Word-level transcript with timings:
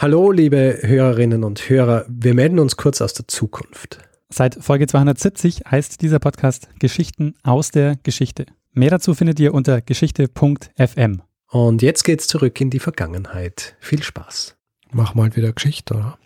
Hallo, 0.00 0.30
liebe 0.30 0.78
Hörerinnen 0.82 1.42
und 1.42 1.68
Hörer. 1.68 2.06
Wir 2.08 2.32
melden 2.32 2.60
uns 2.60 2.76
kurz 2.76 3.00
aus 3.00 3.14
der 3.14 3.26
Zukunft. 3.26 3.98
Seit 4.28 4.54
Folge 4.54 4.86
270 4.86 5.62
heißt 5.68 6.00
dieser 6.02 6.20
Podcast 6.20 6.68
Geschichten 6.78 7.34
aus 7.42 7.72
der 7.72 7.96
Geschichte. 8.04 8.46
Mehr 8.70 8.90
dazu 8.90 9.14
findet 9.14 9.40
ihr 9.40 9.52
unter 9.52 9.80
geschichte.fm. 9.80 11.22
Und 11.50 11.82
jetzt 11.82 12.04
geht's 12.04 12.28
zurück 12.28 12.60
in 12.60 12.70
die 12.70 12.78
Vergangenheit. 12.78 13.74
Viel 13.80 14.00
Spaß. 14.00 14.56
Mach 14.92 15.16
mal 15.16 15.34
wieder 15.34 15.52
Geschichte, 15.52 15.94
oder? 15.94 16.16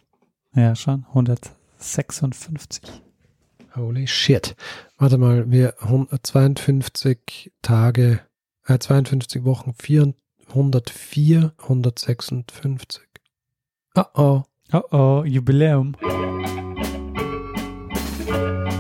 Ja, 0.54 0.77
schon. 0.77 1.07
156. 1.09 2.82
Holy 3.75 4.07
shit. 4.07 4.54
Warte 4.98 5.16
mal, 5.16 5.50
wir 5.50 5.77
52 6.23 7.52
Tage, 7.62 8.20
äh, 8.66 8.79
52 8.79 9.45
Wochen, 9.45 9.73
404, 9.73 11.54
156. 11.57 13.12
Oh 13.95 14.04
oh. 14.14 14.43
Oh 14.72 14.80
oh, 14.90 15.22
Jubiläum. 15.27 15.95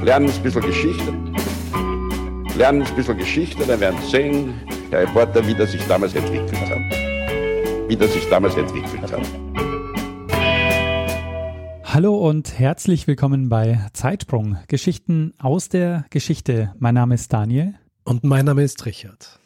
Lernen 0.02 0.30
ein 0.30 0.42
bisschen 0.42 0.62
Geschichte. 0.62 1.12
Lernen 2.56 2.80
ein 2.82 2.96
bisschen 2.96 3.18
Geschichte, 3.18 3.66
dann 3.66 3.78
werden 3.80 4.00
Sie 4.00 4.10
sehen, 4.10 4.54
Herr 4.88 5.00
Reporter, 5.00 5.46
wie 5.46 5.54
das 5.54 5.72
sich 5.72 5.86
damals 5.86 6.14
entwickelt 6.14 6.58
hat. 6.58 6.78
Wie 7.88 7.96
das 7.96 8.10
sich 8.14 8.26
damals 8.30 8.56
entwickelt 8.56 9.12
hat. 9.12 9.20
Hallo 11.84 12.16
und 12.16 12.58
herzlich 12.58 13.06
willkommen 13.06 13.50
bei 13.50 13.86
Zeitsprung. 13.92 14.56
Geschichten 14.66 15.34
aus 15.38 15.68
der 15.68 16.06
Geschichte. 16.08 16.72
Mein 16.78 16.94
Name 16.94 17.16
ist 17.16 17.30
Daniel. 17.30 17.74
Und 18.04 18.24
mein 18.24 18.46
Name 18.46 18.62
ist 18.62 18.86
Richard. 18.86 19.41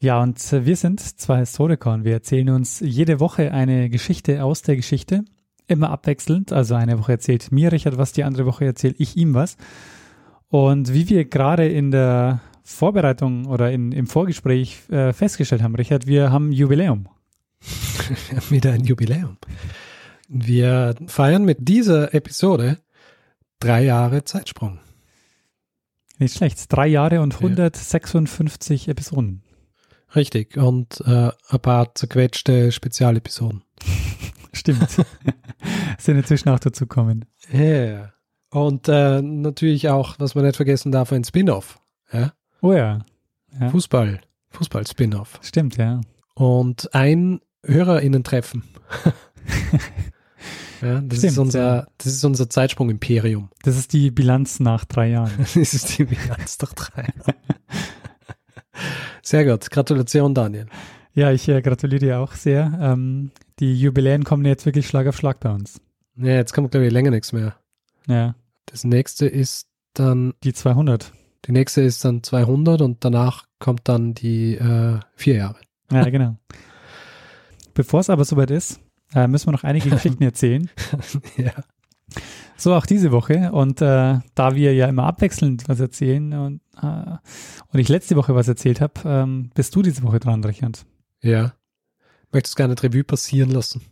Ja, 0.00 0.22
und 0.22 0.38
wir 0.52 0.76
sind 0.76 1.00
zwei 1.00 1.38
Historiker 1.38 1.92
und 1.92 2.04
wir 2.04 2.12
erzählen 2.12 2.50
uns 2.50 2.80
jede 2.80 3.20
Woche 3.20 3.52
eine 3.52 3.88
Geschichte 3.88 4.44
aus 4.44 4.62
der 4.62 4.76
Geschichte. 4.76 5.24
Immer 5.66 5.90
abwechselnd. 5.90 6.52
Also 6.52 6.74
eine 6.74 6.98
Woche 6.98 7.12
erzählt 7.12 7.50
mir 7.52 7.72
Richard 7.72 7.96
was, 7.96 8.12
die 8.12 8.24
andere 8.24 8.44
Woche 8.44 8.66
erzähle 8.66 8.94
ich 8.98 9.16
ihm 9.16 9.32
was. 9.34 9.56
Und 10.48 10.92
wie 10.92 11.08
wir 11.08 11.24
gerade 11.24 11.66
in 11.68 11.90
der 11.90 12.40
Vorbereitung 12.62 13.46
oder 13.46 13.72
in, 13.72 13.92
im 13.92 14.06
Vorgespräch 14.06 14.88
äh, 14.90 15.12
festgestellt 15.12 15.62
haben, 15.62 15.74
Richard, 15.74 16.06
wir 16.06 16.30
haben 16.30 16.52
Jubiläum. 16.52 17.08
Wieder 18.50 18.72
ein 18.72 18.84
Jubiläum. 18.84 19.38
Wir 20.28 20.94
feiern 21.06 21.44
mit 21.44 21.68
dieser 21.68 22.14
Episode 22.14 22.78
drei 23.58 23.84
Jahre 23.84 24.24
Zeitsprung. 24.24 24.78
Nicht 26.18 26.36
schlecht. 26.36 26.72
Drei 26.72 26.86
Jahre 26.86 27.20
und 27.20 27.34
156 27.34 28.86
ja. 28.86 28.92
Episoden. 28.92 29.42
Richtig. 30.14 30.56
Und 30.56 31.00
äh, 31.06 31.30
ein 31.48 31.60
paar 31.60 31.94
zerquetschte 31.94 32.72
Spezialepisoden. 32.72 33.62
Stimmt. 34.52 34.88
Sind 35.98 36.16
inzwischen 36.16 36.48
auch 36.48 36.60
dazu 36.60 36.86
kommen. 36.86 37.24
Ja. 37.52 37.58
Yeah. 37.60 38.12
Und 38.50 38.88
äh, 38.88 39.20
natürlich 39.20 39.88
auch, 39.88 40.14
was 40.18 40.36
man 40.36 40.44
nicht 40.44 40.56
vergessen 40.56 40.92
darf, 40.92 41.12
ein 41.12 41.24
Spin-off. 41.24 41.80
Ja? 42.12 42.32
Oh 42.62 42.72
ja. 42.72 43.04
ja. 43.58 43.68
Fußball. 43.70 44.20
Fußball-Spin-off. 44.50 45.40
Stimmt, 45.42 45.76
ja. 45.76 46.00
Und 46.34 46.94
ein 46.94 47.40
HörerInnen-Treffen. 47.64 48.62
ja, 50.80 51.00
das, 51.00 51.18
Stimmt, 51.18 51.32
ist 51.32 51.38
unser, 51.38 51.76
ja. 51.76 51.86
das 51.98 52.06
ist 52.06 52.24
unser 52.24 52.48
Zeitsprung-Imperium. 52.48 53.50
Das 53.64 53.76
ist 53.76 53.92
die 53.92 54.12
Bilanz 54.12 54.60
nach 54.60 54.84
drei 54.84 55.08
Jahren. 55.08 55.32
das 55.38 55.56
ist 55.56 55.98
die 55.98 56.04
Bilanz 56.04 56.58
nach 56.60 56.72
drei 56.74 57.02
Jahren. 57.02 57.34
Sehr 59.24 59.44
gut. 59.46 59.70
Gratulation, 59.70 60.34
Daniel. 60.34 60.66
Ja, 61.14 61.32
ich 61.32 61.48
äh, 61.48 61.62
gratuliere 61.62 62.00
dir 62.00 62.18
auch 62.20 62.32
sehr. 62.32 62.78
Ähm, 62.80 63.30
die 63.58 63.80
Jubiläen 63.80 64.24
kommen 64.24 64.44
jetzt 64.44 64.66
wirklich 64.66 64.86
Schlag 64.86 65.06
auf 65.06 65.16
Schlag 65.16 65.40
bei 65.40 65.50
uns. 65.50 65.80
Ja, 66.16 66.34
jetzt 66.34 66.52
kommt, 66.52 66.70
glaube 66.70 66.86
ich, 66.86 66.92
länger 66.92 67.10
nichts 67.10 67.32
mehr. 67.32 67.56
Ja. 68.06 68.34
Das 68.66 68.84
nächste 68.84 69.26
ist 69.26 69.66
dann. 69.94 70.34
Die 70.44 70.52
200. 70.52 71.12
Die 71.46 71.52
nächste 71.52 71.80
ist 71.82 72.04
dann 72.04 72.22
200 72.22 72.82
und 72.82 73.04
danach 73.04 73.46
kommt 73.58 73.88
dann 73.88 74.14
die 74.14 74.56
äh, 74.56 75.00
vier 75.14 75.36
Jahre. 75.36 75.56
Ja, 75.90 76.08
genau. 76.10 76.36
Bevor 77.72 78.00
es 78.00 78.10
aber 78.10 78.24
soweit 78.24 78.50
ist, 78.50 78.80
äh, 79.14 79.26
müssen 79.26 79.48
wir 79.48 79.52
noch 79.52 79.64
einige 79.64 79.88
Geschichten 79.90 80.22
erzählen. 80.22 80.68
ja. 81.36 81.52
So 82.56 82.74
auch 82.74 82.86
diese 82.86 83.12
Woche. 83.12 83.50
Und 83.52 83.80
äh, 83.80 84.18
da 84.34 84.54
wir 84.54 84.74
ja 84.74 84.86
immer 84.86 85.04
abwechselnd 85.04 85.64
was 85.68 85.80
erzählen 85.80 86.32
und, 86.32 86.60
äh, 86.80 87.16
und 87.72 87.78
ich 87.78 87.88
letzte 87.88 88.16
Woche 88.16 88.34
was 88.34 88.48
erzählt 88.48 88.80
habe, 88.80 88.94
ähm, 89.04 89.50
bist 89.54 89.74
du 89.74 89.82
diese 89.82 90.02
Woche 90.02 90.20
dran, 90.20 90.44
Richard. 90.44 90.84
Ja. 91.22 91.54
Möchtest 92.32 92.54
du 92.54 92.62
gerne 92.62 92.82
Revue 92.82 93.04
passieren 93.04 93.50
lassen? 93.50 93.82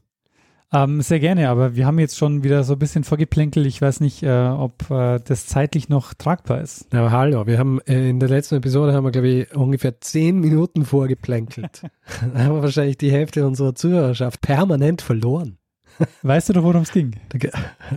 Ähm, 0.74 1.02
sehr 1.02 1.20
gerne, 1.20 1.50
aber 1.50 1.76
wir 1.76 1.86
haben 1.86 1.98
jetzt 1.98 2.16
schon 2.16 2.44
wieder 2.44 2.64
so 2.64 2.72
ein 2.72 2.78
bisschen 2.78 3.04
vorgeplänkelt. 3.04 3.66
Ich 3.66 3.82
weiß 3.82 4.00
nicht, 4.00 4.22
äh, 4.22 4.48
ob 4.48 4.90
äh, 4.90 5.20
das 5.22 5.46
zeitlich 5.46 5.90
noch 5.90 6.14
tragbar 6.14 6.62
ist. 6.62 6.92
Aber 6.94 7.10
hallo, 7.10 7.46
wir 7.46 7.58
haben 7.58 7.78
äh, 7.82 8.08
in 8.08 8.20
der 8.20 8.30
letzten 8.30 8.54
Episode 8.54 8.94
haben 8.94 9.04
wir, 9.04 9.10
glaube 9.10 9.28
ich, 9.28 9.54
ungefähr 9.54 10.00
zehn 10.00 10.40
Minuten 10.40 10.86
vorgeplänkelt. 10.86 11.82
da 12.34 12.44
haben 12.44 12.54
wir 12.54 12.62
wahrscheinlich 12.62 12.96
die 12.96 13.12
Hälfte 13.12 13.46
unserer 13.46 13.74
Zuhörerschaft 13.74 14.40
permanent 14.40 15.02
verloren. 15.02 15.58
Weißt 16.22 16.48
du 16.48 16.52
doch, 16.52 16.62
worum 16.62 16.82
es 16.82 16.92
ging? 16.92 17.16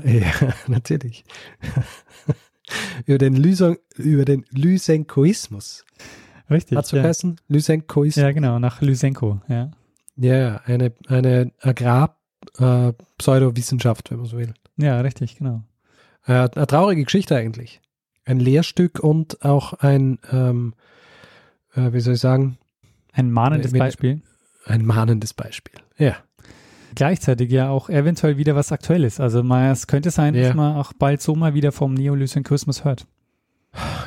Ja, 0.04 0.32
natürlich. 0.68 1.24
über 3.06 3.18
den, 3.18 3.36
Lysen, 3.36 3.78
über 3.98 4.24
den 4.26 4.46
Lysenkoismus. 4.52 5.86
Richtig. 6.50 6.78
Hat 6.78 6.86
so 6.86 6.98
ja. 6.98 7.04
heißen? 7.04 7.40
Lysenkoismus. 7.48 8.22
Ja, 8.22 8.32
genau, 8.32 8.60
nach 8.60 8.82
Lysenko, 8.82 9.40
ja. 9.48 9.72
Ja, 10.18 10.62
eine, 10.66 10.94
eine 11.08 11.52
Agrar-Pseudowissenschaft, 11.60 14.08
äh, 14.08 14.12
wenn 14.12 14.20
man 14.20 14.28
so 14.28 14.38
will. 14.38 14.54
Ja, 14.78 15.02
richtig, 15.02 15.38
genau. 15.38 15.64
Äh, 16.26 16.48
eine 16.54 16.68
traurige 16.68 17.04
Geschichte 17.04 17.36
eigentlich. 17.36 17.82
Ein 18.26 18.40
Lehrstück 18.40 19.00
und 19.00 19.44
auch 19.44 19.74
ein, 19.74 20.20
ähm, 20.32 20.76
äh, 21.76 21.92
wie 21.94 22.00
soll 22.00 22.14
ich 22.16 22.22
sagen? 22.22 22.58
Ein 23.12 23.32
mahnendes 23.32 23.72
mit, 23.72 23.80
Beispiel. 23.80 24.22
Ein 24.66 24.86
mahnendes 24.86 25.34
Beispiel, 25.34 25.80
ja 25.98 26.16
gleichzeitig 26.96 27.52
ja 27.52 27.70
auch 27.70 27.90
eventuell 27.90 28.38
wieder 28.38 28.56
was 28.56 28.72
Aktuelles. 28.72 29.20
Also 29.20 29.44
mal, 29.44 29.72
es 29.72 29.88
könnte 29.88 30.12
sein, 30.12 30.34
ja. 30.34 30.44
dass 30.44 30.56
man 30.56 30.76
auch 30.76 30.94
bald 30.94 31.22
so 31.22 31.36
mal 31.36 31.54
wieder 31.54 31.72
vom 31.72 31.94
Neolysentrismus 31.94 32.84
hört. 32.84 33.06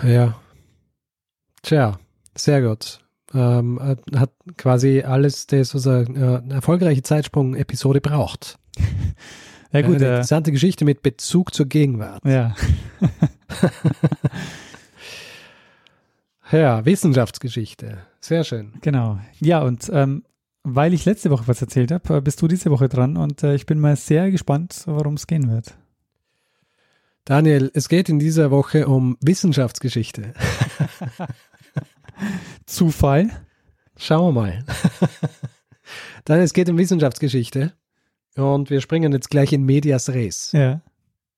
Ja. 0.02 0.34
Tja, 1.62 1.98
sehr 2.36 2.62
gut. 2.62 3.00
Ähm, 3.34 3.78
hat 4.16 4.30
quasi 4.56 5.02
alles 5.02 5.46
das, 5.46 5.74
was 5.74 5.86
er, 5.86 6.08
äh, 6.08 6.38
eine 6.38 6.54
erfolgreiche 6.54 7.02
Zeitsprung-Episode 7.02 8.00
braucht. 8.00 8.58
Ja 9.70 9.82
gut. 9.82 9.96
Eine 9.96 10.04
äh, 10.04 10.08
interessante 10.08 10.50
Geschichte 10.50 10.86
mit 10.86 11.02
Bezug 11.02 11.52
zur 11.52 11.66
Gegenwart. 11.66 12.24
Ja. 12.24 12.54
ja, 16.50 16.84
Wissenschaftsgeschichte. 16.86 17.98
Sehr 18.20 18.44
schön. 18.44 18.72
Genau. 18.80 19.18
Ja, 19.40 19.60
und 19.60 19.90
ähm, 19.92 20.24
weil 20.62 20.92
ich 20.94 21.04
letzte 21.04 21.30
Woche 21.30 21.48
was 21.48 21.60
erzählt 21.60 21.90
habe, 21.90 22.16
äh, 22.16 22.20
bist 22.20 22.40
du 22.42 22.48
diese 22.48 22.70
Woche 22.70 22.88
dran 22.88 23.16
und 23.16 23.42
äh, 23.42 23.54
ich 23.54 23.66
bin 23.66 23.78
mal 23.78 23.96
sehr 23.96 24.30
gespannt, 24.30 24.82
worum 24.86 25.14
es 25.14 25.26
gehen 25.26 25.50
wird. 25.50 25.76
Daniel, 27.24 27.70
es 27.74 27.88
geht 27.88 28.08
in 28.08 28.18
dieser 28.18 28.50
Woche 28.50 28.88
um 28.88 29.16
Wissenschaftsgeschichte. 29.20 30.32
Zufall? 32.66 33.30
Schauen 33.96 34.34
wir 34.34 34.40
mal. 34.40 34.64
Daniel, 36.24 36.44
es 36.44 36.54
geht 36.54 36.70
um 36.70 36.78
Wissenschaftsgeschichte 36.78 37.74
und 38.36 38.70
wir 38.70 38.80
springen 38.80 39.12
jetzt 39.12 39.30
gleich 39.30 39.52
in 39.52 39.64
Medias 39.64 40.08
Res. 40.08 40.52
Ja. 40.52 40.80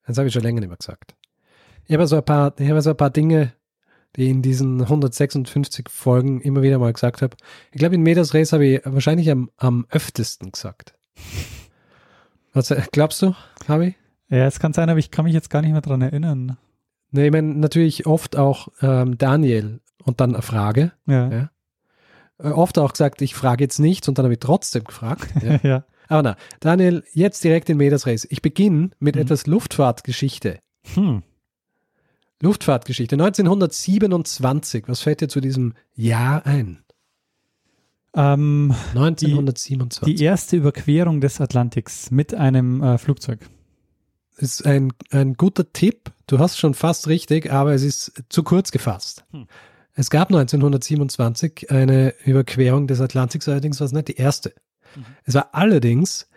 Das 0.06 0.19
habe 0.19 0.28
ich 0.28 0.34
schon 0.34 0.42
länger 0.42 0.60
nicht 0.60 0.69
mehr 0.69 0.78
gesagt. 0.78 1.16
Ich 1.87 1.94
habe 1.94 2.06
so 2.06 2.16
ein 2.16 2.25
paar, 2.25 2.54
ich 2.58 2.69
habe 2.70 2.82
so 2.82 2.91
ein 2.91 2.97
paar 2.97 3.10
Dinge 3.10 3.52
die 4.16 4.28
in 4.28 4.43
diesen 4.43 4.82
156 4.82 5.88
Folgen 5.88 6.41
immer 6.41 6.62
wieder 6.62 6.78
mal 6.78 6.93
gesagt 6.93 7.22
habe. 7.22 7.37
Ich 7.72 7.78
glaube, 7.78 7.94
in 7.94 8.03
Medias 8.03 8.34
Res 8.34 8.53
habe 8.53 8.66
ich 8.66 8.81
wahrscheinlich 8.84 9.31
am, 9.31 9.50
am 9.56 9.87
öftesten 9.91 10.53
gesagt. 10.53 10.94
Was 12.53 12.75
glaubst 12.93 13.23
du, 13.23 13.35
habe 13.69 13.88
ich? 13.88 13.94
Ja, 14.29 14.46
es 14.46 14.61
kann 14.61 14.73
sein, 14.73 14.88
aber 14.88 14.99
ich 14.99 15.11
kann 15.11 15.25
mich 15.25 15.35
jetzt 15.35 15.50
gar 15.50 15.62
nicht 15.62 15.73
mehr 15.73 15.81
dran 15.81 16.02
erinnern. 16.02 16.56
Ne, 17.11 17.26
ich 17.26 17.32
meine 17.32 17.55
natürlich 17.55 18.06
oft 18.06 18.37
auch 18.37 18.69
ähm, 18.81 19.19
Daniel 19.19 19.81
und 20.05 20.20
dann 20.20 20.35
eine 20.35 20.43
Frage. 20.43 20.93
Ja. 21.06 21.31
ja. 21.31 21.50
Äh, 22.38 22.50
oft 22.50 22.79
auch 22.79 22.93
gesagt, 22.93 23.23
ich 23.23 23.35
frage 23.35 23.64
jetzt 23.64 23.79
nichts 23.79 24.08
und 24.08 24.19
dann 24.19 24.25
habe 24.25 24.35
ich 24.35 24.40
trotzdem 24.40 24.85
gefragt. 24.85 25.29
Ja. 25.43 25.61
ja. 25.62 25.85
Aber 26.08 26.23
na, 26.23 26.37
Daniel, 26.58 27.05
jetzt 27.12 27.44
direkt 27.44 27.70
in 27.70 27.76
Medias 27.76 28.05
Res. 28.05 28.26
Ich 28.31 28.43
beginne 28.43 28.90
mit 28.99 29.14
hm. 29.14 29.23
etwas 29.23 29.46
Luftfahrtgeschichte. 29.46 30.58
Hm. 30.94 31.23
Luftfahrtgeschichte 32.42 33.16
1927. 33.16 34.84
Was 34.87 35.00
fällt 35.00 35.20
dir 35.20 35.28
zu 35.28 35.40
diesem 35.40 35.75
Jahr 35.94 36.46
ein? 36.46 36.82
Ähm, 38.14 38.75
1927. 38.94 40.04
Die, 40.04 40.14
die, 40.14 40.25
erste 40.25 40.56
Überquerung 40.56 41.20
des 41.20 41.40
Atlantiks 41.40 42.10
mit 42.10 42.34
einem 42.34 42.82
äh, 42.82 42.98
Flugzeug. 42.98 43.40
Ist 44.37 44.64
ein, 44.66 44.92
ein 45.10 45.34
guter 45.34 45.72
Tipp. 45.72 46.10
Du 46.26 46.38
hast 46.38 46.58
schon 46.58 46.75
fast 46.75 47.08
richtig, 47.08 47.52
aber 47.52 47.75
es 47.75 47.82
ist 47.82 48.25
zu 48.31 48.42
kurz 48.42 48.72
gefasst. 48.72 49.25
Hm. 49.31 49.46
Es 49.94 50.08
gab 50.08 50.28
1927 50.28 51.70
eine 51.70 52.14
Überquerung 52.25 52.87
des 52.87 53.00
Atlantiks, 53.00 53.48
allerdings 53.48 53.81
war 53.81 53.87
es 53.87 53.92
nicht 53.92 54.08
die 54.08 54.16
erste. 54.16 54.54
Mhm. 54.96 55.04
Es 55.25 55.34
war 55.34 55.50
allerdings 55.52 56.28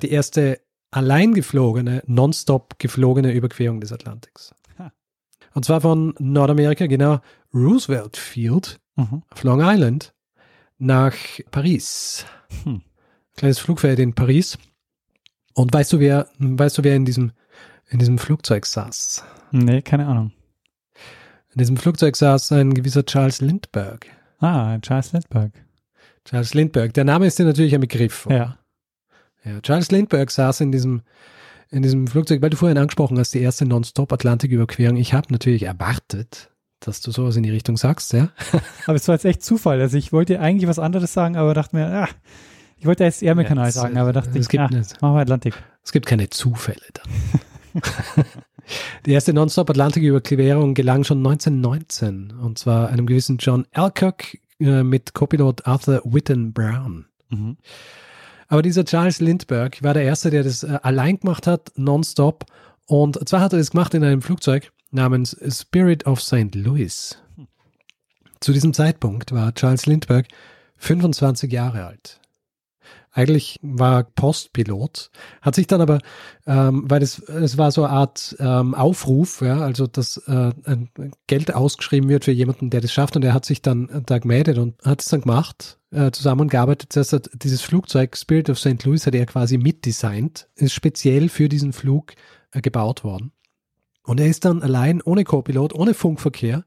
die 0.00 0.10
erste 0.10 0.60
allein 0.90 1.34
geflogene, 1.34 2.02
nonstop 2.06 2.78
geflogene 2.78 3.32
Überquerung 3.32 3.80
des 3.80 3.92
Atlantiks. 3.92 4.54
Und 5.54 5.64
zwar 5.64 5.80
von 5.80 6.14
Nordamerika, 6.18 6.86
genau 6.86 7.20
Roosevelt 7.54 8.16
Field 8.16 8.78
Mhm. 8.96 9.22
auf 9.30 9.42
Long 9.42 9.60
Island 9.62 10.12
nach 10.78 11.14
Paris. 11.50 12.26
Hm. 12.64 12.82
Kleines 13.36 13.58
Flugfeld 13.58 13.98
in 13.98 14.14
Paris. 14.14 14.58
Und 15.54 15.72
weißt 15.72 15.92
du, 15.94 16.00
wer, 16.00 16.28
weißt 16.38 16.76
du, 16.78 16.84
wer 16.84 16.94
in 16.96 17.04
diesem, 17.06 17.32
in 17.88 17.98
diesem 17.98 18.18
Flugzeug 18.18 18.66
saß? 18.66 19.24
Nee, 19.50 19.80
keine 19.82 20.06
Ahnung. 20.06 20.32
In 21.54 21.58
diesem 21.58 21.76
Flugzeug 21.76 22.16
saß 22.16 22.52
ein 22.52 22.74
gewisser 22.74 23.04
Charles 23.04 23.40
Lindbergh. 23.40 24.06
Ah, 24.40 24.78
Charles 24.80 25.12
Lindbergh. 25.12 25.52
Charles 26.24 26.54
Lindbergh. 26.54 26.92
Der 26.92 27.04
Name 27.04 27.26
ist 27.26 27.38
dir 27.38 27.44
natürlich 27.46 27.74
ein 27.74 27.80
Begriff. 27.80 28.26
Ja. 28.30 28.58
Ja, 29.44 29.60
Charles 29.60 29.90
Lindbergh 29.90 30.30
saß 30.30 30.60
in 30.60 30.72
diesem, 30.72 31.02
in 31.72 31.82
diesem 31.82 32.06
Flugzeug, 32.06 32.42
weil 32.42 32.50
du 32.50 32.56
vorhin 32.56 32.78
angesprochen 32.78 33.18
hast, 33.18 33.34
die 33.34 33.40
erste 33.40 33.64
Non-Stop-Atlantik-Überquerung. 33.64 34.96
Ich 34.96 35.14
habe 35.14 35.32
natürlich 35.32 35.64
erwartet, 35.64 36.50
dass 36.80 37.00
du 37.00 37.10
sowas 37.10 37.36
in 37.36 37.42
die 37.42 37.50
Richtung 37.50 37.76
sagst, 37.76 38.12
ja. 38.12 38.28
Aber 38.86 38.94
es 38.96 39.08
war 39.08 39.14
jetzt 39.14 39.24
echt 39.24 39.42
Zufall. 39.42 39.80
Also 39.80 39.96
ich 39.96 40.12
wollte 40.12 40.38
eigentlich 40.40 40.68
was 40.68 40.78
anderes 40.78 41.12
sagen, 41.12 41.36
aber 41.36 41.54
dachte 41.54 41.74
mir, 41.76 41.86
ah, 41.86 42.08
ich 42.76 42.86
wollte 42.86 43.04
jetzt 43.04 43.22
Ärmelkanal 43.22 43.64
Ja, 43.64 43.68
es- 43.68 43.74
sagen, 43.74 43.96
aber 43.96 44.12
dachte 44.12 44.30
es 44.38 44.46
ich, 44.46 44.48
gibt 44.48 44.62
ah, 44.62 44.68
machen 45.00 45.14
wir 45.16 45.20
Atlantik. 45.20 45.54
Es 45.82 45.92
gibt 45.92 46.06
keine 46.06 46.28
Zufälle 46.30 46.80
dann. 46.92 47.82
die 49.06 49.12
erste 49.12 49.32
Non-Stop-Atlantik-Überquerung 49.32 50.74
gelang 50.74 51.04
schon 51.04 51.18
1919 51.18 52.32
und 52.32 52.58
zwar 52.58 52.88
einem 52.88 53.06
gewissen 53.06 53.38
John 53.38 53.66
Alcock 53.72 54.24
äh, 54.60 54.82
mit 54.82 55.14
Copilot 55.14 55.66
Arthur 55.66 56.02
Whitten 56.04 56.52
Brown. 56.52 57.06
Mhm. 57.30 57.56
Aber 58.52 58.60
dieser 58.60 58.84
Charles 58.84 59.18
Lindbergh 59.20 59.82
war 59.82 59.94
der 59.94 60.02
Erste, 60.02 60.28
der 60.28 60.42
das 60.44 60.62
äh, 60.62 60.78
allein 60.82 61.18
gemacht 61.18 61.46
hat, 61.46 61.72
nonstop. 61.76 62.44
Und 62.84 63.26
zwar 63.26 63.40
hat 63.40 63.54
er 63.54 63.58
das 63.58 63.70
gemacht 63.70 63.94
in 63.94 64.04
einem 64.04 64.20
Flugzeug 64.20 64.72
namens 64.90 65.34
Spirit 65.48 66.04
of 66.04 66.20
St. 66.20 66.54
Louis. 66.54 67.16
Zu 68.40 68.52
diesem 68.52 68.74
Zeitpunkt 68.74 69.32
war 69.32 69.54
Charles 69.54 69.86
Lindbergh 69.86 70.28
25 70.76 71.50
Jahre 71.50 71.86
alt. 71.86 72.20
Eigentlich 73.10 73.58
war 73.62 74.00
er 74.00 74.04
Postpilot, 74.04 75.10
hat 75.40 75.54
sich 75.54 75.66
dann 75.66 75.80
aber, 75.80 76.00
ähm, 76.46 76.84
weil 76.90 77.02
es, 77.02 77.20
es 77.20 77.56
war 77.56 77.72
so 77.72 77.84
eine 77.84 77.94
Art 77.94 78.36
ähm, 78.38 78.74
Aufruf, 78.74 79.40
ja, 79.40 79.60
also 79.60 79.86
dass 79.86 80.18
äh, 80.26 80.52
Geld 81.26 81.54
ausgeschrieben 81.54 82.10
wird 82.10 82.26
für 82.26 82.32
jemanden, 82.32 82.68
der 82.68 82.82
das 82.82 82.92
schafft 82.92 83.16
und 83.16 83.24
er 83.24 83.32
hat 83.32 83.46
sich 83.46 83.62
dann 83.62 83.88
äh, 83.88 84.02
da 84.04 84.18
gemeldet 84.18 84.58
und 84.58 84.74
hat 84.84 85.00
es 85.00 85.08
dann 85.08 85.22
gemacht, 85.22 85.78
äh, 85.92 86.10
zusammengearbeitet. 86.10 86.96
Das 86.96 87.12
heißt, 87.12 87.30
dieses 87.34 87.62
Flugzeug 87.62 88.16
Spirit 88.16 88.50
of 88.50 88.58
St. 88.58 88.84
Louis 88.84 89.06
hat 89.06 89.14
er 89.14 89.26
quasi 89.26 89.58
mitdesignt, 89.58 90.48
ist 90.56 90.72
speziell 90.72 91.28
für 91.28 91.48
diesen 91.48 91.72
Flug 91.72 92.14
äh, 92.52 92.60
gebaut 92.60 93.04
worden. 93.04 93.32
Und 94.04 94.18
er 94.18 94.26
ist 94.26 94.44
dann 94.44 94.62
allein 94.62 95.00
ohne 95.02 95.24
Co-Pilot, 95.24 95.74
ohne 95.74 95.94
Funkverkehr 95.94 96.64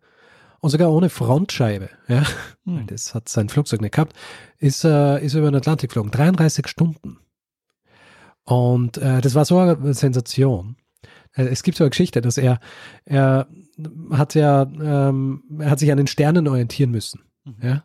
und 0.61 0.69
sogar 0.69 0.91
ohne 0.91 1.09
Frontscheibe, 1.09 1.89
ja, 2.07 2.23
Hm. 2.65 2.87
das 2.87 3.13
hat 3.13 3.27
sein 3.29 3.49
Flugzeug 3.49 3.81
nicht 3.81 3.93
gehabt, 3.93 4.13
ist, 4.57 4.83
äh, 4.85 5.23
ist 5.23 5.33
über 5.33 5.51
den 5.51 5.55
Atlantik 5.57 5.89
geflogen. 5.89 6.11
33 6.11 6.67
Stunden. 6.67 7.17
Und 8.43 8.97
äh, 8.97 9.21
das 9.21 9.35
war 9.35 9.45
so 9.45 9.57
eine 9.57 9.93
Sensation. 9.93 10.77
Es 11.33 11.63
gibt 11.63 11.77
so 11.77 11.83
eine 11.83 11.89
Geschichte, 11.89 12.21
dass 12.21 12.37
er, 12.37 12.59
er 13.03 13.47
hat 14.11 14.35
ja, 14.35 14.61
ähm, 14.63 15.43
er 15.59 15.69
hat 15.71 15.79
sich 15.79 15.91
an 15.91 15.97
den 15.97 16.07
Sternen 16.07 16.47
orientieren 16.47 16.91
müssen, 16.91 17.21
Mhm. 17.43 17.55
ja, 17.61 17.83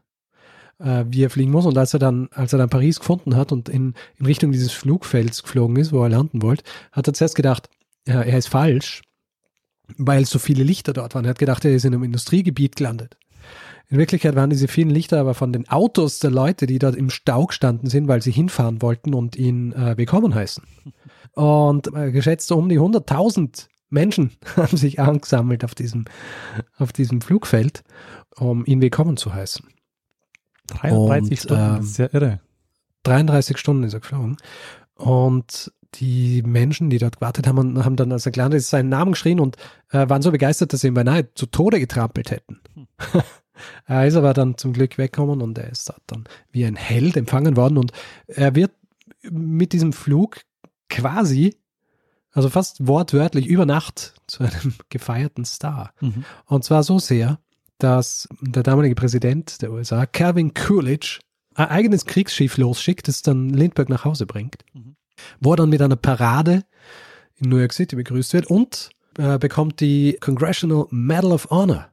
äh, 0.80 1.04
wie 1.08 1.24
er 1.24 1.30
fliegen 1.30 1.50
muss. 1.50 1.66
Und 1.66 1.76
als 1.78 1.92
er 1.92 2.00
dann, 2.00 2.28
als 2.32 2.52
er 2.52 2.58
dann 2.58 2.70
Paris 2.70 2.98
gefunden 2.98 3.36
hat 3.36 3.52
und 3.52 3.68
in, 3.68 3.94
in 4.18 4.26
Richtung 4.26 4.52
dieses 4.52 4.72
Flugfelds 4.72 5.42
geflogen 5.42 5.76
ist, 5.76 5.92
wo 5.92 6.02
er 6.02 6.08
landen 6.08 6.42
wollte, 6.42 6.64
hat 6.92 7.06
er 7.06 7.14
zuerst 7.14 7.36
gedacht, 7.36 7.68
ja, 8.06 8.22
er 8.22 8.38
ist 8.38 8.48
falsch, 8.48 9.02
weil 9.98 10.24
so 10.24 10.38
viele 10.38 10.64
Lichter 10.64 10.92
dort 10.92 11.14
waren. 11.14 11.24
Er 11.24 11.30
hat 11.30 11.38
gedacht, 11.38 11.64
er 11.64 11.74
ist 11.74 11.84
in 11.84 11.94
einem 11.94 12.04
Industriegebiet 12.04 12.76
gelandet. 12.76 13.16
In 13.88 13.98
Wirklichkeit 13.98 14.36
waren 14.36 14.50
diese 14.50 14.68
vielen 14.68 14.90
Lichter 14.90 15.18
aber 15.18 15.34
von 15.34 15.52
den 15.52 15.68
Autos 15.68 16.20
der 16.20 16.30
Leute, 16.30 16.66
die 16.66 16.78
dort 16.78 16.94
im 16.94 17.10
Stau 17.10 17.46
gestanden 17.46 17.90
sind, 17.90 18.06
weil 18.06 18.22
sie 18.22 18.30
hinfahren 18.30 18.82
wollten 18.82 19.14
und 19.14 19.34
ihn 19.34 19.72
äh, 19.72 19.96
willkommen 19.98 20.34
heißen. 20.34 20.62
Und 21.32 21.92
äh, 21.94 22.12
geschätzt 22.12 22.52
um 22.52 22.68
die 22.68 22.78
100.000 22.78 23.66
Menschen 23.88 24.30
haben 24.56 24.76
sich 24.76 25.00
angesammelt 25.00 25.64
auf 25.64 25.74
diesem, 25.74 26.04
auf 26.78 26.92
diesem 26.92 27.20
Flugfeld, 27.20 27.82
um 28.36 28.64
ihn 28.64 28.80
willkommen 28.80 29.16
zu 29.16 29.34
heißen. 29.34 29.66
33 30.70 31.30
Und, 31.30 31.38
Stunden, 31.38 31.76
das 31.76 31.86
ist 31.86 31.98
ja 31.98 32.08
irre. 32.12 32.40
33 33.04 33.58
Stunden 33.58 33.84
ist 33.84 33.94
er 33.94 34.00
geflogen. 34.00 34.36
Und 34.94 35.72
die 35.94 36.42
Menschen, 36.42 36.90
die 36.90 36.98
dort 36.98 37.16
gewartet 37.16 37.46
haben, 37.46 37.84
haben 37.84 37.96
dann, 37.96 38.12
als 38.12 38.26
er 38.26 38.32
gelandet 38.32 38.58
ist, 38.58 38.70
seinen 38.70 38.90
Namen 38.90 39.12
geschrien 39.12 39.40
und 39.40 39.56
äh, 39.90 40.08
waren 40.08 40.22
so 40.22 40.30
begeistert, 40.30 40.72
dass 40.72 40.82
sie 40.82 40.88
ihn 40.88 40.94
beinahe 40.94 41.32
zu 41.34 41.46
Tode 41.46 41.80
getrampelt 41.80 42.30
hätten. 42.30 42.60
er 43.86 44.06
ist 44.06 44.14
aber 44.14 44.32
dann 44.32 44.56
zum 44.56 44.72
Glück 44.72 44.98
weggekommen 44.98 45.42
und 45.42 45.58
er 45.58 45.70
ist 45.70 45.88
dort 45.88 46.02
dann 46.06 46.24
wie 46.52 46.64
ein 46.64 46.76
Held 46.76 47.16
empfangen 47.16 47.56
worden 47.56 47.78
und 47.78 47.92
er 48.26 48.54
wird 48.54 48.72
mit 49.22 49.72
diesem 49.72 49.92
Flug 49.92 50.42
quasi, 50.88 51.56
also 52.32 52.48
fast 52.48 52.86
wortwörtlich 52.86 53.46
über 53.46 53.66
Nacht 53.66 54.14
zu 54.26 54.44
einem 54.44 54.74
gefeierten 54.88 55.44
Star. 55.44 55.92
Mhm. 56.00 56.24
Und 56.46 56.64
zwar 56.64 56.82
so 56.82 56.98
sehr, 56.98 57.38
dass 57.82 58.28
der 58.40 58.62
damalige 58.62 58.94
Präsident 58.94 59.60
der 59.62 59.72
USA, 59.72 60.06
Calvin 60.06 60.54
Coolidge, 60.54 61.18
ein 61.54 61.68
eigenes 61.68 62.04
Kriegsschiff 62.06 62.56
losschickt, 62.58 63.08
das 63.08 63.22
dann 63.22 63.50
Lindbergh 63.50 63.90
nach 63.92 64.04
Hause 64.04 64.26
bringt, 64.26 64.56
Mhm. 64.72 64.96
wo 65.40 65.52
er 65.52 65.56
dann 65.56 65.68
mit 65.70 65.82
einer 65.82 65.96
Parade 65.96 66.64
in 67.36 67.48
New 67.50 67.56
York 67.58 67.72
City 67.72 67.96
begrüßt 67.96 68.32
wird 68.34 68.46
und 68.46 68.90
äh, 69.18 69.38
bekommt 69.38 69.80
die 69.80 70.16
Congressional 70.20 70.86
Medal 70.90 71.32
of 71.32 71.50
Honor, 71.50 71.88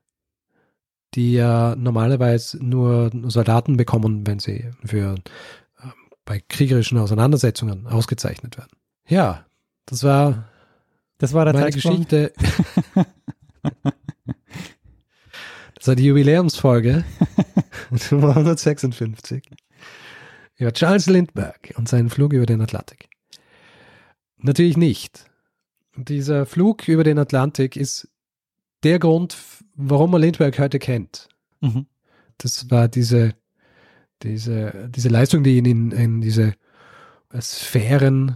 die 1.15 1.33
ja 1.33 1.75
normalerweise 1.75 2.63
nur 2.63 3.11
Soldaten 3.27 3.77
bekommen, 3.77 4.27
wenn 4.27 4.39
sie 4.39 4.69
für 4.85 5.15
ähm, 5.83 5.91
bei 6.25 6.41
kriegerischen 6.47 6.97
Auseinandersetzungen 6.97 7.87
ausgezeichnet 7.87 8.57
werden. 8.57 8.71
Ja, 9.07 9.45
das 9.85 10.03
war 10.03 10.49
Das 11.17 11.33
war 11.33 11.45
der 11.45 11.53
meine. 11.55 11.71
Geschichte. 11.71 12.31
das 15.87 15.93
war 15.93 15.95
die 15.95 16.07
Jubiläumsfolge 16.07 17.05
Nummer 18.11 18.35
156 18.35 19.41
über 20.57 20.73
Charles 20.73 21.05
Lindbergh 21.05 21.73
und 21.77 21.87
seinen 21.87 22.09
Flug 22.09 22.33
über 22.33 22.45
den 22.45 22.59
Atlantik. 22.59 23.07
Natürlich 24.35 24.75
nicht. 24.75 25.31
Dieser 25.95 26.45
Flug 26.45 26.89
über 26.89 27.05
den 27.05 27.17
Atlantik 27.17 27.77
ist 27.77 28.09
der 28.83 28.99
Grund, 28.99 29.37
warum 29.75 30.11
man 30.11 30.19
Lindbergh 30.19 30.61
heute 30.61 30.77
kennt. 30.77 31.29
Mhm. 31.61 31.85
Das 32.37 32.69
war 32.69 32.89
diese, 32.89 33.35
diese, 34.23 34.89
diese 34.93 35.07
Leistung, 35.07 35.41
die 35.45 35.55
ihn 35.57 35.65
in, 35.65 35.91
in 35.91 36.19
diese 36.19 36.55
Sphären 37.39 38.35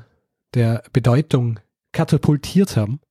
der 0.54 0.84
Bedeutung 0.94 1.60
katapultiert 1.92 2.78
haben. 2.78 3.02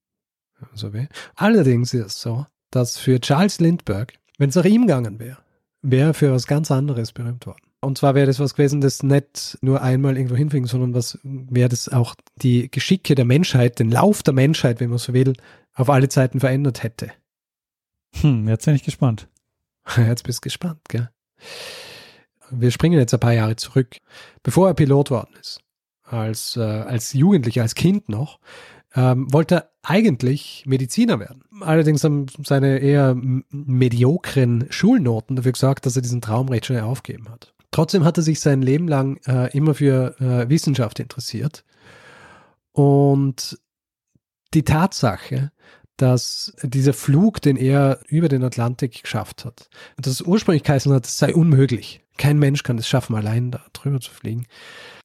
So 0.73 0.95
wie. 0.95 1.09
Allerdings 1.35 1.93
ist 1.93 2.07
es 2.07 2.21
so, 2.23 2.47
dass 2.71 2.97
für 2.97 3.21
Charles 3.21 3.61
Lindbergh, 3.61 4.15
wenn 4.41 4.49
es 4.49 4.55
nach 4.55 4.65
ihm 4.65 4.87
gegangen 4.87 5.21
wäre, 5.21 5.37
wäre 5.83 6.09
er 6.09 6.15
für 6.15 6.33
was 6.33 6.47
ganz 6.47 6.71
anderes 6.71 7.13
berühmt 7.13 7.47
worden. 7.47 7.61
Und 7.81 7.99
zwar 7.99 8.15
wäre 8.15 8.27
das 8.27 8.41
was 8.41 8.55
gewesen, 8.55 8.81
das 8.81 9.03
nicht 9.03 9.59
nur 9.61 9.83
einmal 9.83 10.17
irgendwo 10.17 10.35
hinfliegen, 10.35 10.67
sondern 10.67 10.95
was 10.95 11.19
wäre 11.23 11.69
das 11.69 11.91
auch 11.91 12.15
die 12.37 12.71
Geschicke 12.71 13.15
der 13.15 13.27
Menschheit, 13.27 13.79
den 13.79 13.91
Lauf 13.91 14.23
der 14.23 14.33
Menschheit, 14.33 14.81
wenn 14.81 14.89
man 14.89 14.99
so 14.99 15.13
will, 15.13 15.35
auf 15.75 15.91
alle 15.91 16.09
Zeiten 16.09 16.41
verändert 16.41 16.83
hätte. 16.83 17.13
Hm, 18.23 18.49
jetzt 18.49 18.65
bin 18.65 18.75
ich 18.75 18.83
gespannt. 18.83 19.29
Jetzt 19.97 20.25
bist 20.25 20.39
du 20.39 20.43
gespannt, 20.43 20.81
gell? 20.89 21.11
Wir 22.51 22.71
springen 22.71 22.99
jetzt 22.99 23.15
ein 23.15 23.21
paar 23.21 23.33
Jahre 23.33 23.57
zurück. 23.57 23.97
Bevor 24.43 24.69
er 24.69 24.75
Pilot 24.75 25.11
worden 25.11 25.35
ist, 25.41 25.61
als, 26.13 26.57
äh, 26.57 26.61
als 26.61 27.13
Jugendlicher, 27.13 27.63
als 27.63 27.75
Kind 27.75 28.09
noch, 28.09 28.39
ähm, 28.95 29.33
wollte 29.33 29.71
eigentlich 29.83 30.65
Mediziner 30.67 31.21
werden. 31.21 31.45
Allerdings 31.61 32.05
haben 32.05 32.27
seine 32.45 32.79
eher 32.79 33.15
mediokren 33.51 34.67
Schulnoten 34.71 35.37
dafür 35.37 35.53
gesorgt, 35.53 35.87
dass 35.87 35.97
er 35.97 36.03
diesen 36.03 36.21
Traum 36.21 36.49
recht 36.49 36.67
schnell 36.67 36.83
aufgeben 36.83 37.29
hat. 37.29 37.55
Trotzdem 37.71 38.05
hat 38.05 38.17
er 38.17 38.23
sich 38.23 38.41
sein 38.41 38.63
Leben 38.63 38.89
lang 38.89 39.19
äh, 39.27 39.57
immer 39.57 39.75
für 39.75 40.21
äh, 40.21 40.49
Wissenschaft 40.49 40.99
interessiert. 40.99 41.65
Und 42.73 43.59
die 44.55 44.65
Tatsache, 44.65 45.53
dass 46.01 46.55
dieser 46.63 46.95
Flug, 46.95 47.43
den 47.43 47.57
er 47.57 48.01
über 48.09 48.29
den 48.29 48.43
Atlantik 48.43 49.03
geschafft 49.03 49.45
hat, 49.45 49.69
dass 49.99 50.15
es 50.15 50.23
ursprünglich 50.23 50.63
geheißen 50.63 50.93
hat, 50.93 51.07
es 51.07 51.19
sei 51.19 51.35
unmöglich. 51.35 52.01
Kein 52.17 52.39
Mensch 52.39 52.63
kann 52.63 52.79
es 52.79 52.89
schaffen, 52.89 53.17
allein 53.17 53.51
da 53.51 53.61
drüber 53.73 54.01
zu 54.01 54.11
fliegen. 54.11 54.47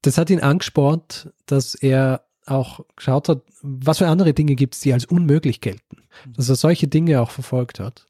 Das 0.04 0.18
hat 0.18 0.30
ihn 0.30 0.40
angespornt, 0.40 1.34
dass 1.48 1.76
er 1.76 2.26
auch 2.46 2.80
geschaut 2.96 3.28
hat, 3.28 3.42
was 3.62 3.98
für 3.98 4.08
andere 4.08 4.34
Dinge 4.34 4.56
gibt 4.56 4.76
es, 4.76 4.82
die 4.82 4.94
als 4.94 5.06
unmöglich 5.06 5.62
gelten. 5.62 6.04
Dass 6.36 6.48
er 6.48 6.56
solche 6.56 6.88
Dinge 6.88 7.22
auch 7.22 7.32
verfolgt 7.32 7.80
hat. 7.80 8.08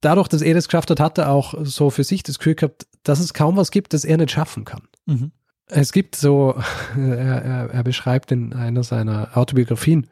Dadurch, 0.00 0.26
dass 0.26 0.42
er 0.42 0.54
das 0.54 0.66
geschafft 0.66 0.90
hat, 0.90 0.98
hat 0.98 1.18
er 1.18 1.30
auch 1.30 1.54
so 1.62 1.90
für 1.90 2.02
sich 2.02 2.24
das 2.24 2.38
Gefühl 2.38 2.56
gehabt, 2.56 2.86
dass 3.04 3.20
es 3.20 3.34
kaum 3.34 3.56
was 3.56 3.70
gibt, 3.70 3.92
das 3.92 4.04
er 4.04 4.16
nicht 4.16 4.32
schaffen 4.32 4.64
kann. 4.64 4.82
Mhm. 5.06 5.30
Es 5.66 5.92
gibt 5.92 6.16
so, 6.16 6.60
er, 6.96 7.42
er, 7.42 7.70
er 7.70 7.84
beschreibt 7.84 8.32
in 8.32 8.52
einer 8.54 8.82
seiner 8.82 9.36
Autobiografien, 9.36 10.08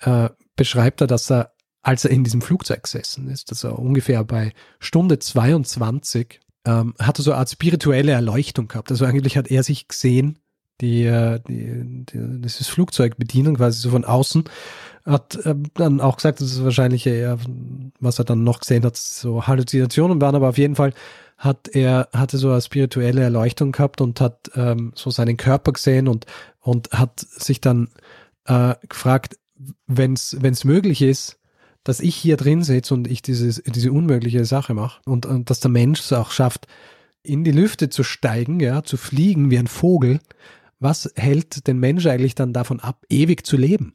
äh, 0.00 0.30
beschreibt 0.56 1.00
er, 1.00 1.06
dass 1.06 1.30
er, 1.30 1.52
als 1.82 2.04
er 2.04 2.10
in 2.10 2.24
diesem 2.24 2.42
Flugzeug 2.42 2.82
gesessen 2.82 3.28
ist, 3.28 3.50
dass 3.50 3.64
er 3.64 3.78
ungefähr 3.78 4.24
bei 4.24 4.52
Stunde 4.78 5.18
22, 5.18 6.40
ähm, 6.66 6.94
hat 6.98 7.18
er 7.18 7.22
so 7.22 7.32
eine 7.32 7.40
Art 7.40 7.50
spirituelle 7.50 8.12
Erleuchtung 8.12 8.68
gehabt. 8.68 8.90
Also 8.90 9.06
eigentlich 9.06 9.36
hat 9.36 9.50
er 9.50 9.62
sich 9.62 9.88
gesehen, 9.88 10.38
die, 10.80 11.04
äh, 11.04 11.40
die, 11.46 12.04
die 12.06 12.40
dieses 12.40 12.68
Flugzeug 12.68 13.16
bedienen, 13.16 13.56
quasi 13.56 13.80
so 13.80 13.90
von 13.90 14.04
außen, 14.04 14.44
hat 15.04 15.36
äh, 15.44 15.54
dann 15.74 16.00
auch 16.00 16.16
gesagt, 16.16 16.40
das 16.40 16.52
ist 16.52 16.64
wahrscheinlich 16.64 17.06
eher, 17.06 17.38
was 17.98 18.18
er 18.18 18.24
dann 18.24 18.44
noch 18.44 18.60
gesehen 18.60 18.84
hat, 18.84 18.96
so 18.96 19.46
Halluzinationen 19.46 20.20
waren, 20.20 20.34
aber 20.34 20.48
auf 20.48 20.58
jeden 20.58 20.76
Fall 20.76 20.92
hat 21.36 21.68
er, 21.68 22.08
hatte 22.12 22.36
so 22.36 22.50
eine 22.50 22.60
spirituelle 22.60 23.22
Erleuchtung 23.22 23.72
gehabt 23.72 24.00
und 24.00 24.20
hat 24.20 24.50
ähm, 24.54 24.92
so 24.94 25.10
seinen 25.10 25.38
Körper 25.38 25.72
gesehen 25.72 26.06
und, 26.06 26.26
und 26.60 26.90
hat 26.92 27.20
sich 27.20 27.60
dann 27.62 27.88
äh, 28.44 28.74
gefragt, 28.88 29.38
wenn 29.86 30.14
es 30.14 30.64
möglich 30.64 31.02
ist, 31.02 31.38
dass 31.84 32.00
ich 32.00 32.14
hier 32.14 32.36
drin 32.36 32.62
sitze 32.62 32.94
und 32.94 33.08
ich 33.08 33.22
dieses, 33.22 33.62
diese 33.66 33.92
unmögliche 33.92 34.44
Sache 34.44 34.74
mache 34.74 35.00
und, 35.06 35.26
und 35.26 35.50
dass 35.50 35.60
der 35.60 35.70
Mensch 35.70 36.00
es 36.00 36.12
auch 36.12 36.30
schafft, 36.30 36.66
in 37.22 37.44
die 37.44 37.52
Lüfte 37.52 37.88
zu 37.88 38.02
steigen, 38.02 38.60
ja, 38.60 38.82
zu 38.82 38.96
fliegen 38.96 39.50
wie 39.50 39.58
ein 39.58 39.66
Vogel, 39.66 40.20
was 40.78 41.10
hält 41.16 41.66
den 41.66 41.78
Mensch 41.78 42.06
eigentlich 42.06 42.34
dann 42.34 42.52
davon 42.52 42.80
ab, 42.80 43.04
ewig 43.08 43.46
zu 43.46 43.56
leben? 43.56 43.92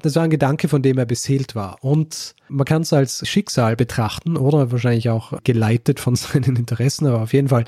Das 0.00 0.16
war 0.16 0.24
ein 0.24 0.30
Gedanke, 0.30 0.68
von 0.68 0.82
dem 0.82 0.98
er 0.98 1.06
beseelt 1.06 1.54
war. 1.54 1.84
Und 1.84 2.34
man 2.48 2.64
kann 2.64 2.82
es 2.82 2.92
als 2.92 3.26
Schicksal 3.28 3.76
betrachten 3.76 4.36
oder 4.36 4.72
wahrscheinlich 4.72 5.08
auch 5.08 5.34
geleitet 5.44 6.00
von 6.00 6.16
seinen 6.16 6.56
Interessen, 6.56 7.06
aber 7.06 7.22
auf 7.22 7.32
jeden 7.32 7.48
Fall 7.48 7.64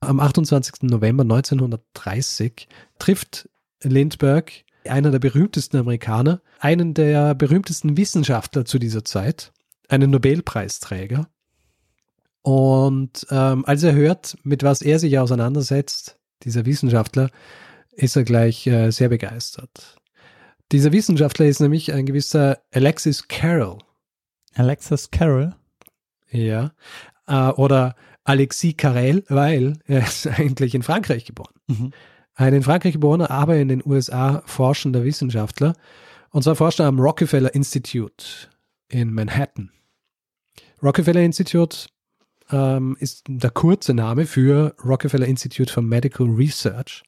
am 0.00 0.20
28. 0.20 0.82
November 0.82 1.22
1930 1.22 2.68
trifft 2.98 3.48
Lindbergh, 3.82 4.52
einer 4.84 5.10
der 5.10 5.18
berühmtesten 5.18 5.76
Amerikaner, 5.76 6.40
einen 6.60 6.94
der 6.94 7.34
berühmtesten 7.34 7.96
Wissenschaftler 7.96 8.64
zu 8.64 8.78
dieser 8.78 9.04
Zeit, 9.04 9.52
einen 9.88 10.10
Nobelpreisträger. 10.10 11.28
Und 12.42 13.26
ähm, 13.30 13.64
als 13.66 13.82
er 13.82 13.94
hört, 13.94 14.36
mit 14.42 14.62
was 14.62 14.80
er 14.82 14.98
sich 14.98 15.18
auseinandersetzt, 15.18 16.18
dieser 16.44 16.66
Wissenschaftler, 16.66 17.30
ist 17.92 18.16
er 18.16 18.24
gleich 18.24 18.66
äh, 18.66 18.90
sehr 18.90 19.08
begeistert. 19.08 19.96
Dieser 20.70 20.92
Wissenschaftler 20.92 21.46
ist 21.46 21.60
nämlich 21.60 21.92
ein 21.92 22.06
gewisser 22.06 22.58
Alexis 22.72 23.26
Carroll. 23.26 23.78
Alexis 24.54 25.10
Carroll? 25.10 25.54
Ja. 26.30 26.72
Äh, 27.26 27.48
oder 27.50 27.96
Alexis 28.24 28.76
Carrel, 28.76 29.24
weil 29.28 29.78
er 29.86 30.00
ist 30.02 30.26
eigentlich 30.38 30.74
in 30.74 30.82
Frankreich 30.82 31.24
geboren. 31.24 31.54
Mhm. 31.66 31.92
Ein 32.38 32.54
in 32.54 32.62
Frankreich 32.62 32.92
geborener, 32.92 33.32
aber 33.32 33.56
in 33.56 33.66
den 33.66 33.82
USA 33.84 34.42
forschender 34.46 35.02
Wissenschaftler. 35.02 35.74
Und 36.30 36.44
zwar 36.44 36.54
forscht 36.54 36.78
er 36.78 36.86
am 36.86 37.00
Rockefeller 37.00 37.52
Institute 37.52 38.24
in 38.88 39.12
Manhattan. 39.12 39.72
Rockefeller 40.80 41.22
Institute 41.22 41.88
ähm, 42.52 42.96
ist 43.00 43.24
der 43.28 43.50
kurze 43.50 43.92
Name 43.92 44.24
für 44.24 44.76
Rockefeller 44.84 45.26
Institute 45.26 45.72
for 45.72 45.82
Medical 45.82 46.28
Research. 46.28 47.02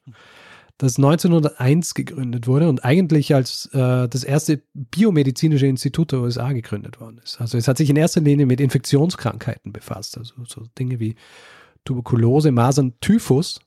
Das 0.77 0.97
1901 0.97 1.93
gegründet 1.93 2.45
wurde 2.45 2.67
und 2.67 2.83
eigentlich 2.83 3.33
als 3.33 3.67
äh, 3.67 4.09
das 4.09 4.25
erste 4.25 4.61
biomedizinische 4.73 5.67
Institut 5.67 6.11
der 6.11 6.19
USA 6.19 6.51
gegründet 6.51 6.99
worden 6.99 7.21
ist. 7.23 7.39
Also 7.39 7.57
es 7.57 7.69
hat 7.69 7.77
sich 7.77 7.89
in 7.89 7.95
erster 7.95 8.19
Linie 8.19 8.47
mit 8.47 8.59
Infektionskrankheiten 8.59 9.71
befasst, 9.71 10.17
also 10.17 10.33
so 10.45 10.65
Dinge 10.77 10.99
wie 10.99 11.15
Tuberkulose, 11.85 12.51
Masern, 12.51 12.95
Typhus. 12.99 13.61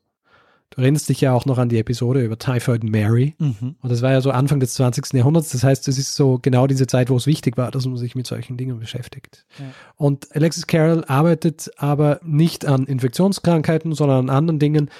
Du 0.71 0.81
erinnerst 0.81 1.09
dich 1.09 1.21
ja 1.21 1.33
auch 1.33 1.47
noch 1.47 1.59
an 1.59 1.69
die 1.69 1.79
Episode 1.79 2.25
über 2.25 2.37
Typhoid 2.37 2.83
Mary. 2.83 3.37
Mhm. 3.39 3.77
Und 3.81 3.93
das 3.93 4.03
war 4.03 4.11
ja 4.11 4.21
so 4.21 4.33
Anfang 4.33 4.59
des 4.59 4.75
20. 4.75 5.13
Jahrhunderts. 5.13 5.51
Das 5.51 5.63
heißt, 5.63 5.87
es 5.87 5.99
ist 5.99 6.17
so 6.17 6.41
genau 6.43 6.67
diese 6.67 6.87
Zeit, 6.87 7.11
wo 7.11 7.17
es 7.17 7.27
wichtig 7.27 7.57
war, 7.57 7.71
dass 7.71 7.87
man 7.87 7.97
sich 7.97 8.17
mit 8.17 8.27
solchen 8.27 8.57
Dingen 8.57 8.81
beschäftigt. 8.81 9.47
Ja. 9.59 9.67
Und 9.97 10.35
Alexis 10.35 10.67
Carroll 10.67 11.05
arbeitet 11.07 11.71
aber 11.77 12.19
nicht 12.25 12.67
an 12.67 12.87
Infektionskrankheiten, 12.87 13.95
sondern 13.95 14.29
an 14.29 14.37
anderen 14.37 14.59
Dingen 14.59 14.91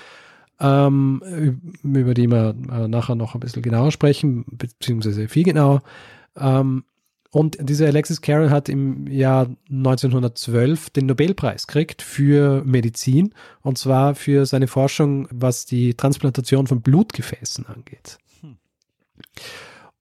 ähm, 0.61 1.21
über 1.83 2.15
die 2.15 2.29
wir 2.29 2.55
äh, 2.71 2.89
nachher 2.89 3.17
noch 3.17 3.35
ein 3.35 3.41
bisschen 3.41 3.63
genauer 3.63 3.91
sprechen, 3.91 4.45
beziehungsweise 4.53 5.29
viel 5.29 5.43
genauer. 5.43 5.83
Ähm, 6.37 6.85
und 7.35 7.57
dieser 7.61 7.89
Alexis 7.89 8.21
Carroll 8.21 8.51
hat 8.51 8.69
im 8.69 9.09
Jahr 9.09 9.49
1912 9.69 10.91
den 10.91 11.07
Nobelpreis 11.07 11.67
gekriegt 11.67 12.01
für 12.01 12.63
Medizin 12.65 13.35
und 13.61 13.77
zwar 13.77 14.15
für 14.15 14.47
seine 14.47 14.69
Forschung, 14.69 15.27
was 15.33 15.67
die 15.67 15.95
Transplantation 15.95 16.69
von 16.69 16.81
Blutgefäßen 16.81 17.67
angeht. 17.67 18.19
Hm. 18.41 18.57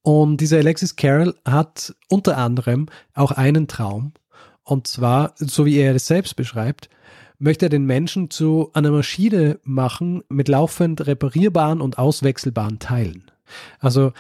Und 0.04 0.42
dieser 0.42 0.58
Alexis 0.58 0.96
Carroll 0.96 1.34
hat 1.44 1.96
unter 2.08 2.38
anderem 2.38 2.86
auch 3.16 3.32
einen 3.32 3.68
Traum 3.68 4.14
und 4.64 4.86
zwar, 4.86 5.34
so 5.38 5.66
wie 5.66 5.78
er 5.78 5.96
es 5.96 6.06
selbst 6.06 6.36
beschreibt, 6.36 6.88
möchte 7.40 7.66
er 7.66 7.70
den 7.70 7.86
Menschen 7.86 8.30
zu 8.30 8.70
einer 8.74 8.92
Maschine 8.92 9.60
machen 9.64 10.24
mit 10.30 10.50
laufend 10.50 11.08
reparierbaren 11.08 11.82
und 11.82 11.98
auswechselbaren 11.98 12.78
Teilen. 12.78 13.32
Also 13.80 14.14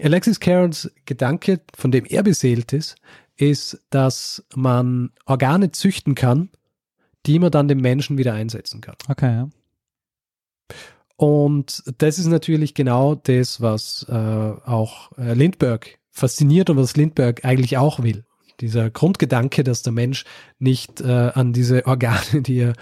Alexis 0.00 0.40
Carrolls 0.40 0.90
Gedanke, 1.04 1.60
von 1.76 1.90
dem 1.90 2.04
er 2.04 2.22
beseelt 2.22 2.72
ist, 2.72 2.96
ist, 3.36 3.80
dass 3.90 4.44
man 4.54 5.10
Organe 5.26 5.70
züchten 5.70 6.14
kann, 6.14 6.50
die 7.26 7.38
man 7.38 7.50
dann 7.50 7.68
dem 7.68 7.80
Menschen 7.80 8.18
wieder 8.18 8.34
einsetzen 8.34 8.80
kann. 8.80 8.96
Okay, 9.08 9.32
ja. 9.32 9.48
Und 11.16 11.82
das 11.98 12.18
ist 12.18 12.26
natürlich 12.26 12.74
genau 12.74 13.14
das, 13.14 13.60
was 13.60 14.04
äh, 14.08 14.12
auch 14.12 15.12
äh, 15.16 15.34
Lindbergh 15.34 15.98
fasziniert 16.10 16.70
und 16.70 16.76
was 16.76 16.96
Lindbergh 16.96 17.44
eigentlich 17.44 17.78
auch 17.78 18.02
will 18.02 18.24
dieser 18.60 18.90
Grundgedanke, 18.90 19.64
dass 19.64 19.82
der 19.82 19.92
Mensch 19.92 20.24
nicht 20.58 21.00
äh, 21.00 21.30
an 21.34 21.52
diese 21.52 21.86
Organe, 21.86 22.42
die 22.42 22.58
er, 22.58 22.72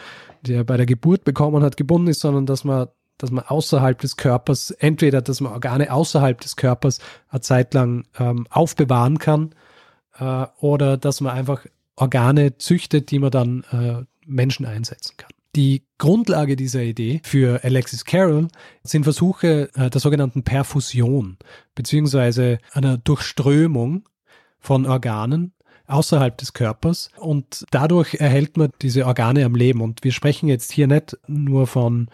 die 0.43 0.55
er 0.55 0.65
bei 0.65 0.77
der 0.77 0.87
Geburt 0.87 1.25
bekommen 1.25 1.63
hat, 1.63 1.77
gebunden 1.77 2.09
ist, 2.09 2.21
sondern 2.21 2.47
dass 2.47 2.65
man, 2.65 2.89
dass 3.23 3.31
man 3.31 3.45
außerhalb 3.45 4.01
des 4.01 4.17
Körpers, 4.17 4.73
entweder 4.73 5.23
dass 5.23 5.41
man 5.41 5.53
Organe 5.53 5.93
außerhalb 5.93 6.41
des 6.41 6.57
Körpers 6.57 6.99
eine 7.29 7.41
Zeit 7.41 7.73
lang 7.73 8.05
ähm, 8.19 8.47
aufbewahren 8.51 9.19
kann 9.19 9.55
äh, 10.19 10.47
oder 10.59 10.97
dass 10.97 11.21
man 11.21 11.33
einfach 11.33 11.65
Organe 11.95 12.59
züchtet, 12.59 13.13
die 13.13 13.21
man 13.21 13.31
dann 13.31 13.65
äh, 13.71 14.05
Menschen 14.27 14.67
einsetzen 14.67 15.17
kann. 15.17 15.31
Die 15.55 15.85
Grundlage 15.99 16.57
dieser 16.57 16.83
Idee 16.83 17.21
für 17.25 17.63
Alexis 17.63 18.05
Carroll 18.05 18.49
sind 18.83 19.05
Versuche 19.05 19.71
äh, 19.75 19.89
der 19.89 20.01
sogenannten 20.01 20.43
Perfusion 20.43 21.37
beziehungsweise 21.77 22.59
einer 22.73 22.99
Durchströmung 22.99 24.09
von 24.59 24.87
Organen 24.87 25.53
außerhalb 25.87 26.37
des 26.39 26.55
Körpers 26.55 27.11
und 27.19 27.65
dadurch 27.71 28.15
erhält 28.15 28.57
man 28.57 28.71
diese 28.81 29.07
Organe 29.07 29.45
am 29.45 29.55
Leben. 29.55 29.81
Und 29.81 30.03
wir 30.03 30.13
sprechen 30.13 30.49
jetzt 30.49 30.73
hier 30.73 30.87
nicht 30.87 31.19
nur 31.27 31.67
von, 31.67 32.09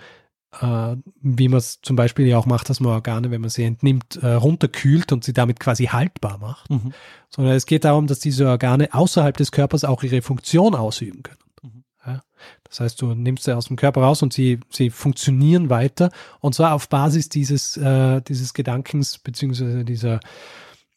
äh, 0.61 0.97
wie 1.21 1.49
man 1.49 1.59
es 1.59 1.81
zum 1.83 1.97
Beispiel 1.97 2.27
ja 2.27 2.39
auch 2.39 2.47
macht, 2.47 2.71
dass 2.71 2.81
man 2.81 2.93
Organe, 2.93 3.31
wenn 3.31 3.41
man 3.41 3.51
sie 3.51 3.65
entnimmt, 3.65 4.17
äh, 4.17 4.33
runterkühlt 4.33 5.13
und 5.13 5.25
sie 5.25 5.33
damit 5.33 5.61
quasi 5.61 5.87
haltbar 5.87 6.39
macht, 6.39 6.71
mhm. 6.71 6.93
sondern 7.29 7.55
es 7.55 7.67
geht 7.67 7.85
darum, 7.85 8.07
dass 8.07 8.19
diese 8.19 8.49
Organe 8.49 8.93
außerhalb 8.93 9.37
des 9.37 9.53
Körpers 9.53 9.85
auch 9.85 10.03
ihre 10.03 10.23
Funktion 10.23 10.75
ausüben 10.75 11.23
können. 11.23 11.39
Mhm. 11.63 11.85
Ja? 12.07 12.23
Das 12.65 12.81
heißt, 12.81 13.03
du 13.03 13.15
nimmst 13.15 13.45
sie 13.45 13.57
aus 13.57 13.67
dem 13.67 13.77
Körper 13.77 14.03
raus 14.03 14.23
und 14.23 14.33
sie, 14.33 14.61
sie 14.71 14.91
funktionieren 14.91 15.71
weiter 15.71 16.11
und 16.41 16.55
zwar 16.55 16.75
auf 16.75 16.89
Basis 16.89 17.29
dieses, 17.29 17.77
äh, 17.77 18.23
dieses 18.23 18.55
Gedankens 18.55 19.19
beziehungsweise 19.19 19.85
dieser 19.85 20.21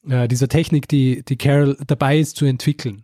äh, 0.08 0.27
dieser 0.27 0.48
Technik, 0.48 0.88
die, 0.88 1.24
die 1.24 1.38
Carol 1.38 1.77
dabei 1.86 2.17
ist 2.17 2.36
zu 2.36 2.46
entwickeln. 2.46 3.03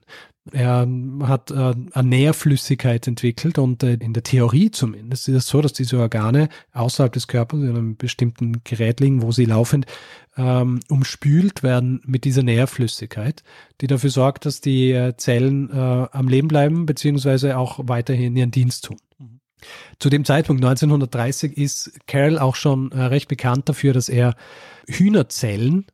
Er 0.51 0.87
hat 1.23 1.51
äh, 1.51 1.73
eine 1.91 2.07
Nährflüssigkeit 2.07 3.07
entwickelt 3.07 3.57
und 3.57 3.83
äh, 3.83 3.93
in 3.93 4.13
der 4.13 4.23
Theorie 4.23 4.71
zumindest 4.71 5.27
ist 5.27 5.35
es 5.35 5.47
so, 5.47 5.61
dass 5.61 5.73
diese 5.73 5.99
Organe 5.99 6.49
außerhalb 6.73 7.11
des 7.11 7.27
Körpers 7.27 7.59
in 7.59 7.69
einem 7.69 7.97
bestimmten 7.97 8.61
Gerät 8.63 8.99
liegen, 8.99 9.21
wo 9.21 9.31
sie 9.31 9.45
laufend 9.45 9.85
ähm, 10.37 10.79
umspült 10.89 11.63
werden 11.63 12.01
mit 12.05 12.23
dieser 12.23 12.43
Nährflüssigkeit, 12.43 13.43
die 13.81 13.87
dafür 13.87 14.09
sorgt, 14.09 14.45
dass 14.45 14.61
die 14.61 14.91
äh, 14.91 15.15
Zellen 15.17 15.71
äh, 15.71 16.07
am 16.11 16.27
Leben 16.27 16.47
bleiben 16.47 16.85
beziehungsweise 16.85 17.57
auch 17.57 17.79
weiterhin 17.83 18.35
ihren 18.35 18.51
Dienst 18.51 18.85
tun. 18.85 18.97
Mhm. 19.17 19.39
Zu 19.99 20.09
dem 20.09 20.25
Zeitpunkt 20.25 20.63
1930 20.63 21.57
ist 21.57 21.99
Carroll 22.05 22.37
auch 22.37 22.55
schon 22.55 22.91
äh, 22.91 23.01
recht 23.03 23.27
bekannt 23.27 23.67
dafür, 23.67 23.93
dass 23.93 24.09
er 24.09 24.35
Hühnerzellen 24.87 25.85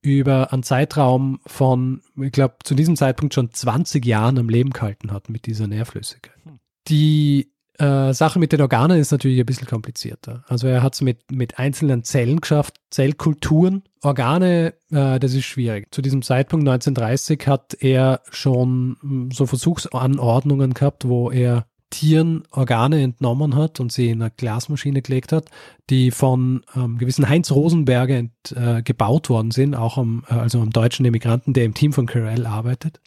über 0.00 0.52
einen 0.52 0.62
Zeitraum 0.62 1.40
von, 1.46 2.02
ich 2.20 2.32
glaube, 2.32 2.56
zu 2.64 2.74
diesem 2.74 2.96
Zeitpunkt 2.96 3.34
schon 3.34 3.52
20 3.52 4.04
Jahren 4.04 4.38
am 4.38 4.48
Leben 4.48 4.70
gehalten 4.70 5.12
hat 5.12 5.28
mit 5.28 5.46
dieser 5.46 5.66
Nährflüssigkeit. 5.66 6.36
Hm. 6.44 6.58
Die 6.88 7.52
äh, 7.78 8.12
Sache 8.12 8.38
mit 8.38 8.52
den 8.52 8.60
Organen 8.60 8.98
ist 8.98 9.12
natürlich 9.12 9.38
ein 9.38 9.46
bisschen 9.46 9.68
komplizierter. 9.68 10.44
Also 10.48 10.66
er 10.66 10.82
hat 10.82 10.94
es 10.94 11.00
mit, 11.00 11.30
mit 11.30 11.58
einzelnen 11.58 12.02
Zellen 12.02 12.40
geschafft, 12.40 12.76
Zellkulturen. 12.90 13.84
Organe, 14.02 14.74
äh, 14.90 15.18
das 15.18 15.34
ist 15.34 15.44
schwierig. 15.44 15.92
Zu 15.92 16.02
diesem 16.02 16.22
Zeitpunkt 16.22 16.68
1930 16.68 17.46
hat 17.46 17.74
er 17.80 18.20
schon 18.30 18.96
hm, 19.00 19.30
so 19.30 19.46
Versuchsanordnungen 19.46 20.74
gehabt, 20.74 21.08
wo 21.08 21.30
er 21.30 21.66
Tieren 21.90 22.42
Organe 22.50 23.02
entnommen 23.02 23.54
hat 23.56 23.80
und 23.80 23.92
sie 23.92 24.10
in 24.10 24.20
eine 24.20 24.30
Glasmaschine 24.30 25.02
gelegt 25.02 25.32
hat, 25.32 25.46
die 25.88 26.10
von 26.10 26.62
ähm, 26.76 26.98
gewissen 26.98 27.28
Heinz 27.28 27.50
Rosenberger 27.50 28.16
ent, 28.16 28.32
äh, 28.54 28.82
gebaut 28.82 29.30
worden 29.30 29.50
sind, 29.50 29.74
auch 29.74 29.96
am, 29.96 30.24
äh, 30.28 30.34
also 30.34 30.60
am 30.60 30.70
deutschen 30.70 31.06
Immigranten, 31.06 31.54
der 31.54 31.64
im 31.64 31.74
Team 31.74 31.92
von 31.92 32.06
Carell 32.06 32.46
arbeitet. 32.46 33.00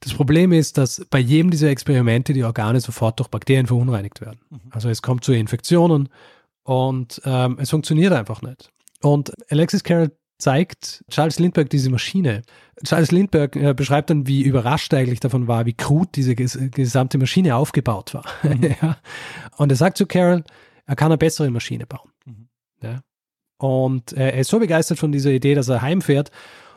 Das 0.00 0.14
Problem 0.14 0.52
ist, 0.52 0.78
dass 0.78 1.04
bei 1.10 1.18
jedem 1.18 1.50
dieser 1.50 1.68
Experimente 1.68 2.32
die 2.32 2.44
Organe 2.44 2.80
sofort 2.80 3.18
durch 3.18 3.28
Bakterien 3.28 3.66
verunreinigt 3.66 4.20
werden. 4.20 4.40
Also 4.70 4.88
es 4.88 5.02
kommt 5.02 5.24
zu 5.24 5.32
Infektionen 5.32 6.08
und 6.62 7.20
ähm, 7.24 7.58
es 7.60 7.70
funktioniert 7.70 8.12
einfach 8.12 8.42
nicht. 8.42 8.70
Und 9.02 9.32
Alexis 9.50 9.82
Carroll 9.82 10.12
zeigt 10.38 11.04
Charles 11.10 11.38
Lindbergh 11.38 11.68
diese 11.68 11.90
Maschine. 11.90 12.42
Charles 12.84 13.10
Lindbergh 13.10 13.58
äh, 13.58 13.74
beschreibt 13.74 14.10
dann, 14.10 14.26
wie 14.26 14.42
überrascht 14.42 14.92
er 14.92 15.00
eigentlich 15.00 15.20
davon 15.20 15.48
war, 15.48 15.66
wie 15.66 15.72
krut 15.72 16.14
diese 16.14 16.34
ges 16.34 16.58
gesamte 16.72 17.18
Maschine 17.18 17.56
aufgebaut 17.56 18.14
war. 18.14 18.24
Mhm. 18.42 18.74
ja. 18.82 18.98
Und 19.56 19.70
er 19.70 19.76
sagt 19.76 19.96
zu 19.96 20.06
Carol, 20.06 20.44
er 20.84 20.96
kann 20.96 21.06
eine 21.06 21.18
bessere 21.18 21.50
Maschine 21.50 21.86
bauen. 21.86 22.10
Mhm. 22.24 22.48
Ja. 22.82 23.00
Und 23.58 24.12
äh, 24.12 24.30
er 24.30 24.40
ist 24.40 24.50
so 24.50 24.58
begeistert 24.58 24.98
von 24.98 25.12
dieser 25.12 25.30
Idee, 25.30 25.54
dass 25.54 25.68
er 25.68 25.80
heimfährt 25.80 26.30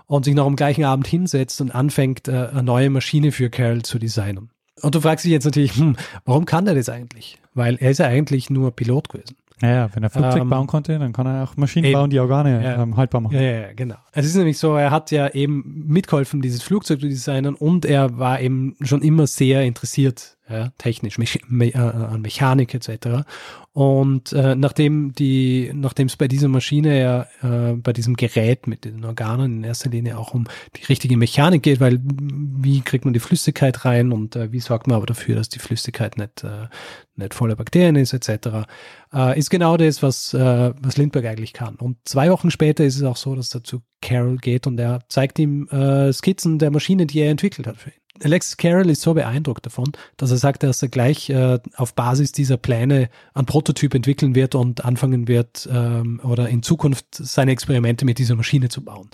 und 0.06 0.26
sich 0.26 0.34
noch 0.34 0.46
am 0.46 0.56
gleichen 0.56 0.86
Abend 0.86 1.08
hinsetzt 1.08 1.60
und 1.62 1.72
anfängt, 1.72 2.28
äh, 2.28 2.48
eine 2.52 2.64
neue 2.64 2.90
Maschine 2.90 3.32
für 3.32 3.50
Carol 3.50 3.84
zu 3.84 4.00
designen. 4.00 4.52
Und 4.82 4.96
du 4.96 5.02
fragst 5.02 5.26
dich 5.26 5.32
jetzt 5.32 5.46
natürlich, 5.46 5.76
hm, 5.76 5.98
warum 6.24 6.46
kann 6.46 6.66
er 6.66 6.76
das 6.76 6.88
eigentlich? 6.88 7.38
Weil 7.54 7.76
er 7.76 7.92
ist 7.92 7.98
ja 7.98 8.08
eigentlich 8.08 8.50
nur 8.50 8.72
Pilot 8.74 9.10
gewesen. 9.10 9.36
Naja, 9.62 9.90
wenn 9.94 10.04
er 10.04 10.10
Flugzeug 10.10 10.42
ähm, 10.42 10.50
bauen 10.50 10.68
konnte, 10.68 10.98
dann 10.98 11.12
kann 11.12 11.28
er 11.28 11.44
auch 11.44 11.58
Maschinen 11.58 11.86
eben, 11.86 11.94
bauen, 11.94 12.10
die 12.10 12.20
Organe 12.20 12.64
ja, 12.64 12.82
ähm, 12.82 12.96
haltbar 12.96 13.22
machen. 13.22 13.36
Ja, 13.36 13.42
ja, 13.42 13.74
genau. 13.74 13.96
Es 14.14 14.26
ist 14.26 14.36
nämlich 14.36 14.58
so, 14.58 14.76
er 14.76 14.92
hat 14.92 15.12
ja 15.12 15.28
eben 15.30 15.86
mitgeholfen, 15.88 16.42
dieses 16.42 16.64
Flugzeug 16.64 17.02
zu 17.02 17.08
designen 17.08 17.56
und 17.56 17.86
er 17.86 18.18
war 18.18 18.40
eben 18.40 18.76
schon 18.82 19.02
immer 19.02 19.28
sehr 19.28 19.64
interessiert 19.64 20.38
ja, 20.50 20.72
technisch, 20.78 21.18
me 21.18 21.68
äh, 21.68 21.78
an 21.78 22.22
Mechanik 22.22 22.74
etc. 22.74 23.24
Und 23.72 24.34
äh, 24.34 24.56
nachdem 24.56 25.14
die, 25.14 25.72
nachdem 25.74 26.08
es 26.08 26.18
bei 26.18 26.28
dieser 26.28 26.48
Maschine 26.48 27.00
ja, 27.00 27.28
äh, 27.44 27.76
bei 27.76 27.94
diesem 27.94 28.16
Gerät 28.16 28.68
mit 28.68 28.84
den 28.84 29.06
Organen 29.06 29.58
in 29.58 29.64
erster 29.64 29.90
Linie 29.90 30.18
auch 30.18 30.34
um 30.34 30.48
die 30.76 30.86
richtige 30.86 31.16
Mechanik 31.18 31.64
geht, 31.64 31.80
weil 31.80 32.00
wie 32.04 32.82
kriegt 32.82 33.06
man 33.06 33.14
die 33.14 33.20
Flüssigkeit 33.20 33.86
rein 33.86 34.12
und 34.12 34.36
äh, 34.36 34.52
wie 34.52 34.60
sorgt 34.60 34.88
man 34.88 34.98
aber 34.98 35.06
dafür, 35.06 35.36
dass 35.36 35.50
die 35.50 35.60
Flüssigkeit 35.60 36.18
nicht, 36.18 36.44
äh, 36.44 36.68
nicht 37.16 37.36
voller 37.36 37.56
Bakterien 37.56 37.96
ist 37.96 38.14
etc., 38.14 38.66
äh, 39.14 39.38
ist 39.38 39.50
genau 39.50 39.78
das, 39.78 40.02
was, 40.02 40.34
äh, 40.34 40.74
was 40.82 40.98
Lindbergh 40.98 41.30
eigentlich 41.30 41.54
kann. 41.54 41.76
Und 41.76 41.98
zwei 42.06 42.32
Wochen 42.32 42.50
später 42.52 42.84
ist 42.84 42.96
es 42.96 43.04
auch 43.04 43.18
so, 43.18 43.36
dass 43.36 43.54
er 43.54 43.64
zu 43.64 43.82
Carol 44.02 44.38
geht 44.38 44.66
und 44.66 44.80
er 44.80 45.02
zeigt 45.10 45.38
ihm 45.38 45.68
äh, 45.68 46.12
Skizzen 46.12 46.58
der 46.58 46.72
Maschine, 46.72 47.06
die 47.06 47.20
er 47.20 47.32
entwickelt 47.32 47.68
hat 47.68 47.78
für 47.78 47.92
ihn. 47.92 47.96
Alexis 48.24 48.58
Carroll 48.58 48.90
ist 48.90 49.02
so 49.02 49.14
beeindruckt 49.14 49.66
davon, 49.66 49.92
dass 50.18 50.32
er 50.32 50.38
sagt, 50.38 50.64
dass 50.64 50.82
er 50.82 50.90
gleich 50.90 51.30
äh, 51.30 51.60
auf 51.76 51.94
Basis 51.94 52.32
dieser 52.32 52.58
Pläne 52.58 53.10
einen 53.34 53.46
Prototyp 53.46 53.94
entwickeln 53.94 54.36
wird 54.36 54.56
und 54.56 54.86
anfangen 54.86 55.28
wird 55.28 55.68
ähm, 55.72 56.20
oder 56.24 56.50
in 56.50 56.64
Zukunft 56.64 57.06
seine 57.12 57.52
Experimente 57.52 58.06
mit 58.06 58.18
dieser 58.18 58.36
Maschine 58.36 58.70
zu 58.70 58.84
bauen. 58.84 59.10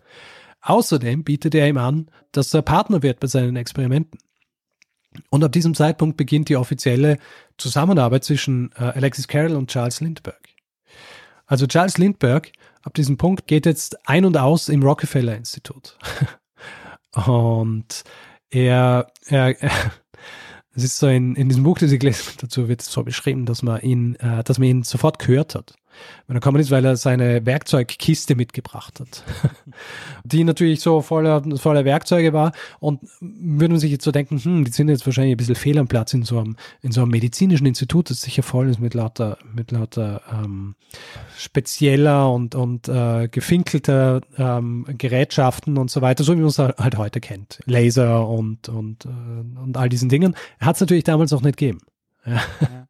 Außerdem 0.61 1.23
bietet 1.23 1.53
er 1.55 1.67
ihm 1.67 1.77
an, 1.77 2.09
dass 2.31 2.53
er 2.53 2.63
Partner 2.63 3.03
wird 3.03 3.19
bei 3.19 3.27
seinen 3.27 3.55
Experimenten. 3.55 4.19
Und 5.29 5.43
ab 5.43 5.51
diesem 5.51 5.75
Zeitpunkt 5.75 6.17
beginnt 6.17 6.49
die 6.49 6.57
offizielle 6.57 7.17
Zusammenarbeit 7.57 8.23
zwischen 8.23 8.71
äh, 8.77 8.83
Alexis 8.83 9.27
Carroll 9.27 9.55
und 9.55 9.69
Charles 9.69 10.01
Lindbergh. 10.01 10.49
Also 11.45 11.67
Charles 11.67 11.97
Lindbergh 11.97 12.51
ab 12.83 12.93
diesem 12.93 13.17
Punkt 13.17 13.47
geht 13.47 13.65
jetzt 13.65 14.07
ein 14.07 14.25
und 14.25 14.37
aus 14.37 14.69
im 14.69 14.83
Rockefeller 14.83 15.35
Institut. 15.35 15.97
und 17.27 18.03
er, 18.51 19.11
er, 19.27 19.61
er 19.61 19.91
es 20.75 20.83
ist 20.83 20.97
so 20.97 21.07
in, 21.07 21.35
in 21.35 21.47
diesem 21.47 21.63
Buch, 21.63 21.77
das 21.77 21.91
ich 21.91 21.99
gelesen 21.99 22.33
dazu 22.39 22.67
wird 22.67 22.81
es 22.81 22.91
so 22.91 23.03
beschrieben, 23.03 23.45
dass 23.45 23.63
man 23.63 23.81
ihn, 23.81 24.15
äh, 24.15 24.43
dass 24.43 24.59
man 24.59 24.67
ihn 24.67 24.83
sofort 24.83 25.19
gehört 25.19 25.55
hat. 25.55 25.75
Wenn 26.27 26.35
er 26.35 26.39
gekommen 26.39 26.59
ist, 26.59 26.71
weil 26.71 26.83
er 26.85 26.95
seine 26.95 27.45
Werkzeugkiste 27.45 28.35
mitgebracht 28.35 28.99
hat, 28.99 29.23
die 30.23 30.43
natürlich 30.43 30.81
so 30.81 31.01
voller, 31.01 31.43
voller 31.57 31.85
Werkzeuge 31.85 32.33
war 32.33 32.51
und 32.79 33.01
würde 33.21 33.73
man 33.73 33.79
sich 33.79 33.91
jetzt 33.91 34.03
so 34.03 34.11
denken, 34.11 34.39
hm, 34.39 34.65
die 34.65 34.71
sind 34.71 34.89
jetzt 34.89 35.05
wahrscheinlich 35.05 35.35
ein 35.35 35.37
bisschen 35.37 35.55
fehl 35.55 35.77
am 35.77 35.87
Platz 35.87 36.13
in 36.13 36.23
so 36.23 36.39
einem, 36.39 36.55
in 36.81 36.91
so 36.91 37.01
einem 37.01 37.11
medizinischen 37.11 37.65
Institut, 37.65 38.09
das 38.09 38.21
sicher 38.21 38.43
voll 38.43 38.69
ist 38.69 38.79
mit 38.79 38.93
lauter, 38.93 39.37
mit 39.53 39.71
lauter 39.71 40.21
ähm, 40.31 40.75
spezieller 41.37 42.31
und, 42.31 42.55
und 42.55 42.87
äh, 42.87 43.27
gefinkelter 43.27 44.21
ähm, 44.37 44.85
Gerätschaften 44.97 45.77
und 45.77 45.91
so 45.91 46.01
weiter, 46.01 46.23
so 46.23 46.33
wie 46.33 46.39
man 46.39 46.47
es 46.47 46.59
halt 46.59 46.97
heute 46.97 47.19
kennt. 47.19 47.59
Laser 47.65 48.27
und, 48.27 48.69
und, 48.69 49.05
äh, 49.05 49.09
und 49.09 49.77
all 49.77 49.89
diesen 49.89 50.09
Dingen. 50.09 50.35
Hat 50.59 50.75
es 50.75 50.81
natürlich 50.81 51.03
damals 51.03 51.31
noch 51.31 51.41
nicht 51.41 51.57
gegeben. 51.57 51.81
Ja. 52.25 52.41
Ja. 52.61 52.87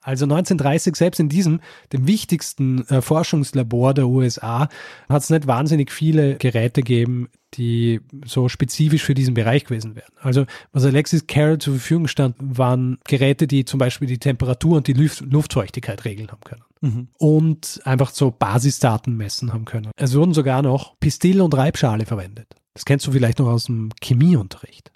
Also 0.00 0.24
1930, 0.24 0.96
selbst 0.96 1.18
in 1.18 1.28
diesem, 1.28 1.60
dem 1.92 2.06
wichtigsten 2.06 2.86
äh, 2.88 3.02
Forschungslabor 3.02 3.94
der 3.94 4.08
USA, 4.08 4.68
hat 5.08 5.22
es 5.22 5.30
nicht 5.30 5.46
wahnsinnig 5.46 5.90
viele 5.90 6.36
Geräte 6.36 6.82
gegeben, 6.82 7.28
die 7.54 8.00
so 8.24 8.48
spezifisch 8.48 9.02
für 9.02 9.14
diesen 9.14 9.34
Bereich 9.34 9.64
gewesen 9.64 9.96
wären. 9.96 10.12
Also 10.20 10.46
was 10.72 10.84
Alexis 10.84 11.26
Carroll 11.26 11.58
zur 11.58 11.74
Verfügung 11.74 12.06
stand, 12.06 12.36
waren 12.38 12.98
Geräte, 13.04 13.46
die 13.46 13.64
zum 13.64 13.78
Beispiel 13.78 14.06
die 14.06 14.18
Temperatur 14.18 14.76
und 14.76 14.86
die 14.86 14.92
Luft 14.92 15.20
Luftfeuchtigkeit 15.20 16.04
regeln 16.04 16.30
haben 16.30 16.42
können. 16.44 16.64
Mhm. 16.80 17.08
Und 17.18 17.80
einfach 17.84 18.10
so 18.10 18.30
Basisdaten 18.30 19.16
messen 19.16 19.52
haben 19.52 19.64
können. 19.64 19.90
Es 19.96 20.14
wurden 20.14 20.34
sogar 20.34 20.62
noch 20.62 20.98
Pistill 21.00 21.40
und 21.40 21.56
Reibschale 21.56 22.06
verwendet. 22.06 22.54
Das 22.74 22.84
kennst 22.84 23.06
du 23.06 23.12
vielleicht 23.12 23.40
noch 23.40 23.48
aus 23.48 23.64
dem 23.64 23.90
Chemieunterricht. 24.00 24.92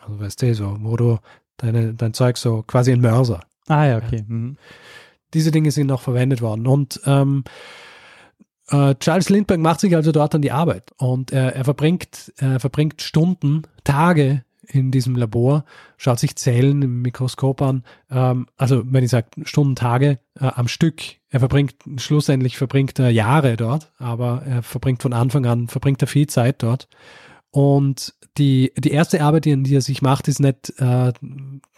Also 0.00 0.20
weißt 0.20 0.42
du, 0.42 0.54
so, 0.54 0.76
wo 0.80 0.96
du 0.96 1.18
deine, 1.56 1.94
dein 1.94 2.14
Zeug 2.14 2.36
so 2.36 2.62
quasi 2.62 2.92
in 2.92 3.00
Mörser 3.00 3.47
Ah 3.68 3.86
ja, 3.86 3.98
okay. 3.98 4.24
Mhm. 4.26 4.56
Diese 5.34 5.50
Dinge 5.50 5.70
sind 5.70 5.86
noch 5.86 6.00
verwendet 6.00 6.40
worden. 6.40 6.66
Und 6.66 7.00
ähm, 7.04 7.44
äh, 8.70 8.94
Charles 8.96 9.28
Lindbergh 9.28 9.62
macht 9.62 9.80
sich 9.80 9.94
also 9.94 10.12
dort 10.12 10.34
an 10.34 10.42
die 10.42 10.52
Arbeit 10.52 10.92
und 10.96 11.32
er, 11.32 11.54
er 11.54 11.64
verbringt, 11.64 12.32
er 12.36 12.60
verbringt 12.60 13.02
Stunden, 13.02 13.62
Tage 13.84 14.44
in 14.66 14.90
diesem 14.90 15.16
Labor, 15.16 15.64
schaut 15.96 16.18
sich 16.18 16.36
Zellen 16.36 16.82
im 16.82 17.00
Mikroskop 17.02 17.62
an, 17.62 17.84
ähm, 18.10 18.46
also 18.56 18.82
wenn 18.84 19.04
ich 19.04 19.10
sage 19.10 19.28
Stunden, 19.44 19.76
Tage 19.76 20.18
äh, 20.38 20.44
am 20.44 20.68
Stück. 20.68 21.02
Er 21.30 21.40
verbringt, 21.40 21.74
schlussendlich 21.96 22.56
verbringt 22.56 22.98
er 22.98 23.10
Jahre 23.10 23.56
dort, 23.56 23.92
aber 23.98 24.42
er 24.46 24.62
verbringt 24.62 25.02
von 25.02 25.12
Anfang 25.12 25.46
an, 25.46 25.68
verbringt 25.68 26.02
er 26.02 26.08
viel 26.08 26.26
Zeit 26.26 26.62
dort. 26.62 26.88
Und 27.50 28.14
die, 28.36 28.72
die 28.76 28.90
erste 28.90 29.22
Arbeit, 29.22 29.44
die, 29.46 29.74
er 29.74 29.80
sich 29.80 30.02
macht, 30.02 30.28
ist 30.28 30.40
nicht 30.40 30.74
äh, 30.78 31.12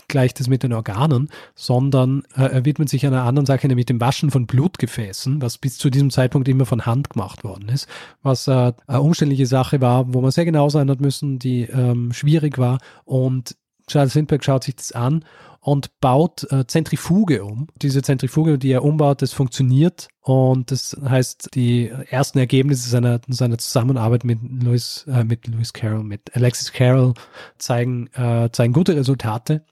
gleich 0.09 0.35
das 0.35 0.48
mit 0.48 0.62
den 0.62 0.72
Organen, 0.72 1.30
sondern 1.54 2.24
äh, 2.37 2.42
er 2.42 2.64
widmet 2.64 2.88
sich 2.88 3.06
einer 3.06 3.22
anderen 3.22 3.46
Sache, 3.46 3.68
nämlich 3.68 3.87
dem 3.87 4.00
Waschen 4.00 4.30
von 4.30 4.46
Blutgefäßen, 4.46 5.40
was 5.40 5.59
bis 5.59 5.78
zu 5.78 5.88
diesem 5.88 6.11
Zeitpunkt 6.11 6.48
immer 6.48 6.66
von 6.66 6.85
Hand 6.85 7.11
gemacht 7.11 7.44
worden 7.44 7.68
ist, 7.68 7.88
was 8.22 8.48
äh, 8.48 8.72
eine 8.87 9.00
umständliche 9.00 9.46
Sache 9.46 9.80
war, 9.80 10.12
wo 10.12 10.20
man 10.20 10.33
sehr 10.33 10.44
genau 10.44 10.68
sein 10.68 10.90
hat 10.90 11.00
müssen, 11.00 11.38
die 11.38 11.62
ähm, 11.62 12.12
schwierig 12.12 12.59
war. 12.59 12.78
Und 13.04 13.56
Charles 13.90 14.14
Lindbergh 14.14 14.44
schaut 14.44 14.64
sich 14.64 14.76
das 14.76 14.92
an 14.92 15.24
und 15.61 16.00
baut 16.00 16.50
äh, 16.50 16.66
Zentrifuge 16.66 17.44
um. 17.44 17.68
Diese 17.83 18.03
Zentrifuge, 18.03 18.59
die 18.59 18.70
er 18.70 18.85
umbaut, 18.85 19.20
das 19.20 19.33
funktioniert 19.33 20.09
und 20.22 20.70
das 20.70 20.96
heißt, 21.05 21.50
die 21.55 21.88
ersten 21.88 22.38
Ergebnisse 22.38 22.88
seiner, 22.88 23.20
seiner 23.29 23.59
Zusammenarbeit 23.59 24.24
mit 24.24 24.38
Louis, 24.42 25.05
äh, 25.09 25.24
mit 25.24 25.46
Louis 25.48 25.72
Carroll, 25.72 26.05
mit 26.05 26.35
Alexis 26.35 26.72
Carroll 26.72 27.14
zeigen, 27.59 28.07
äh, 28.14 28.48
zeigen 28.53 28.72
gute 28.72 28.96
Resultate. 28.96 29.64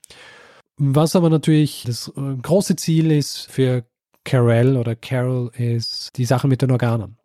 Was 0.76 1.16
aber 1.16 1.30
natürlich 1.30 1.84
das 1.86 2.08
äh, 2.08 2.36
große 2.42 2.76
Ziel 2.76 3.10
ist 3.10 3.50
für 3.50 3.84
Carell 4.24 4.76
oder 4.76 4.94
Carroll 4.94 5.50
ist 5.56 6.16
die 6.16 6.26
Sache 6.26 6.48
mit 6.48 6.60
den 6.60 6.70
Organen. 6.70 7.16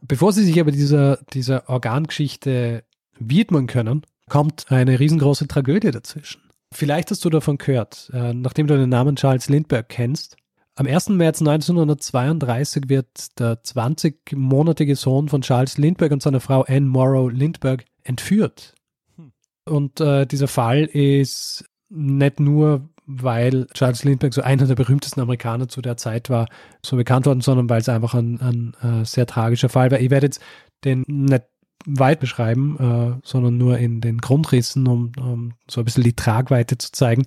Bevor 0.00 0.32
sie 0.32 0.44
sich 0.44 0.58
aber 0.58 0.72
dieser, 0.72 1.18
dieser 1.32 1.68
Organgeschichte 1.68 2.84
widmen 3.18 3.66
können, 3.66 4.02
kommt 4.28 4.70
eine 4.70 4.98
riesengroße 4.98 5.48
Tragödie 5.48 5.90
dazwischen. 5.90 6.42
Vielleicht 6.72 7.10
hast 7.10 7.24
du 7.24 7.30
davon 7.30 7.58
gehört, 7.58 8.10
äh, 8.12 8.32
nachdem 8.32 8.66
du 8.66 8.76
den 8.76 8.88
Namen 8.88 9.16
Charles 9.16 9.48
Lindbergh 9.48 9.86
kennst. 9.88 10.36
Am 10.74 10.86
1. 10.86 11.10
März 11.10 11.40
1932 11.40 12.88
wird 12.88 13.38
der 13.38 13.62
20-monatige 13.62 14.96
Sohn 14.96 15.28
von 15.28 15.42
Charles 15.42 15.76
Lindbergh 15.76 16.14
und 16.14 16.22
seiner 16.22 16.40
Frau 16.40 16.62
Anne 16.62 16.86
Morrow 16.86 17.28
Lindbergh 17.28 17.84
entführt. 18.04 18.74
Hm. 19.16 19.32
Und 19.68 20.00
äh, 20.00 20.26
dieser 20.26 20.48
Fall 20.48 20.84
ist 20.84 21.66
nicht 21.90 22.40
nur, 22.40 22.88
weil 23.04 23.66
Charles 23.74 24.04
Lindbergh 24.04 24.34
so 24.34 24.40
einer 24.40 24.66
der 24.66 24.74
berühmtesten 24.74 25.20
Amerikaner 25.20 25.68
zu 25.68 25.82
der 25.82 25.98
Zeit 25.98 26.30
war, 26.30 26.48
so 26.84 26.96
bekannt 26.96 27.26
worden, 27.26 27.42
sondern 27.42 27.68
weil 27.68 27.82
es 27.82 27.90
einfach 27.90 28.14
ein, 28.14 28.40
ein, 28.40 28.74
ein 28.80 29.02
äh, 29.02 29.04
sehr 29.04 29.26
tragischer 29.26 29.68
Fall 29.68 29.90
war. 29.90 30.00
Ich 30.00 30.10
werde 30.10 30.26
jetzt 30.26 30.40
den 30.84 31.04
nicht 31.06 31.44
weit 31.86 32.20
beschreiben, 32.20 32.76
äh, 32.78 33.20
sondern 33.24 33.56
nur 33.56 33.78
in 33.78 34.00
den 34.00 34.18
Grundrissen, 34.18 34.86
um, 34.86 35.12
um 35.18 35.52
so 35.68 35.80
ein 35.80 35.84
bisschen 35.84 36.04
die 36.04 36.14
Tragweite 36.14 36.78
zu 36.78 36.92
zeigen. 36.92 37.24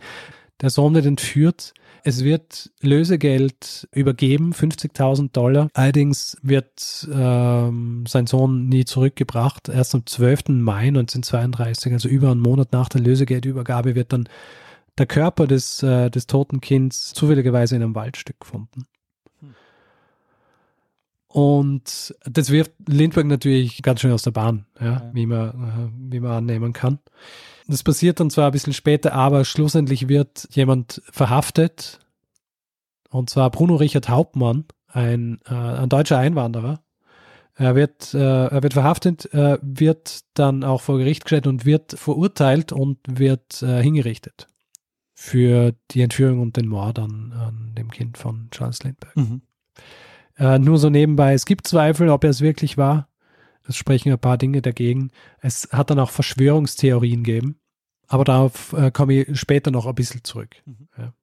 Der 0.62 0.70
Sohn 0.70 0.94
wird 0.94 1.06
entführt. 1.06 1.74
Es 2.04 2.24
wird 2.24 2.72
Lösegeld 2.82 3.90
übergeben, 3.92 4.54
50.000 4.54 5.32
Dollar. 5.32 5.70
Allerdings 5.74 6.38
wird 6.44 7.08
ähm, 7.12 8.06
sein 8.08 8.28
Sohn 8.28 8.70
nie 8.70 8.86
zurückgebracht. 8.86 9.70
Erst 9.70 9.96
am 9.96 10.06
12. 10.06 10.50
Mai 10.50 10.88
1932, 10.90 11.94
also 11.94 12.08
über 12.08 12.32
einen 12.32 12.42
Monat 12.42 12.72
nach 12.74 12.90
der 12.90 13.02
Lösegeldübergabe, 13.02 13.96
wird 13.96 14.14
dann 14.14 14.30
der 14.98 15.08
Körper 15.08 15.48
des, 15.48 15.82
äh, 15.84 16.10
des 16.12 16.28
toten 16.28 16.62
Kindes 16.62 17.12
zufälligerweise 17.14 17.76
in 17.76 17.82
einem 17.82 17.96
Waldstück 17.96 18.40
gefunden. 18.40 18.86
Und 21.36 22.16
das 22.24 22.50
wirft 22.50 22.72
Lindbergh 22.88 23.28
natürlich 23.28 23.82
ganz 23.82 24.00
schön 24.00 24.14
aus 24.14 24.22
der 24.22 24.32
Bahn, 24.32 24.68
ja, 24.80 24.86
ja. 24.86 25.12
Wie, 25.12 25.26
man, 25.26 25.50
äh, 25.50 26.14
wie 26.14 26.22
man 26.22 26.32
annehmen 26.32 26.72
kann. 26.72 27.00
Das 27.68 27.84
passiert 27.84 28.22
dann 28.22 28.30
zwar 28.30 28.46
ein 28.46 28.52
bisschen 28.54 28.72
später, 28.72 29.12
aber 29.12 29.44
schlussendlich 29.44 30.08
wird 30.08 30.48
jemand 30.52 31.02
verhaftet, 31.10 32.00
und 33.10 33.30
zwar 33.30 33.52
Bruno 33.52 33.76
Richard 33.76 34.08
Hauptmann, 34.08 34.64
ein, 34.88 35.42
äh, 35.46 35.54
ein 35.54 35.90
deutscher 35.90 36.18
Einwanderer. 36.18 36.80
Er 37.56 37.76
wird, 37.76 38.14
äh, 38.14 38.46
er 38.46 38.64
wird 38.64 38.72
verhaftet, 38.72 39.34
äh, 39.34 39.58
wird 39.62 40.22
dann 40.36 40.64
auch 40.64 40.80
vor 40.80 41.00
Gericht 41.00 41.26
gestellt 41.26 41.48
und 41.48 41.66
wird 41.66 42.00
verurteilt 42.00 42.72
und 42.72 43.00
wird 43.10 43.62
äh, 43.62 43.84
hingerichtet 43.84 44.48
für 45.14 45.74
die 45.92 46.00
Entführung 46.00 46.40
und 46.40 46.56
den 46.56 46.70
Mord 46.70 46.98
an, 46.98 47.34
an 47.34 47.74
dem 47.78 47.92
Kind 47.92 48.18
von 48.18 48.48
Charles 48.52 48.84
Lindbergh. 48.84 49.20
Mhm. 49.20 49.42
Äh, 50.38 50.60
nur 50.60 50.78
so 50.78 50.90
nebenbei, 50.90 51.34
es 51.34 51.46
gibt 51.46 51.68
Zweifel, 51.68 52.10
ob 52.10 52.24
er 52.24 52.30
es 52.30 52.42
wirklich 52.42 52.78
war. 52.78 53.10
Es 53.68 53.78
sprechen 53.78 54.12
ein 54.12 54.20
paar 54.20 54.38
Dinge 54.38 54.62
dagegen. 54.62 55.12
Es 55.40 55.70
hat 55.72 55.90
dann 55.90 56.00
auch 56.00 56.12
Verschwörungstheorien 56.12 57.24
gegeben. 57.24 57.60
Aber 58.08 58.24
darauf 58.24 58.74
äh, 58.74 58.92
komme 58.92 59.14
ich 59.14 59.40
später 59.40 59.72
noch 59.72 59.88
ein 59.88 59.96
bisschen 59.96 60.24
zurück. 60.24 60.56
Mhm. 60.66 60.88
Ja. 60.98 61.14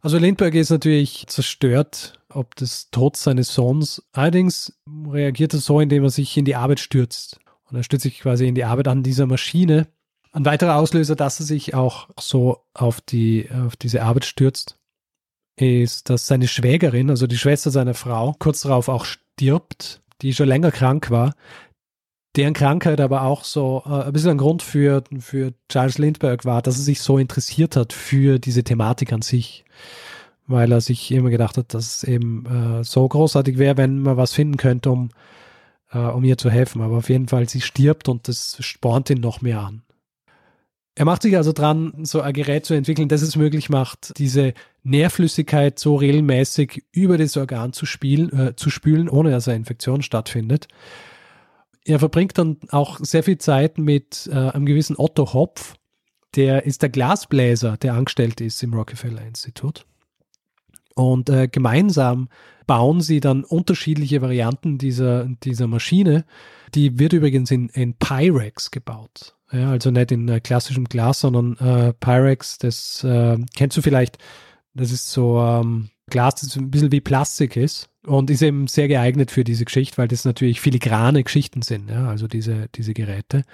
Also 0.00 0.18
Lindbergh 0.18 0.58
ist 0.58 0.70
natürlich 0.70 1.26
zerstört, 1.26 2.20
ob 2.28 2.54
des 2.54 2.90
Todes 2.90 3.22
seines 3.22 3.52
Sohns. 3.52 4.02
Allerdings 4.12 4.78
reagiert 4.86 5.52
er 5.54 5.60
so, 5.60 5.80
indem 5.80 6.04
er 6.04 6.10
sich 6.10 6.36
in 6.36 6.44
die 6.44 6.56
Arbeit 6.56 6.80
stürzt. 6.80 7.40
Und 7.64 7.76
er 7.76 7.82
stürzt 7.82 8.04
sich 8.04 8.20
quasi 8.20 8.46
in 8.46 8.54
die 8.54 8.64
Arbeit 8.64 8.88
an 8.88 9.02
dieser 9.02 9.26
Maschine. 9.26 9.88
Ein 10.32 10.44
weiterer 10.44 10.76
Auslöser, 10.76 11.16
dass 11.16 11.40
er 11.40 11.46
sich 11.46 11.74
auch 11.74 12.08
so 12.18 12.64
auf, 12.74 13.00
die, 13.00 13.48
auf 13.50 13.76
diese 13.76 14.02
Arbeit 14.02 14.24
stürzt, 14.24 14.77
ist, 15.60 16.10
dass 16.10 16.26
seine 16.26 16.48
Schwägerin, 16.48 17.10
also 17.10 17.26
die 17.26 17.38
Schwester 17.38 17.70
seiner 17.70 17.94
Frau, 17.94 18.34
kurz 18.38 18.62
darauf 18.62 18.88
auch 18.88 19.04
stirbt, 19.04 20.00
die 20.22 20.34
schon 20.34 20.48
länger 20.48 20.70
krank 20.70 21.10
war, 21.10 21.34
deren 22.36 22.54
Krankheit 22.54 23.00
aber 23.00 23.22
auch 23.22 23.44
so 23.44 23.82
äh, 23.86 24.04
ein 24.04 24.12
bisschen 24.12 24.32
ein 24.32 24.38
Grund 24.38 24.62
für, 24.62 25.02
für 25.18 25.54
Charles 25.68 25.98
Lindbergh 25.98 26.44
war, 26.44 26.62
dass 26.62 26.76
er 26.76 26.84
sich 26.84 27.00
so 27.00 27.18
interessiert 27.18 27.76
hat 27.76 27.92
für 27.92 28.38
diese 28.38 28.64
Thematik 28.64 29.12
an 29.12 29.22
sich. 29.22 29.64
Weil 30.46 30.72
er 30.72 30.80
sich 30.80 31.10
immer 31.10 31.30
gedacht 31.30 31.58
hat, 31.58 31.74
dass 31.74 31.96
es 31.96 32.04
eben 32.04 32.46
äh, 32.46 32.84
so 32.84 33.06
großartig 33.06 33.58
wäre, 33.58 33.76
wenn 33.76 33.98
man 33.98 34.16
was 34.16 34.32
finden 34.32 34.56
könnte, 34.56 34.90
um, 34.90 35.10
äh, 35.92 35.98
um 35.98 36.24
ihr 36.24 36.38
zu 36.38 36.48
helfen. 36.48 36.80
Aber 36.80 36.96
auf 36.98 37.10
jeden 37.10 37.28
Fall, 37.28 37.48
sie 37.48 37.60
stirbt 37.60 38.08
und 38.08 38.28
das 38.28 38.56
spornt 38.60 39.10
ihn 39.10 39.20
noch 39.20 39.42
mehr 39.42 39.60
an. 39.60 39.82
Er 40.98 41.04
macht 41.04 41.22
sich 41.22 41.36
also 41.36 41.52
dran, 41.52 41.92
so 42.02 42.22
ein 42.22 42.32
Gerät 42.32 42.66
zu 42.66 42.74
entwickeln, 42.74 43.08
das 43.08 43.22
es 43.22 43.36
möglich 43.36 43.70
macht, 43.70 44.18
diese 44.18 44.52
Nährflüssigkeit 44.82 45.78
so 45.78 45.94
regelmäßig 45.94 46.86
über 46.90 47.16
das 47.16 47.36
Organ 47.36 47.72
zu, 47.72 47.86
spielen, 47.86 48.36
äh, 48.36 48.56
zu 48.56 48.68
spülen, 48.68 49.08
ohne 49.08 49.30
dass 49.30 49.46
eine 49.46 49.58
Infektion 49.58 50.02
stattfindet. 50.02 50.66
Er 51.84 52.00
verbringt 52.00 52.36
dann 52.36 52.56
auch 52.70 52.98
sehr 53.00 53.22
viel 53.22 53.38
Zeit 53.38 53.78
mit 53.78 54.28
äh, 54.32 54.34
einem 54.34 54.66
gewissen 54.66 54.96
Otto 54.98 55.32
Hopf, 55.34 55.76
der 56.34 56.66
ist 56.66 56.82
der 56.82 56.88
Glasbläser, 56.88 57.76
der 57.76 57.94
angestellt 57.94 58.40
ist 58.40 58.60
im 58.64 58.74
Rockefeller 58.74 59.22
Institut. 59.22 59.86
Und 60.98 61.30
äh, 61.30 61.46
gemeinsam 61.46 62.28
bauen 62.66 63.00
sie 63.00 63.20
dann 63.20 63.44
unterschiedliche 63.44 64.20
Varianten 64.20 64.78
dieser, 64.78 65.26
dieser 65.44 65.68
Maschine. 65.68 66.24
Die 66.74 66.98
wird 66.98 67.12
übrigens 67.12 67.52
in, 67.52 67.68
in 67.68 67.94
Pyrex 67.94 68.72
gebaut. 68.72 69.36
Ja, 69.52 69.70
also 69.70 69.92
nicht 69.92 70.10
in 70.10 70.28
äh, 70.28 70.40
klassischem 70.40 70.86
Glas, 70.86 71.20
sondern 71.20 71.56
äh, 71.58 71.92
Pyrex, 71.92 72.58
das 72.58 73.04
äh, 73.04 73.38
kennst 73.54 73.76
du 73.76 73.82
vielleicht, 73.82 74.18
das 74.74 74.90
ist 74.90 75.12
so 75.12 75.40
ähm, 75.40 75.90
Glas, 76.10 76.34
das 76.34 76.56
ein 76.56 76.68
bisschen 76.72 76.90
wie 76.90 77.00
Plastik 77.00 77.56
ist 77.56 77.88
und 78.04 78.28
ist 78.28 78.42
eben 78.42 78.66
sehr 78.66 78.88
geeignet 78.88 79.30
für 79.30 79.44
diese 79.44 79.66
Geschichte, 79.66 79.98
weil 79.98 80.08
das 80.08 80.24
natürlich 80.24 80.60
filigrane 80.60 81.22
Geschichten 81.22 81.62
sind, 81.62 81.88
ja, 81.90 82.08
also 82.08 82.26
diese, 82.26 82.66
diese 82.74 82.92
Geräte. 82.92 83.44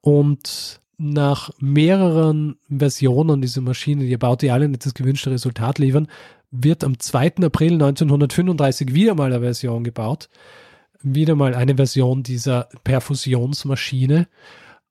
Und 0.00 0.80
nach 0.98 1.50
mehreren 1.60 2.58
Versionen 2.68 3.40
dieser 3.40 3.60
Maschine, 3.60 4.04
die 4.04 4.16
baut 4.16 4.42
die 4.42 4.50
alle 4.50 4.68
nicht 4.68 4.84
das 4.84 4.94
gewünschte 4.94 5.30
Resultat 5.30 5.78
liefern, 5.78 6.08
wird 6.50 6.82
am 6.82 6.98
2. 6.98 7.36
April 7.44 7.74
1935 7.74 8.94
wieder 8.94 9.14
mal 9.14 9.32
eine 9.32 9.40
Version 9.40 9.84
gebaut. 9.84 10.28
Wieder 11.00 11.36
mal 11.36 11.54
eine 11.54 11.76
Version 11.76 12.24
dieser 12.24 12.68
Perfusionsmaschine. 12.82 14.26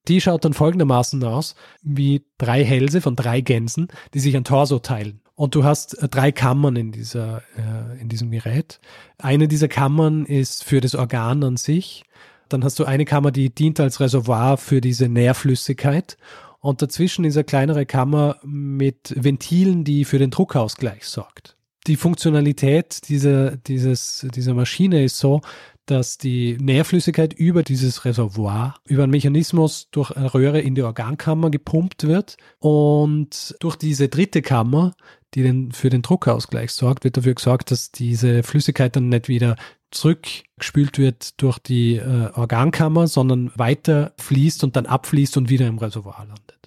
Die 0.07 0.21
schaut 0.21 0.45
dann 0.45 0.53
folgendermaßen 0.53 1.21
aus, 1.25 1.55
wie 1.81 2.23
drei 2.37 2.63
Hälse 2.63 3.01
von 3.01 3.17
drei 3.17 3.41
Gänsen, 3.41 3.89
die 4.13 4.19
sich 4.21 4.37
ein 4.37 4.45
Torso 4.45 4.79
teilen. 4.79 5.19
Und 5.35 5.53
du 5.53 5.65
hast 5.65 6.01
äh, 6.01 6.07
drei 6.07 6.31
Kammern 6.31 6.77
in, 6.77 6.91
dieser, 6.93 7.43
äh, 7.57 7.99
in 8.01 8.07
diesem 8.07 8.31
Gerät. 8.31 8.79
Eine 9.17 9.49
dieser 9.49 9.67
Kammern 9.67 10.25
ist 10.25 10.63
für 10.63 10.79
das 10.79 10.95
Organ 10.95 11.43
an 11.43 11.57
sich. 11.57 12.05
Dann 12.49 12.63
hast 12.63 12.79
du 12.79 12.85
eine 12.85 13.05
Kammer, 13.05 13.31
die 13.31 13.53
dient 13.53 13.79
als 13.79 13.99
Reservoir 13.99 14.57
für 14.57 14.81
diese 14.81 15.09
Nährflüssigkeit. 15.09 16.17
Und 16.59 16.81
dazwischen 16.81 17.25
ist 17.25 17.37
eine 17.37 17.43
kleinere 17.43 17.85
Kammer 17.85 18.37
mit 18.43 19.13
Ventilen, 19.15 19.83
die 19.83 20.05
für 20.05 20.19
den 20.19 20.31
Druckausgleich 20.31 21.05
sorgt. 21.05 21.55
Die 21.87 21.95
Funktionalität 21.95 23.07
dieser, 23.07 23.55
dieses, 23.55 24.27
dieser 24.33 24.53
Maschine 24.53 25.03
ist 25.03 25.17
so, 25.17 25.41
dass 25.87 26.17
die 26.17 26.57
Nährflüssigkeit 26.59 27.33
über 27.33 27.63
dieses 27.63 28.03
Reservoir, 28.03 28.75
über 28.83 29.03
einen 29.03 29.11
Mechanismus 29.11 29.87
durch 29.91 30.11
eine 30.11 30.33
Röhre 30.33 30.59
in 30.59 30.75
die 30.75 30.83
Organkammer 30.83 31.49
gepumpt 31.49 32.05
wird 32.05 32.35
und 32.59 33.55
durch 33.61 33.77
diese 33.77 34.09
dritte 34.09 34.41
Kammer, 34.41 34.93
die 35.33 35.43
den, 35.43 35.71
für 35.71 35.89
den 35.89 36.01
Druckausgleich 36.01 36.71
sorgt, 36.71 37.05
wird 37.05 37.15
dafür 37.15 37.35
gesorgt, 37.35 37.71
dass 37.71 37.91
diese 37.91 38.43
Flüssigkeit 38.43 38.95
dann 38.97 39.07
nicht 39.07 39.29
wieder 39.29 39.55
zurückgespült 39.91 40.97
wird 40.97 41.41
durch 41.41 41.59
die 41.59 41.95
äh, 41.95 42.31
Organkammer, 42.33 43.07
sondern 43.07 43.51
weiter 43.55 44.13
fließt 44.17 44.63
und 44.63 44.75
dann 44.75 44.85
abfließt 44.85 45.37
und 45.37 45.49
wieder 45.49 45.67
im 45.67 45.77
Reservoir 45.77 46.25
landet. 46.25 46.57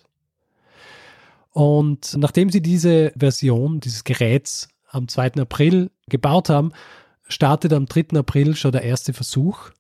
Und 1.52 2.16
nachdem 2.16 2.50
sie 2.50 2.62
diese 2.62 3.12
Version 3.16 3.80
dieses 3.80 4.04
Geräts 4.04 4.68
am 4.88 5.08
2. 5.08 5.34
April 5.34 5.90
gebaut 6.08 6.48
haben, 6.48 6.72
startet 7.28 7.72
am 7.72 7.86
3. 7.86 8.18
April 8.18 8.56
schon 8.56 8.72
der 8.72 8.82
erste 8.82 9.12
Versuch. 9.12 9.70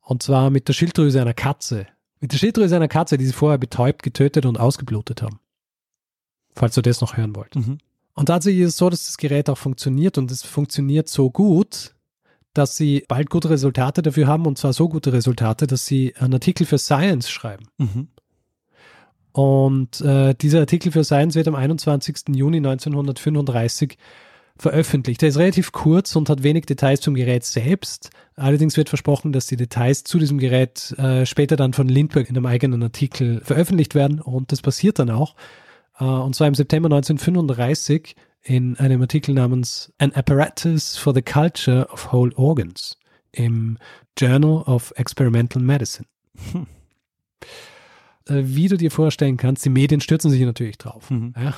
Und 0.00 0.22
zwar 0.22 0.50
mit 0.50 0.68
der 0.68 0.72
Schilddrüse 0.72 1.20
einer 1.20 1.34
Katze. 1.34 1.86
Mit 2.20 2.32
der 2.32 2.38
Schilddrüse 2.38 2.76
einer 2.76 2.88
Katze, 2.88 3.18
die 3.18 3.26
sie 3.26 3.32
vorher 3.32 3.58
betäubt, 3.58 4.02
getötet 4.02 4.46
und 4.46 4.58
ausgeblutet 4.58 5.22
haben. 5.22 5.38
Falls 6.54 6.74
du 6.74 6.82
das 6.82 7.00
noch 7.00 7.16
hören 7.16 7.34
wollt. 7.34 7.54
Mhm. 7.56 7.78
Und 8.14 8.26
tatsächlich 8.26 8.62
ist 8.62 8.70
es 8.70 8.76
so, 8.76 8.90
dass 8.90 9.06
das 9.06 9.16
Gerät 9.16 9.48
auch 9.48 9.56
funktioniert 9.56 10.18
und 10.18 10.30
es 10.30 10.42
funktioniert 10.42 11.08
so 11.08 11.30
gut, 11.30 11.94
dass 12.54 12.76
sie 12.76 13.04
bald 13.08 13.30
gute 13.30 13.50
Resultate 13.50 14.02
dafür 14.02 14.26
haben 14.26 14.46
und 14.46 14.58
zwar 14.58 14.72
so 14.72 14.88
gute 14.88 15.12
Resultate, 15.12 15.66
dass 15.66 15.86
sie 15.86 16.14
einen 16.16 16.34
Artikel 16.34 16.66
für 16.66 16.78
Science 16.78 17.30
schreiben. 17.30 17.64
Mhm. 17.78 18.08
Und 19.32 20.00
äh, 20.02 20.34
dieser 20.34 20.60
Artikel 20.60 20.92
für 20.92 21.04
Science 21.04 21.34
wird 21.34 21.48
am 21.48 21.54
21. 21.54 22.34
Juni 22.34 22.58
1935 22.58 23.96
veröffentlicht. 24.58 25.22
Der 25.22 25.30
ist 25.30 25.38
relativ 25.38 25.72
kurz 25.72 26.14
und 26.14 26.28
hat 26.28 26.42
wenig 26.42 26.66
Details 26.66 27.00
zum 27.00 27.14
Gerät 27.14 27.44
selbst. 27.44 28.10
Allerdings 28.36 28.76
wird 28.76 28.90
versprochen, 28.90 29.32
dass 29.32 29.46
die 29.46 29.56
Details 29.56 30.04
zu 30.04 30.18
diesem 30.18 30.38
Gerät 30.38 30.92
äh, 30.98 31.24
später 31.24 31.56
dann 31.56 31.72
von 31.72 31.88
Lindbergh 31.88 32.28
in 32.28 32.36
einem 32.36 32.46
eigenen 32.46 32.82
Artikel 32.82 33.40
veröffentlicht 33.42 33.94
werden 33.94 34.20
und 34.20 34.52
das 34.52 34.60
passiert 34.60 34.98
dann 34.98 35.10
auch. 35.10 35.34
Äh, 35.98 36.04
und 36.04 36.34
zwar 36.34 36.48
im 36.48 36.54
September 36.54 36.86
1935 36.86 38.14
in 38.42 38.76
einem 38.78 39.00
Artikel 39.00 39.34
namens 39.34 39.92
An 39.98 40.12
Apparatus 40.12 40.96
for 40.96 41.14
the 41.14 41.22
Culture 41.22 41.86
of 41.90 42.12
Whole 42.12 42.32
Organs 42.34 42.98
im 43.32 43.78
Journal 44.18 44.62
of 44.66 44.92
Experimental 44.96 45.62
Medicine. 45.62 46.06
Hm. 46.52 46.66
Äh, 48.28 48.42
wie 48.44 48.68
du 48.68 48.76
dir 48.76 48.90
vorstellen 48.90 49.36
kannst, 49.36 49.64
die 49.64 49.70
Medien 49.70 50.00
stürzen 50.00 50.30
sich 50.30 50.40
natürlich 50.42 50.78
drauf. 50.78 51.10
Mhm. 51.10 51.34
Ja? 51.36 51.54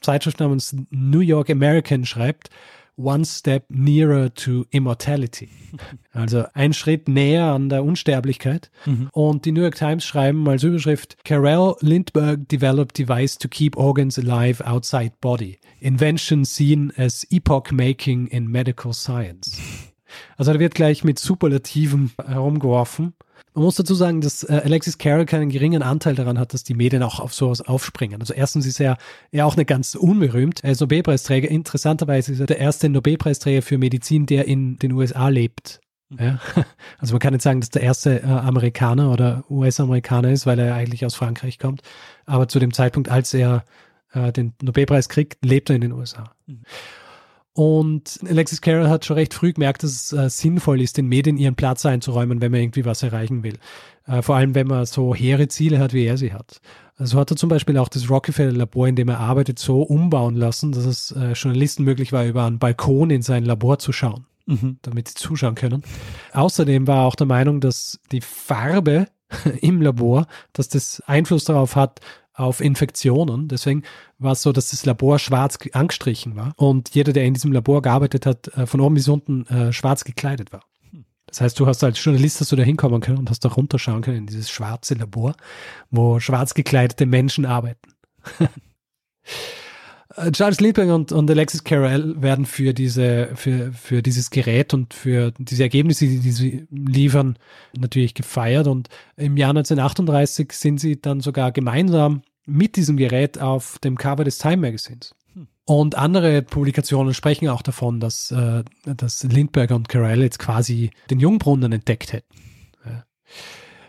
Zeitschrift 0.00 0.40
namens 0.40 0.76
New 0.90 1.20
York 1.20 1.50
American 1.50 2.04
schreibt, 2.06 2.50
One 3.02 3.24
Step 3.24 3.64
Nearer 3.68 4.32
to 4.34 4.66
Immortality. 4.70 5.48
Also 6.12 6.44
ein 6.54 6.72
Schritt 6.72 7.08
näher 7.08 7.52
an 7.52 7.68
der 7.68 7.84
Unsterblichkeit. 7.84 8.72
Mhm. 8.84 9.08
Und 9.12 9.44
die 9.44 9.52
New 9.52 9.62
York 9.62 9.76
Times 9.76 10.04
schreiben 10.04 10.48
als 10.48 10.64
Überschrift, 10.64 11.16
Carell 11.24 11.74
Lindbergh 11.80 12.44
developed 12.50 12.98
device 12.98 13.38
to 13.38 13.46
keep 13.46 13.76
organs 13.76 14.18
alive 14.18 14.66
outside 14.66 15.12
body. 15.20 15.60
Invention 15.78 16.44
seen 16.44 16.92
as 16.96 17.24
epoch-making 17.30 18.26
in 18.26 18.48
medical 18.48 18.92
science. 18.92 19.56
Also 20.36 20.52
da 20.52 20.58
wird 20.58 20.74
gleich 20.74 21.04
mit 21.04 21.20
Superlativen 21.20 22.10
herumgeworfen. 22.26 23.14
Man 23.54 23.64
muss 23.64 23.74
dazu 23.74 23.94
sagen, 23.94 24.20
dass 24.20 24.44
äh, 24.44 24.60
Alexis 24.64 24.98
Carroll 24.98 25.26
keinen 25.26 25.50
geringen 25.50 25.82
Anteil 25.82 26.14
daran 26.14 26.38
hat, 26.38 26.54
dass 26.54 26.62
die 26.62 26.74
Medien 26.74 27.02
auch 27.02 27.20
auf 27.20 27.34
sowas 27.34 27.60
aufspringen. 27.60 28.20
Also 28.20 28.32
erstens 28.32 28.66
ist 28.66 28.80
er 28.80 28.96
ja 29.32 29.44
auch 29.44 29.56
nicht 29.56 29.66
ganz 29.66 29.94
unberühmt. 29.94 30.62
Er 30.62 30.72
ist 30.72 30.80
Nobelpreisträger. 30.80 31.50
Interessanterweise 31.50 32.32
ist 32.32 32.40
er 32.40 32.46
der 32.46 32.58
erste 32.58 32.88
Nobelpreisträger 32.88 33.62
für 33.62 33.78
Medizin, 33.78 34.26
der 34.26 34.46
in 34.46 34.78
den 34.78 34.92
USA 34.92 35.28
lebt. 35.28 35.80
Ja? 36.18 36.38
Also 36.98 37.14
man 37.14 37.20
kann 37.20 37.32
nicht 37.32 37.42
sagen, 37.42 37.60
dass 37.60 37.70
der 37.70 37.82
erste 37.82 38.22
äh, 38.22 38.26
Amerikaner 38.26 39.10
oder 39.10 39.44
US-Amerikaner 39.48 40.30
ist, 40.30 40.46
weil 40.46 40.58
er 40.58 40.74
eigentlich 40.74 41.06
aus 41.06 41.14
Frankreich 41.14 41.58
kommt. 41.58 41.82
Aber 42.26 42.46
zu 42.48 42.58
dem 42.58 42.72
Zeitpunkt, 42.72 43.08
als 43.08 43.32
er 43.32 43.64
äh, 44.12 44.32
den 44.32 44.54
Nobelpreis 44.62 45.08
kriegt, 45.08 45.44
lebt 45.44 45.70
er 45.70 45.76
in 45.76 45.82
den 45.82 45.92
USA. 45.92 46.32
Mhm. 46.46 46.62
Und 47.60 48.20
Alexis 48.26 48.62
Carroll 48.62 48.88
hat 48.88 49.04
schon 49.04 49.18
recht 49.18 49.34
früh 49.34 49.52
gemerkt, 49.52 49.82
dass 49.82 49.90
es 49.90 50.12
äh, 50.14 50.30
sinnvoll 50.30 50.80
ist, 50.80 50.96
den 50.96 51.08
Medien 51.08 51.36
ihren 51.36 51.56
Platz 51.56 51.84
einzuräumen, 51.84 52.40
wenn 52.40 52.50
man 52.50 52.62
irgendwie 52.62 52.86
was 52.86 53.02
erreichen 53.02 53.42
will. 53.42 53.58
Äh, 54.06 54.22
vor 54.22 54.36
allem, 54.36 54.54
wenn 54.54 54.66
man 54.66 54.86
so 54.86 55.14
hehre 55.14 55.46
Ziele 55.48 55.78
hat, 55.78 55.92
wie 55.92 56.06
er 56.06 56.16
sie 56.16 56.32
hat. 56.32 56.62
Also 56.96 57.18
hat 57.18 57.30
er 57.30 57.36
zum 57.36 57.50
Beispiel 57.50 57.76
auch 57.76 57.90
das 57.90 58.08
Rockefeller-Labor, 58.08 58.88
in 58.88 58.96
dem 58.96 59.10
er 59.10 59.20
arbeitet, 59.20 59.58
so 59.58 59.82
umbauen 59.82 60.36
lassen, 60.36 60.72
dass 60.72 60.86
es 60.86 61.10
äh, 61.10 61.32
Journalisten 61.32 61.84
möglich 61.84 62.12
war, 62.12 62.24
über 62.24 62.46
einen 62.46 62.58
Balkon 62.58 63.10
in 63.10 63.20
sein 63.20 63.44
Labor 63.44 63.78
zu 63.78 63.92
schauen, 63.92 64.24
mhm. 64.46 64.78
damit 64.80 65.08
sie 65.08 65.16
zuschauen 65.16 65.54
können. 65.54 65.82
Außerdem 66.32 66.86
war 66.86 67.00
er 67.00 67.04
auch 67.04 67.14
der 67.14 67.26
Meinung, 67.26 67.60
dass 67.60 68.00
die 68.10 68.22
Farbe 68.22 69.06
im 69.60 69.82
Labor, 69.82 70.28
dass 70.54 70.70
das 70.70 71.02
Einfluss 71.04 71.44
darauf 71.44 71.76
hat, 71.76 72.00
auf 72.34 72.60
Infektionen. 72.60 73.48
Deswegen 73.48 73.82
war 74.18 74.32
es 74.32 74.42
so, 74.42 74.52
dass 74.52 74.70
das 74.70 74.84
Labor 74.86 75.18
schwarz 75.18 75.58
angestrichen 75.72 76.36
war 76.36 76.52
und 76.56 76.94
jeder, 76.94 77.12
der 77.12 77.24
in 77.24 77.34
diesem 77.34 77.52
Labor 77.52 77.82
gearbeitet 77.82 78.26
hat, 78.26 78.48
äh, 78.48 78.66
von 78.66 78.80
oben 78.80 78.94
bis 78.94 79.08
unten 79.08 79.46
äh, 79.46 79.72
schwarz 79.72 80.04
gekleidet 80.04 80.52
war. 80.52 80.62
Das 81.26 81.40
heißt, 81.40 81.60
du 81.60 81.66
hast 81.66 81.84
als 81.84 82.02
Journalist 82.02 82.40
hast 82.40 82.50
du 82.50 82.56
da 82.56 82.64
hinkommen 82.64 83.00
können 83.00 83.18
und 83.18 83.30
hast 83.30 83.44
da 83.44 83.48
runterschauen 83.50 84.02
können 84.02 84.18
in 84.18 84.26
dieses 84.26 84.50
schwarze 84.50 84.94
Labor, 84.94 85.34
wo 85.90 86.18
schwarz 86.18 86.54
gekleidete 86.54 87.06
Menschen 87.06 87.46
arbeiten. 87.46 87.94
Äh, 90.16 90.32
Charles 90.32 90.60
Liebling 90.60 90.90
und, 90.90 91.12
und 91.12 91.30
Alexis 91.30 91.64
Carrell 91.64 92.20
werden 92.20 92.46
für 92.46 92.74
diese, 92.74 93.30
für, 93.34 93.72
für 93.72 94.02
dieses 94.02 94.30
Gerät 94.30 94.74
und 94.74 94.94
für 94.94 95.32
diese 95.38 95.62
Ergebnisse, 95.62 96.06
die, 96.06 96.18
die 96.18 96.32
sie 96.32 96.66
liefern, 96.70 97.38
natürlich 97.78 98.14
gefeiert. 98.14 98.66
Und 98.66 98.88
im 99.16 99.36
Jahr 99.36 99.50
1938 99.50 100.52
sind 100.52 100.80
sie 100.80 101.00
dann 101.00 101.20
sogar 101.20 101.52
gemeinsam 101.52 102.22
mit 102.46 102.76
diesem 102.76 102.96
Gerät 102.96 103.40
auf 103.40 103.78
dem 103.78 103.96
Cover 103.96 104.24
des 104.24 104.38
Time 104.38 104.58
Magazines. 104.58 105.14
Hm. 105.34 105.46
Und 105.64 105.96
andere 105.96 106.42
Publikationen 106.42 107.14
sprechen 107.14 107.48
auch 107.48 107.62
davon, 107.62 108.00
dass, 108.00 108.32
äh, 108.32 108.64
dass 108.84 109.22
Lindbergh 109.22 109.74
und 109.74 109.88
Carell 109.88 110.22
jetzt 110.22 110.38
quasi 110.38 110.90
den 111.10 111.20
Jungbrunnen 111.20 111.70
entdeckt 111.70 112.12
hätten. 112.12 112.34
Ja. 112.84 113.04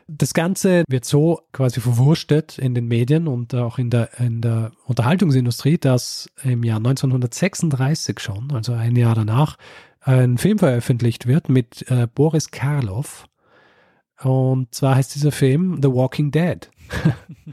Das 0.08 0.34
Ganze 0.34 0.84
wird 0.88 1.06
so 1.06 1.42
quasi 1.54 1.80
verwurstet 1.80 2.58
in 2.58 2.76
den 2.76 2.88
Medien 2.88 3.28
und 3.28 3.56
auch 3.56 3.78
in 3.78 3.90
der, 3.90 4.10
in 4.20 4.42
der 4.42 4.72
Unterhaltungsindustrie, 4.86 5.78
dass 5.78 6.30
im 6.44 6.64
Jahr 6.64 6.78
1936 6.78 8.20
schon, 8.20 8.52
also 8.52 8.74
ein 8.74 8.96
Jahr 8.96 9.16
danach, 9.16 9.58
ein 10.02 10.38
Film 10.38 10.60
veröffentlicht 10.60 11.28
wird 11.28 11.50
mit 11.50 11.90
äh, 11.90 12.08
Boris 12.14 12.52
Karloff. 12.52 13.28
Und 14.22 14.74
zwar 14.74 14.96
heißt 14.96 15.16
dieser 15.16 15.32
Film 15.32 15.80
The 15.82 15.90
Walking 15.90 16.32
Dead. 16.32 16.70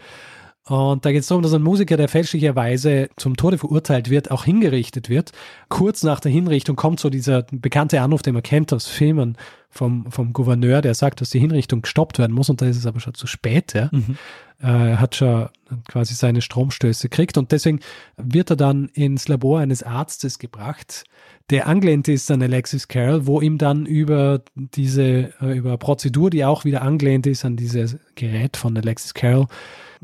Und 0.68 1.06
da 1.06 1.12
geht 1.12 1.22
es 1.22 1.28
darum, 1.28 1.42
dass 1.42 1.54
ein 1.54 1.62
Musiker, 1.62 1.96
der 1.96 2.08
fälschlicherweise 2.08 3.08
zum 3.16 3.38
Tode 3.38 3.56
verurteilt 3.56 4.11
wird, 4.11 4.30
auch 4.30 4.44
hingerichtet 4.44 5.08
wird. 5.08 5.32
Kurz 5.70 6.02
nach 6.02 6.20
der 6.20 6.30
Hinrichtung 6.30 6.76
kommt 6.76 7.00
so 7.00 7.08
dieser 7.08 7.46
bekannte 7.50 8.02
Anruf, 8.02 8.20
den 8.20 8.34
man 8.34 8.42
kennt 8.42 8.72
aus 8.74 8.87
Filmen 8.87 9.38
vom, 9.70 10.11
vom 10.11 10.33
Gouverneur, 10.33 10.81
der 10.81 10.94
sagt, 10.94 11.20
dass 11.20 11.31
die 11.31 11.40
Hinrichtung 11.40 11.83
gestoppt 11.83 12.18
werden 12.18 12.35
muss 12.35 12.48
und 12.48 12.61
da 12.62 12.66
ist 12.66 12.76
es 12.76 12.87
aber 12.87 13.00
schon 13.00 13.14
zu 13.14 13.26
spät. 13.26 13.74
Ja. 13.74 13.88
Mhm. 13.92 14.16
Er 14.61 15.00
hat 15.00 15.14
schon 15.14 15.48
quasi 15.87 16.14
seine 16.14 16.42
Stromstöße 16.42 17.09
gekriegt 17.09 17.38
und 17.38 17.52
deswegen 17.52 17.81
wird 18.16 18.50
er 18.50 18.57
dann 18.57 18.88
ins 18.88 19.28
Labor 19.28 19.61
eines 19.61 19.85
Arztes 19.85 20.40
gebracht, 20.40 21.04
der 21.50 21.68
angelehnt 21.68 22.09
ist 22.09 22.31
an 22.31 22.42
Alexis 22.42 22.88
Carroll, 22.88 23.26
wo 23.26 23.40
ihm 23.40 23.59
dann 23.59 23.87
über 23.87 24.42
diese, 24.54 25.33
äh, 25.40 25.57
über 25.57 25.78
Prozedur, 25.78 26.31
die 26.31 26.44
auch 26.44 26.64
wieder 26.64 26.83
angelehnt 26.83 27.26
ist 27.26 27.44
an 27.44 27.57
dieses 27.57 27.98
Gerät 28.16 28.57
von 28.57 28.76
Alexis 28.76 29.14
Carroll, 29.14 29.46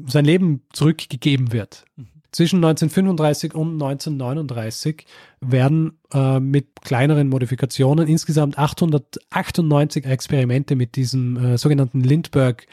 sein 0.07 0.25
Leben 0.25 0.63
zurückgegeben 0.73 1.53
wird. 1.53 1.85
Mhm. 1.97 2.14
Zwischen 2.35 2.57
1935 2.57 3.55
und 3.55 3.75
1939 3.75 5.07
werden 5.41 6.01
äh, 6.13 6.41
mit 6.41 6.81
kleineren 6.81 7.29
Modifikationen 7.29 8.09
insgesamt 8.09 8.59
898 8.59 10.05
Experimente 10.05 10.75
mit 10.75 10.97
diesem 10.97 11.37
äh, 11.37 11.59
sogenannten 11.59 12.01
Lindbergh 12.01 12.67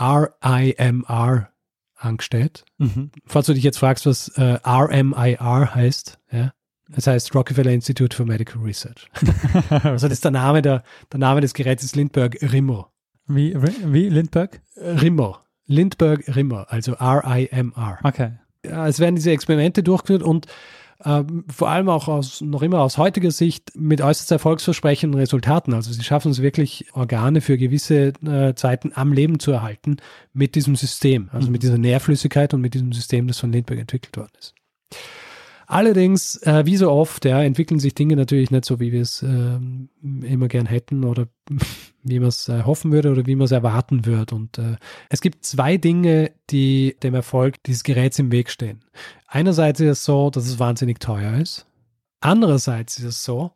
RIMR 0.00 1.48
angestellt. 1.96 2.64
Mhm. 2.76 3.10
Falls 3.26 3.46
du 3.46 3.54
dich 3.54 3.64
jetzt 3.64 3.78
fragst, 3.78 4.06
was 4.06 4.28
äh, 4.36 4.60
RMIR 4.64 5.74
heißt, 5.74 6.20
ja, 6.30 6.52
das 6.88 7.08
heißt 7.08 7.34
Rockefeller 7.34 7.72
Institute 7.72 8.14
for 8.14 8.24
Medical 8.24 8.62
Research. 8.62 9.10
also 9.82 10.06
das 10.06 10.18
ist 10.18 10.24
der 10.24 10.30
Name, 10.30 10.62
der, 10.62 10.84
der 11.10 11.18
Name 11.18 11.40
des 11.40 11.54
Gerätes 11.54 11.96
Lindbergh 11.96 12.38
Rimmer. 12.52 12.92
Wie, 13.26 13.56
wie 13.56 14.08
Lindbergh? 14.08 14.60
Rimmer. 14.76 15.44
Lindbergh 15.66 16.22
Rimmer, 16.36 16.66
also 16.70 16.92
R-I-M-R. 16.92 17.98
Okay. 18.04 18.38
Es 18.62 18.98
werden 19.00 19.16
diese 19.16 19.30
Experimente 19.30 19.82
durchgeführt 19.82 20.22
und 20.22 20.46
äh, 21.04 21.22
vor 21.48 21.68
allem 21.68 21.88
auch 21.88 22.08
aus, 22.08 22.40
noch 22.40 22.62
immer 22.62 22.80
aus 22.80 22.98
heutiger 22.98 23.30
Sicht 23.30 23.72
mit 23.76 24.00
äußerst 24.00 24.32
erfolgsversprechenden 24.32 25.18
Resultaten. 25.18 25.74
Also 25.74 25.92
sie 25.92 26.02
schaffen 26.02 26.32
es 26.32 26.42
wirklich, 26.42 26.86
Organe 26.92 27.40
für 27.40 27.56
gewisse 27.56 28.12
äh, 28.26 28.54
Zeiten 28.54 28.92
am 28.94 29.12
Leben 29.12 29.38
zu 29.38 29.52
erhalten 29.52 29.98
mit 30.32 30.54
diesem 30.54 30.74
System, 30.74 31.28
also 31.32 31.46
mhm. 31.46 31.52
mit 31.52 31.62
dieser 31.62 31.78
Nährflüssigkeit 31.78 32.52
und 32.52 32.60
mit 32.60 32.74
diesem 32.74 32.92
System, 32.92 33.28
das 33.28 33.38
von 33.38 33.52
Lindbergh 33.52 33.80
entwickelt 33.80 34.16
worden 34.16 34.32
ist. 34.38 34.54
Allerdings, 35.70 36.36
äh, 36.44 36.64
wie 36.64 36.78
so 36.78 36.90
oft, 36.90 37.26
ja, 37.26 37.42
entwickeln 37.42 37.78
sich 37.78 37.94
Dinge 37.94 38.16
natürlich 38.16 38.50
nicht 38.50 38.64
so, 38.64 38.80
wie 38.80 38.90
wir 38.90 39.02
es 39.02 39.22
äh, 39.22 39.58
immer 40.02 40.48
gern 40.48 40.64
hätten 40.64 41.04
oder 41.04 41.28
wie 42.02 42.18
man 42.18 42.30
es 42.30 42.48
äh, 42.48 42.62
hoffen 42.62 42.90
würde 42.90 43.10
oder 43.10 43.26
wie 43.26 43.36
man 43.36 43.44
es 43.44 43.52
erwarten 43.52 44.06
würde. 44.06 44.34
Und 44.34 44.56
äh, 44.56 44.76
es 45.10 45.20
gibt 45.20 45.44
zwei 45.44 45.76
Dinge, 45.76 46.32
die 46.48 46.96
dem 47.02 47.14
Erfolg 47.14 47.62
dieses 47.64 47.82
Geräts 47.82 48.18
im 48.18 48.32
Weg 48.32 48.48
stehen. 48.48 48.80
Einerseits 49.26 49.80
ist 49.80 49.90
es 49.90 50.04
so, 50.06 50.30
dass 50.30 50.46
es 50.46 50.58
wahnsinnig 50.58 51.00
teuer 51.00 51.34
ist. 51.38 51.66
Andererseits 52.20 52.98
ist 52.98 53.04
es 53.04 53.22
so, 53.22 53.52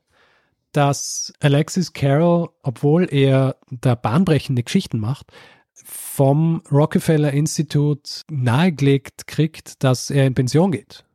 dass 0.73 1.33
Alexis 1.41 1.95
Carroll, 1.95 2.51
obwohl 2.63 3.09
er 3.11 3.57
da 3.71 3.95
bahnbrechende 3.95 4.63
Geschichten 4.63 5.01
macht, 5.01 5.33
vom 5.73 6.63
Rockefeller 6.71 7.33
Institut 7.33 8.21
nahegelegt 8.31 9.27
kriegt, 9.27 9.83
dass 9.83 10.11
er 10.11 10.27
in 10.27 10.35
Pension 10.35 10.73
geht 10.73 11.07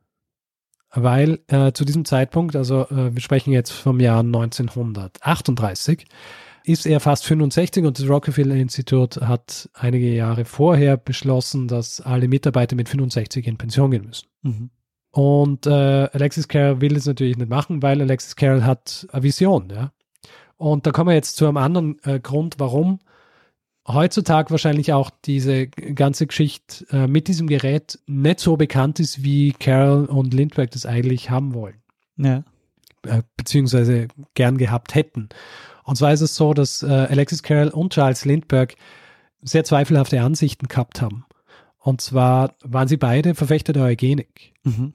weil 0.92 1.40
äh, 1.48 1.72
zu 1.72 1.84
diesem 1.84 2.04
Zeitpunkt, 2.04 2.56
also 2.56 2.88
äh, 2.88 3.14
wir 3.14 3.20
sprechen 3.20 3.52
jetzt 3.52 3.70
vom 3.70 4.00
Jahr 4.00 4.20
1938, 4.20 6.06
ist 6.64 6.86
er 6.86 7.00
fast 7.00 7.24
65 7.24 7.84
und 7.84 7.98
das 7.98 8.08
Rockefeller 8.08 8.54
Institut 8.54 9.16
hat 9.20 9.70
einige 9.74 10.12
Jahre 10.12 10.44
vorher 10.44 10.96
beschlossen, 10.96 11.66
dass 11.68 12.00
alle 12.00 12.28
Mitarbeiter 12.28 12.76
mit 12.76 12.88
65 12.88 13.46
in 13.46 13.56
Pension 13.56 13.90
gehen 13.90 14.06
müssen. 14.06 14.28
Mhm. 14.42 14.70
Und 15.10 15.66
äh, 15.66 15.70
Alexis 16.12 16.48
Carroll 16.48 16.80
will 16.80 16.96
es 16.96 17.06
natürlich 17.06 17.38
nicht 17.38 17.48
machen, 17.48 17.82
weil 17.82 18.00
Alexis 18.00 18.36
Carroll 18.36 18.64
hat 18.64 19.06
eine 19.10 19.22
Vision. 19.22 19.70
Ja? 19.70 19.92
Und 20.56 20.86
da 20.86 20.90
kommen 20.90 21.08
wir 21.08 21.14
jetzt 21.14 21.36
zu 21.36 21.46
einem 21.46 21.56
anderen 21.56 21.98
äh, 22.04 22.20
Grund, 22.20 22.56
warum 22.58 23.00
heutzutage 23.88 24.50
wahrscheinlich 24.50 24.92
auch 24.92 25.10
diese 25.24 25.66
ganze 25.66 26.26
Geschichte 26.26 26.86
äh, 26.90 27.06
mit 27.06 27.26
diesem 27.26 27.46
Gerät 27.46 27.98
nicht 28.06 28.40
so 28.40 28.56
bekannt 28.56 29.00
ist, 29.00 29.22
wie 29.22 29.52
Carol 29.52 30.04
und 30.04 30.34
Lindbergh 30.34 30.70
das 30.70 30.86
eigentlich 30.86 31.30
haben 31.30 31.54
wollen. 31.54 31.76
Ja. 32.16 32.44
Äh, 33.06 33.22
beziehungsweise 33.36 34.08
gern 34.34 34.58
gehabt 34.58 34.94
hätten. 34.94 35.28
Und 35.84 35.96
zwar 35.96 36.12
ist 36.12 36.20
es 36.20 36.34
so, 36.34 36.52
dass 36.52 36.82
äh, 36.82 36.86
Alexis 36.86 37.42
Carroll 37.42 37.68
und 37.68 37.94
Charles 37.94 38.24
Lindbergh 38.24 38.74
sehr 39.40 39.64
zweifelhafte 39.64 40.20
Ansichten 40.20 40.68
gehabt 40.68 41.00
haben. 41.00 41.24
Und 41.78 42.00
zwar 42.00 42.54
waren 42.62 42.88
sie 42.88 42.98
beide 42.98 43.34
Verfechter 43.34 43.72
der 43.72 43.84
Eugenik. 43.84 44.52
Mhm. 44.64 44.92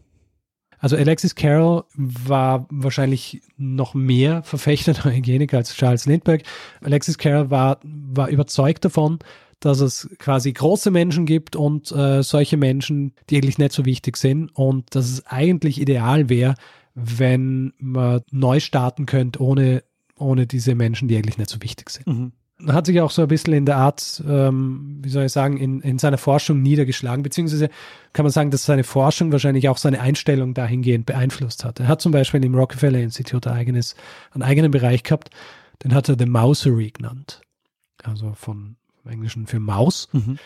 Also 0.83 0.97
Alexis 0.97 1.33
Carroll 1.33 1.85
war 1.95 2.67
wahrscheinlich 2.69 3.41
noch 3.55 3.93
mehr 3.93 4.43
Verfechter 4.43 4.91
der 4.91 5.15
Hygienik 5.15 5.53
als 5.53 5.73
Charles 5.73 6.05
Lindbergh. 6.05 6.43
Alexis 6.81 7.17
Carroll 7.17 7.49
war, 7.49 7.79
war 7.83 8.27
überzeugt 8.27 8.83
davon, 8.83 9.19
dass 9.61 9.79
es 9.79 10.09
quasi 10.19 10.51
große 10.51 10.91
Menschen 10.91 11.25
gibt 11.25 11.55
und 11.55 11.89
äh, 11.93 12.21
solche 12.21 12.57
Menschen, 12.57 13.13
die 13.29 13.37
eigentlich 13.37 13.57
nicht 13.57 13.71
so 13.71 13.85
wichtig 13.85 14.17
sind 14.17 14.49
und 14.57 14.93
dass 14.93 15.09
es 15.09 15.25
eigentlich 15.25 15.79
ideal 15.79 16.27
wäre, 16.27 16.55
wenn 16.95 17.71
man 17.77 18.19
neu 18.31 18.59
starten 18.59 19.05
könnte 19.05 19.41
ohne, 19.41 19.85
ohne 20.17 20.47
diese 20.47 20.75
Menschen, 20.75 21.07
die 21.07 21.15
eigentlich 21.15 21.37
nicht 21.37 21.49
so 21.49 21.61
wichtig 21.61 21.91
sind. 21.91 22.07
Mhm 22.07 22.33
hat 22.67 22.85
sich 22.85 23.01
auch 23.01 23.11
so 23.11 23.23
ein 23.23 23.27
bisschen 23.27 23.53
in 23.53 23.65
der 23.65 23.77
Art, 23.77 24.23
ähm, 24.27 24.99
wie 25.01 25.09
soll 25.09 25.25
ich 25.25 25.31
sagen, 25.31 25.57
in, 25.57 25.81
in 25.81 25.99
seiner 25.99 26.17
Forschung 26.17 26.61
niedergeschlagen, 26.61 27.23
beziehungsweise 27.23 27.69
kann 28.13 28.23
man 28.23 28.31
sagen, 28.31 28.51
dass 28.51 28.63
seine 28.63 28.83
Forschung 28.83 29.31
wahrscheinlich 29.31 29.69
auch 29.69 29.77
seine 29.77 29.99
Einstellung 29.99 30.53
dahingehend 30.53 31.05
beeinflusst 31.05 31.65
hat. 31.65 31.79
Er 31.79 31.87
hat 31.87 32.01
zum 32.01 32.11
Beispiel 32.11 32.43
im 32.43 32.55
Rockefeller 32.55 32.99
Institute 32.99 33.49
ein 33.49 33.57
eigenes, 33.57 33.95
einen 34.31 34.43
eigenen 34.43 34.71
Bereich 34.71 35.03
gehabt, 35.03 35.29
den 35.83 35.93
hat 35.93 36.09
er 36.09 36.15
The 36.17 36.25
Mousery 36.25 36.91
genannt. 36.91 37.41
Also 38.03 38.33
von 38.33 38.75
Englischen 39.05 39.47
für 39.47 39.59
Maus. 39.59 40.07
Mhm. 40.13 40.37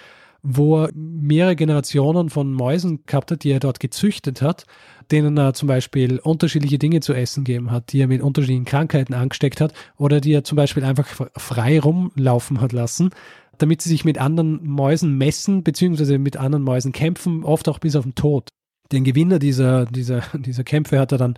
Wo 0.44 0.84
er 0.84 0.92
mehrere 0.94 1.56
Generationen 1.56 2.30
von 2.30 2.54
Mäusen 2.54 3.04
gehabt 3.06 3.32
hat, 3.32 3.44
die 3.44 3.52
er 3.52 3.60
dort 3.60 3.80
gezüchtet 3.80 4.42
hat, 4.42 4.66
denen 5.12 5.38
er 5.38 5.54
zum 5.54 5.68
Beispiel 5.68 6.20
unterschiedliche 6.20 6.78
Dinge 6.78 7.00
zu 7.00 7.14
essen 7.14 7.44
gegeben 7.44 7.72
hat, 7.72 7.92
die 7.92 8.02
er 8.02 8.08
mit 8.08 8.22
unterschiedlichen 8.22 8.66
Krankheiten 8.66 9.14
angesteckt 9.14 9.62
hat 9.62 9.74
oder 9.98 10.22
die 10.22 10.34
er 10.34 10.44
zum 10.44 10.56
Beispiel 10.56 10.84
einfach 10.84 11.08
frei 11.36 11.80
rumlaufen 11.80 12.62
hat 12.62 12.74
lassen, 12.74 13.12
damit 13.58 13.82
sie 13.82 13.90
sich 13.90 14.06
mit 14.06 14.18
anderen 14.18 14.64
Mäusen 14.66 15.18
messen, 15.18 15.64
beziehungsweise 15.64 16.20
mit 16.20 16.38
anderen 16.38 16.64
Mäusen 16.64 16.92
kämpfen, 16.92 17.44
oft 17.44 17.68
auch 17.70 17.80
bis 17.80 17.96
auf 17.96 18.04
den 18.04 18.16
Tod. 18.16 18.50
Den 18.92 19.04
Gewinner 19.04 19.40
dieser, 19.40 19.86
dieser, 19.86 20.22
dieser 20.34 20.64
Kämpfe 20.64 21.00
hat 21.00 21.12
er 21.12 21.18
dann 21.18 21.38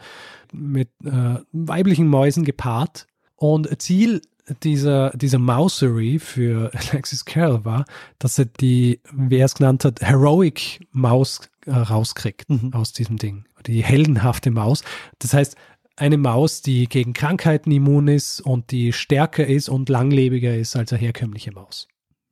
mit 0.52 0.90
äh, 1.04 1.40
weiblichen 1.52 2.08
Mäusen 2.08 2.44
gepaart. 2.44 3.08
Und 3.36 3.82
Ziel 3.82 4.22
dieser, 4.64 5.12
dieser 5.12 5.40
Mousery 5.40 6.20
für 6.20 6.72
Alexis 6.92 7.26
Carroll 7.26 7.66
war, 7.66 7.86
dass 8.18 8.38
er 8.40 8.46
die, 8.46 9.00
wie 9.12 9.38
er 9.38 9.46
es 9.46 9.56
genannt 9.56 9.86
hat, 9.86 10.02
Heroic 10.02 10.88
Maus 10.92 11.42
äh, 11.66 11.72
rauskriegt 11.72 12.50
mhm. 12.50 12.74
aus 12.74 12.94
diesem 12.94 13.18
Ding. 13.18 13.46
Die 13.66 13.84
heldenhafte 13.84 14.52
Maus. 14.52 14.84
Das 15.20 15.34
heißt, 15.34 15.56
eine 15.96 16.18
Maus, 16.18 16.62
die 16.62 16.88
gegen 16.88 17.14
Krankheiten 17.14 17.72
immun 17.72 18.08
ist 18.08 18.40
und 18.42 18.72
die 18.72 18.94
stärker 18.94 19.46
ist 19.46 19.68
und 19.70 19.90
langlebiger 19.90 20.56
ist 20.56 20.76
als 20.76 20.94
eine 20.94 21.02
herkömmliche 21.02 21.52
Maus. 21.52 21.88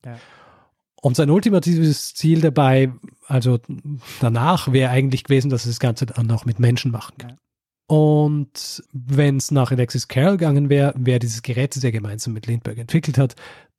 Ja. 0.05 0.17
Und 1.01 1.15
sein 1.15 1.29
ultimatives 1.29 2.15
Ziel 2.15 2.41
dabei, 2.41 2.91
also 3.27 3.59
danach, 4.19 4.71
wäre 4.71 4.89
eigentlich 4.89 5.25
gewesen, 5.25 5.49
dass 5.49 5.65
er 5.65 5.69
das 5.69 5.79
Ganze 5.79 6.05
dann 6.05 6.31
auch 6.31 6.45
mit 6.45 6.59
Menschen 6.59 6.91
machen 6.91 7.17
kann. 7.17 7.31
Ja. 7.31 7.37
Und 7.87 8.83
wenn 8.91 9.37
es 9.37 9.49
nach 9.49 9.71
Alexis 9.71 10.09
Carroll 10.09 10.37
gegangen 10.37 10.69
wäre, 10.69 10.93
wäre 10.97 11.19
dieses 11.19 11.41
Gerät, 11.41 11.75
das 11.75 11.83
er 11.83 11.93
gemeinsam 11.93 12.33
mit 12.33 12.45
Lindbergh 12.45 12.81
entwickelt 12.81 13.17
hat, 13.17 13.35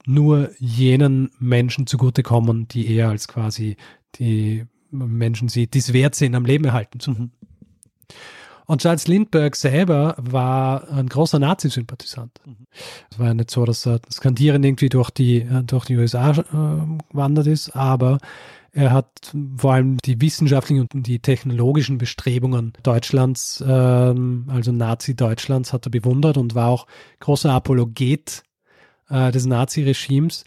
nur 0.07 0.51
jenen 0.59 1.31
Menschen 1.39 1.87
zugutekommen, 1.87 2.67
die 2.69 2.91
er 2.95 3.11
als 3.11 3.29
quasi 3.29 3.77
die 4.15 4.65
Menschen 4.91 5.49
sieht, 5.49 5.75
die 5.75 5.79
es 5.79 5.93
wert 5.93 6.15
sind, 6.15 6.35
am 6.35 6.47
Leben 6.47 6.65
erhalten 6.65 7.01
zu. 7.01 7.11
Mhm. 7.11 7.31
Und 8.65 8.83
Charles 8.83 9.09
Lindbergh 9.09 9.57
selber 9.57 10.15
war 10.19 10.91
ein 10.91 11.09
großer 11.09 11.39
Nazi-Sympathisant. 11.39 12.41
Mhm. 12.45 12.67
Es 13.11 13.19
war 13.19 13.29
ja 13.29 13.35
nicht 13.35 13.51
so, 13.51 13.65
dass 13.65 13.87
er 13.87 14.01
skandierend 14.11 14.65
irgendwie 14.65 14.89
durch 14.89 15.11
die, 15.11 15.47
durch 15.65 15.87
die 15.87 15.97
USA 15.97 16.31
äh, 16.31 16.43
gewandert 17.11 17.47
ist, 17.47 17.75
aber 17.77 18.19
er 18.79 18.93
hat 18.93 19.33
vor 19.57 19.73
allem 19.73 19.99
die 20.05 20.21
wissenschaftlichen 20.21 20.87
und 20.93 21.07
die 21.09 21.19
technologischen 21.19 21.99
Bestrebungen 21.99 22.75
Deutschlands, 22.85 23.63
ähm, 23.67 24.45
also 24.47 24.71
Nazi-Deutschlands, 24.71 25.73
hat 25.73 25.87
er 25.87 25.91
bewundert 25.91 26.37
und 26.37 26.55
war 26.55 26.69
auch 26.69 26.87
großer 27.19 27.51
Apologet 27.51 28.45
äh, 29.11 29.33
des 29.33 29.47
Nazi-Regimes. 29.47 30.45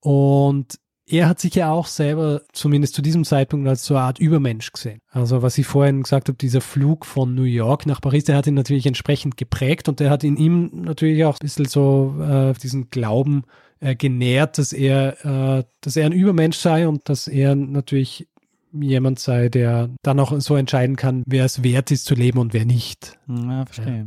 Und 0.00 0.78
er 1.10 1.28
hat 1.28 1.40
sich 1.40 1.54
ja 1.54 1.70
auch 1.70 1.86
selber, 1.86 2.42
zumindest 2.52 2.94
zu 2.94 3.02
diesem 3.02 3.24
Zeitpunkt, 3.24 3.68
als 3.68 3.84
so 3.84 3.96
eine 3.96 4.04
Art 4.04 4.18
Übermensch 4.18 4.72
gesehen. 4.72 5.00
Also 5.10 5.42
was 5.42 5.58
ich 5.58 5.66
vorhin 5.66 6.02
gesagt 6.02 6.28
habe, 6.28 6.38
dieser 6.38 6.60
Flug 6.60 7.04
von 7.04 7.34
New 7.34 7.42
York 7.42 7.86
nach 7.86 8.00
Paris, 8.00 8.24
der 8.24 8.36
hat 8.36 8.46
ihn 8.46 8.54
natürlich 8.54 8.86
entsprechend 8.86 9.36
geprägt 9.36 9.88
und 9.88 10.00
der 10.00 10.10
hat 10.10 10.24
in 10.24 10.36
ihm 10.36 10.70
natürlich 10.72 11.24
auch 11.24 11.34
ein 11.34 11.42
bisschen 11.42 11.66
so 11.66 12.14
äh, 12.20 12.52
diesen 12.54 12.90
Glauben 12.90 13.42
äh, 13.80 13.96
genährt, 13.96 14.58
dass 14.58 14.72
er, 14.72 15.58
äh, 15.58 15.64
dass 15.80 15.96
er 15.96 16.06
ein 16.06 16.12
Übermensch 16.12 16.58
sei 16.58 16.86
und 16.86 17.08
dass 17.08 17.26
er 17.26 17.54
natürlich 17.56 18.28
jemand 18.72 19.18
sei, 19.18 19.48
der 19.48 19.90
dann 20.02 20.20
auch 20.20 20.38
so 20.40 20.54
entscheiden 20.54 20.94
kann, 20.94 21.24
wer 21.26 21.44
es 21.44 21.64
wert 21.64 21.90
ist 21.90 22.04
zu 22.04 22.14
leben 22.14 22.38
und 22.38 22.54
wer 22.54 22.64
nicht. 22.64 23.18
Ja, 23.26 23.64
verstehe. 23.66 24.06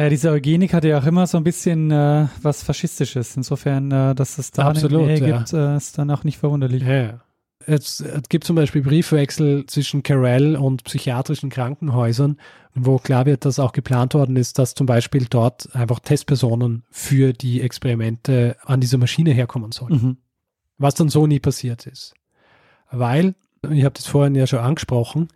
Ja. 0.00 0.04
ja 0.04 0.08
diese 0.08 0.30
Eugenik 0.30 0.72
hatte 0.74 0.88
ja 0.88 0.98
auch 0.98 1.06
immer 1.06 1.26
so 1.26 1.36
ein 1.36 1.44
bisschen 1.44 1.90
äh, 1.90 2.26
was 2.42 2.62
Faschistisches. 2.62 3.36
Insofern, 3.36 3.90
äh, 3.90 4.14
dass 4.14 4.38
es 4.38 4.50
da 4.50 4.68
Absolut, 4.68 5.02
eine 5.02 5.18
Nähe 5.18 5.20
gibt, 5.20 5.52
äh, 5.52 5.76
ist 5.76 5.98
dann 5.98 6.10
auch 6.10 6.24
nicht 6.24 6.38
verwunderlich. 6.38 6.82
Ja. 6.82 7.20
Es, 7.66 8.00
es 8.00 8.28
gibt 8.30 8.44
zum 8.44 8.56
Beispiel 8.56 8.82
Briefwechsel 8.82 9.66
zwischen 9.66 10.02
Carell 10.02 10.56
und 10.56 10.82
psychiatrischen 10.84 11.50
Krankenhäusern, 11.50 12.38
wo 12.74 12.98
klar 12.98 13.26
wird, 13.26 13.44
dass 13.44 13.58
auch 13.58 13.72
geplant 13.72 14.14
worden 14.14 14.36
ist, 14.36 14.58
dass 14.58 14.74
zum 14.74 14.86
Beispiel 14.86 15.26
dort 15.28 15.74
einfach 15.74 16.00
Testpersonen 16.00 16.84
für 16.90 17.34
die 17.34 17.60
Experimente 17.60 18.56
an 18.64 18.80
dieser 18.80 18.96
Maschine 18.96 19.32
herkommen 19.32 19.72
sollen. 19.72 19.92
Mhm. 19.92 20.16
Was 20.78 20.94
dann 20.94 21.10
so 21.10 21.26
nie 21.26 21.38
passiert 21.38 21.86
ist. 21.86 22.14
Weil, 22.90 23.34
ich 23.70 23.84
habe 23.84 23.94
das 23.94 24.06
vorhin 24.06 24.34
ja 24.34 24.46
schon 24.46 24.60
angesprochen, 24.60 25.28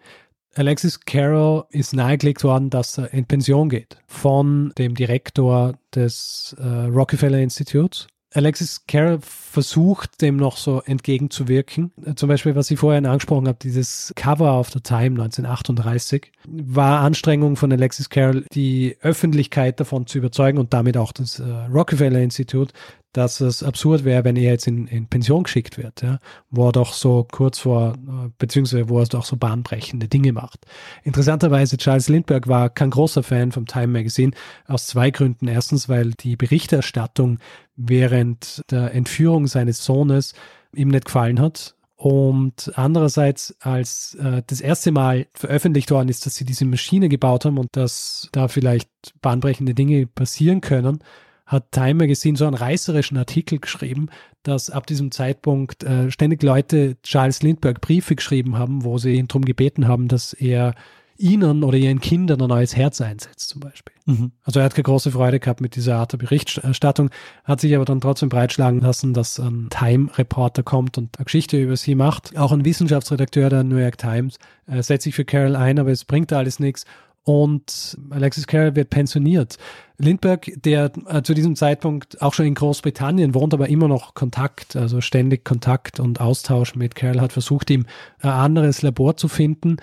Alexis 0.54 1.00
Carroll 1.00 1.64
ist 1.70 1.94
nahegelegt 1.94 2.44
worden, 2.44 2.70
dass 2.70 2.98
er 2.98 3.12
in 3.12 3.26
Pension 3.26 3.68
geht 3.68 3.98
von 4.06 4.72
dem 4.78 4.94
Direktor 4.94 5.74
des 5.94 6.54
äh, 6.58 6.66
Rockefeller 6.66 7.38
Instituts 7.38 8.06
Alexis 8.34 8.84
Carroll 8.88 9.20
versucht, 9.22 10.20
dem 10.20 10.36
noch 10.36 10.56
so 10.56 10.82
entgegenzuwirken. 10.82 11.92
Zum 12.16 12.28
Beispiel, 12.28 12.56
was 12.56 12.70
ich 12.70 12.78
vorhin 12.80 13.06
angesprochen 13.06 13.46
habe, 13.46 13.58
dieses 13.62 14.12
Cover 14.16 14.58
of 14.58 14.70
the 14.70 14.80
Time 14.80 15.22
1938, 15.22 16.32
war 16.48 17.00
Anstrengung 17.00 17.54
von 17.54 17.72
Alexis 17.72 18.10
Carroll, 18.10 18.44
die 18.52 18.96
Öffentlichkeit 19.00 19.78
davon 19.78 20.08
zu 20.08 20.18
überzeugen 20.18 20.58
und 20.58 20.74
damit 20.74 20.96
auch 20.96 21.12
das 21.12 21.38
äh, 21.38 21.44
Rockefeller 21.72 22.20
Institut, 22.20 22.72
dass 23.14 23.40
es 23.40 23.62
absurd 23.62 24.04
wäre, 24.04 24.24
wenn 24.24 24.36
er 24.36 24.42
jetzt 24.42 24.66
in, 24.66 24.86
in 24.88 25.06
Pension 25.06 25.44
geschickt 25.44 25.78
wird, 25.78 26.02
ja, 26.02 26.18
wo 26.50 26.68
er 26.68 26.72
doch 26.72 26.92
so 26.92 27.26
kurz 27.30 27.60
vor, 27.60 27.94
äh, 27.94 28.30
beziehungsweise 28.38 28.88
wo 28.88 28.98
er 28.98 29.06
doch 29.06 29.24
so 29.24 29.36
bahnbrechende 29.36 30.08
Dinge 30.08 30.32
macht. 30.32 30.66
Interessanterweise, 31.04 31.76
Charles 31.76 32.08
Lindbergh 32.08 32.48
war 32.48 32.70
kein 32.70 32.90
großer 32.90 33.22
Fan 33.22 33.52
vom 33.52 33.66
Time 33.66 33.86
Magazine 33.86 34.32
aus 34.66 34.86
zwei 34.86 35.10
Gründen. 35.10 35.46
Erstens, 35.46 35.88
weil 35.88 36.10
die 36.10 36.36
Berichterstattung 36.36 37.38
während 37.76 38.62
der 38.70 38.92
Entführung 38.92 39.46
seines 39.46 39.84
Sohnes 39.84 40.34
ihm 40.74 40.88
nicht 40.88 41.06
gefallen 41.06 41.40
hat. 41.40 41.76
Und 41.96 42.72
andererseits, 42.74 43.54
als 43.60 44.14
äh, 44.16 44.42
das 44.46 44.60
erste 44.60 44.90
Mal 44.90 45.28
veröffentlicht 45.34 45.92
worden 45.92 46.08
ist, 46.08 46.26
dass 46.26 46.34
sie 46.34 46.44
diese 46.44 46.64
Maschine 46.64 47.08
gebaut 47.08 47.44
haben 47.44 47.58
und 47.58 47.76
dass 47.76 48.28
da 48.32 48.48
vielleicht 48.48 48.90
bahnbrechende 49.22 49.74
Dinge 49.74 50.06
passieren 50.08 50.60
können, 50.60 50.98
hat 51.46 51.72
Time 51.72 51.94
Magazine 51.94 52.36
so 52.36 52.46
einen 52.46 52.54
reißerischen 52.54 53.16
Artikel 53.16 53.58
geschrieben, 53.58 54.08
dass 54.42 54.70
ab 54.70 54.86
diesem 54.86 55.10
Zeitpunkt 55.10 55.84
äh, 55.84 56.10
ständig 56.10 56.42
Leute 56.42 56.96
Charles 57.02 57.42
Lindbergh 57.42 57.80
Briefe 57.80 58.16
geschrieben 58.16 58.58
haben, 58.58 58.84
wo 58.84 58.98
sie 58.98 59.14
ihn 59.14 59.28
darum 59.28 59.44
gebeten 59.44 59.88
haben, 59.88 60.08
dass 60.08 60.32
er 60.32 60.74
ihnen 61.16 61.62
oder 61.62 61.78
ihren 61.78 62.00
Kindern 62.00 62.42
ein 62.42 62.48
neues 62.48 62.74
Herz 62.74 63.00
einsetzt 63.00 63.48
zum 63.48 63.60
Beispiel. 63.60 63.94
Mhm. 64.06 64.32
Also 64.42 64.60
er 64.60 64.66
hat 64.66 64.74
keine 64.74 64.84
große 64.84 65.12
Freude 65.12 65.38
gehabt 65.38 65.60
mit 65.60 65.76
dieser 65.76 65.96
Art 65.96 66.12
der 66.12 66.18
Berichterstattung, 66.18 67.10
hat 67.44 67.60
sich 67.60 67.74
aber 67.74 67.84
dann 67.84 68.00
trotzdem 68.00 68.28
breitschlagen 68.28 68.80
lassen, 68.80 69.14
dass 69.14 69.38
ein 69.38 69.68
Time-Reporter 69.70 70.62
kommt 70.62 70.98
und 70.98 71.16
eine 71.16 71.24
Geschichte 71.24 71.60
über 71.60 71.76
sie 71.76 71.94
macht. 71.94 72.36
Auch 72.36 72.52
ein 72.52 72.64
Wissenschaftsredakteur 72.64 73.48
der 73.48 73.64
New 73.64 73.76
York 73.76 73.98
Times 73.98 74.38
äh, 74.66 74.82
setzt 74.82 75.04
sich 75.04 75.14
für 75.14 75.24
Carol 75.24 75.56
ein, 75.56 75.78
aber 75.78 75.90
es 75.90 76.04
bringt 76.04 76.32
alles 76.32 76.58
nichts 76.58 76.84
und 77.24 77.98
Alexis 78.10 78.46
Carroll 78.46 78.76
wird 78.76 78.90
pensioniert. 78.90 79.56
Lindbergh, 79.96 80.52
der 80.56 80.92
äh, 81.06 81.22
zu 81.22 81.32
diesem 81.34 81.56
Zeitpunkt 81.56 82.20
auch 82.20 82.34
schon 82.34 82.46
in 82.46 82.54
Großbritannien 82.54 83.34
wohnt, 83.34 83.54
aber 83.54 83.68
immer 83.68 83.88
noch 83.88 84.14
Kontakt, 84.14 84.76
also 84.76 85.00
ständig 85.00 85.44
Kontakt 85.44 86.00
und 86.00 86.20
Austausch 86.20 86.74
mit 86.74 86.94
Carroll, 86.94 87.20
hat 87.20 87.32
versucht, 87.32 87.70
ihm 87.70 87.86
ein 88.20 88.30
anderes 88.30 88.82
Labor 88.82 89.16
zu 89.16 89.28
finden. 89.28 89.78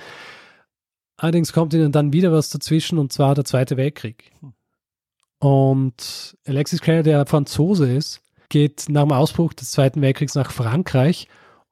Allerdings 1.17 1.51
kommt 1.51 1.73
ihnen 1.73 1.91
dann 1.91 2.13
wieder 2.13 2.31
was 2.31 2.49
dazwischen 2.49 2.99
und 2.99 3.11
zwar 3.11 3.33
der 3.33 3.45
Zweite 3.45 3.75
Weltkrieg. 3.75 4.31
Und 5.39 6.37
Alexis 6.45 6.81
Carroll, 6.81 7.03
der 7.03 7.25
Franzose 7.25 7.91
ist, 7.91 8.21
geht 8.49 8.85
nach 8.89 9.03
dem 9.03 9.13
Ausbruch 9.13 9.53
des 9.53 9.71
Zweiten 9.71 10.01
Weltkriegs 10.01 10.35
nach 10.35 10.51
Frankreich 10.51 11.27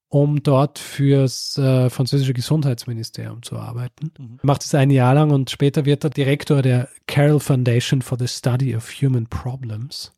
um 0.10 0.42
dort 0.42 0.80
fürs 0.80 1.58
äh, 1.58 1.90
französische 1.90 2.34
Gesundheitsministerium 2.34 3.44
zu 3.44 3.58
arbeiten. 3.58 4.12
Mhm. 4.18 4.40
Macht 4.42 4.64
es 4.64 4.74
ein 4.74 4.90
Jahr 4.90 5.14
lang 5.14 5.30
und 5.30 5.50
später 5.52 5.86
wird 5.86 6.04
er 6.04 6.10
Direktor 6.10 6.62
der 6.62 6.90
Carroll 7.08 7.40
Foundation 7.40 8.02
for 8.02 8.18
the 8.18 8.28
Study 8.28 8.76
of 8.76 8.90
Human 9.02 9.28
Problems, 9.28 10.12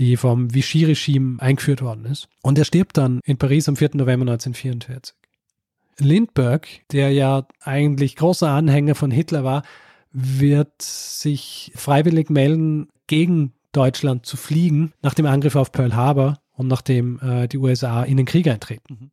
die 0.00 0.16
vom 0.16 0.52
Vichy-Regime 0.52 1.40
eingeführt 1.40 1.80
worden 1.80 2.06
ist. 2.06 2.28
Und 2.42 2.58
er 2.58 2.64
stirbt 2.64 2.96
dann 2.96 3.20
in 3.24 3.38
Paris 3.38 3.68
am 3.68 3.76
4. 3.76 3.90
November 3.94 4.32
1944. 4.32 5.14
Lindbergh, 5.98 6.66
der 6.90 7.12
ja 7.12 7.46
eigentlich 7.60 8.16
großer 8.16 8.48
Anhänger 8.48 8.94
von 8.94 9.10
Hitler 9.10 9.44
war, 9.44 9.62
wird 10.12 10.82
sich 10.82 11.72
freiwillig 11.76 12.30
melden, 12.30 12.88
gegen 13.06 13.52
Deutschland 13.72 14.26
zu 14.26 14.36
fliegen 14.36 14.92
nach 15.02 15.14
dem 15.14 15.26
Angriff 15.26 15.54
auf 15.54 15.70
Pearl 15.70 15.94
Harbor 15.94 16.38
und 16.60 16.68
nachdem 16.68 17.18
äh, 17.20 17.48
die 17.48 17.58
USA 17.58 18.02
in 18.02 18.18
den 18.18 18.26
Krieg 18.26 18.46
eintreten. 18.46 18.96
Mhm. 19.00 19.10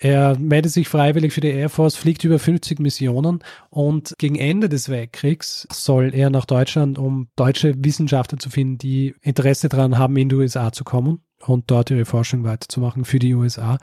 Er 0.00 0.36
meldet 0.38 0.72
sich 0.72 0.88
freiwillig 0.88 1.32
für 1.32 1.40
die 1.40 1.52
Air 1.52 1.68
Force, 1.68 1.94
fliegt 1.94 2.24
über 2.24 2.40
50 2.40 2.80
Missionen 2.80 3.44
und 3.70 4.12
gegen 4.18 4.34
Ende 4.34 4.68
des 4.68 4.88
Weltkriegs 4.88 5.68
soll 5.70 6.12
er 6.12 6.30
nach 6.30 6.46
Deutschland, 6.46 6.98
um 6.98 7.28
deutsche 7.36 7.74
Wissenschaftler 7.78 8.38
zu 8.38 8.50
finden, 8.50 8.76
die 8.76 9.14
Interesse 9.22 9.68
daran 9.68 9.96
haben, 9.96 10.16
in 10.16 10.28
die 10.28 10.34
USA 10.34 10.72
zu 10.72 10.82
kommen 10.82 11.22
und 11.46 11.70
dort 11.70 11.90
ihre 11.90 12.06
Forschung 12.06 12.42
weiterzumachen 12.42 13.04
für 13.04 13.20
die 13.20 13.34
USA. 13.34 13.78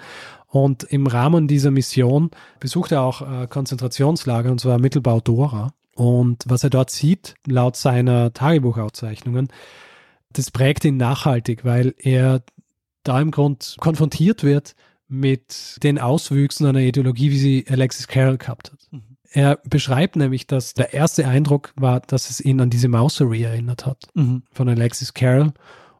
Und 0.47 0.83
im 0.83 1.07
Rahmen 1.07 1.47
dieser 1.47 1.71
Mission 1.71 2.29
besucht 2.59 2.91
er 2.91 3.03
auch 3.03 3.21
äh, 3.21 3.47
Konzentrationslager, 3.47 4.51
und 4.51 4.59
zwar 4.59 4.79
Mittelbau 4.79 5.21
Dora. 5.21 5.73
Und 5.95 6.43
was 6.45 6.65
er 6.65 6.69
dort 6.69 6.89
sieht, 6.89 7.35
laut 7.47 7.77
seiner 7.77 8.33
Tagebuchaufzeichnungen, 8.33 9.47
das 10.33 10.51
prägt 10.51 10.85
ihn 10.85 10.97
nachhaltig, 10.97 11.65
weil 11.65 11.93
er 11.97 12.41
da 13.03 13.19
im 13.19 13.31
Grund 13.31 13.75
konfrontiert 13.79 14.43
wird 14.43 14.75
mit 15.07 15.77
den 15.83 15.99
Auswüchsen 15.99 16.65
einer 16.65 16.79
Ideologie, 16.79 17.31
wie 17.31 17.37
sie 17.37 17.65
Alexis 17.69 18.07
Carroll 18.07 18.37
gehabt 18.37 18.71
hat. 18.71 18.79
Mhm. 18.91 19.17
Er 19.33 19.59
beschreibt 19.67 20.15
nämlich, 20.15 20.47
dass 20.47 20.73
der 20.73 20.93
erste 20.93 21.27
Eindruck 21.27 21.73
war, 21.75 22.01
dass 22.01 22.29
es 22.29 22.41
ihn 22.41 22.59
an 22.59 22.69
diese 22.69 22.89
Mousery 22.89 23.43
erinnert 23.43 23.85
hat 23.85 24.07
mhm. 24.13 24.43
von 24.51 24.67
Alexis 24.67 25.13
Carroll 25.13 25.53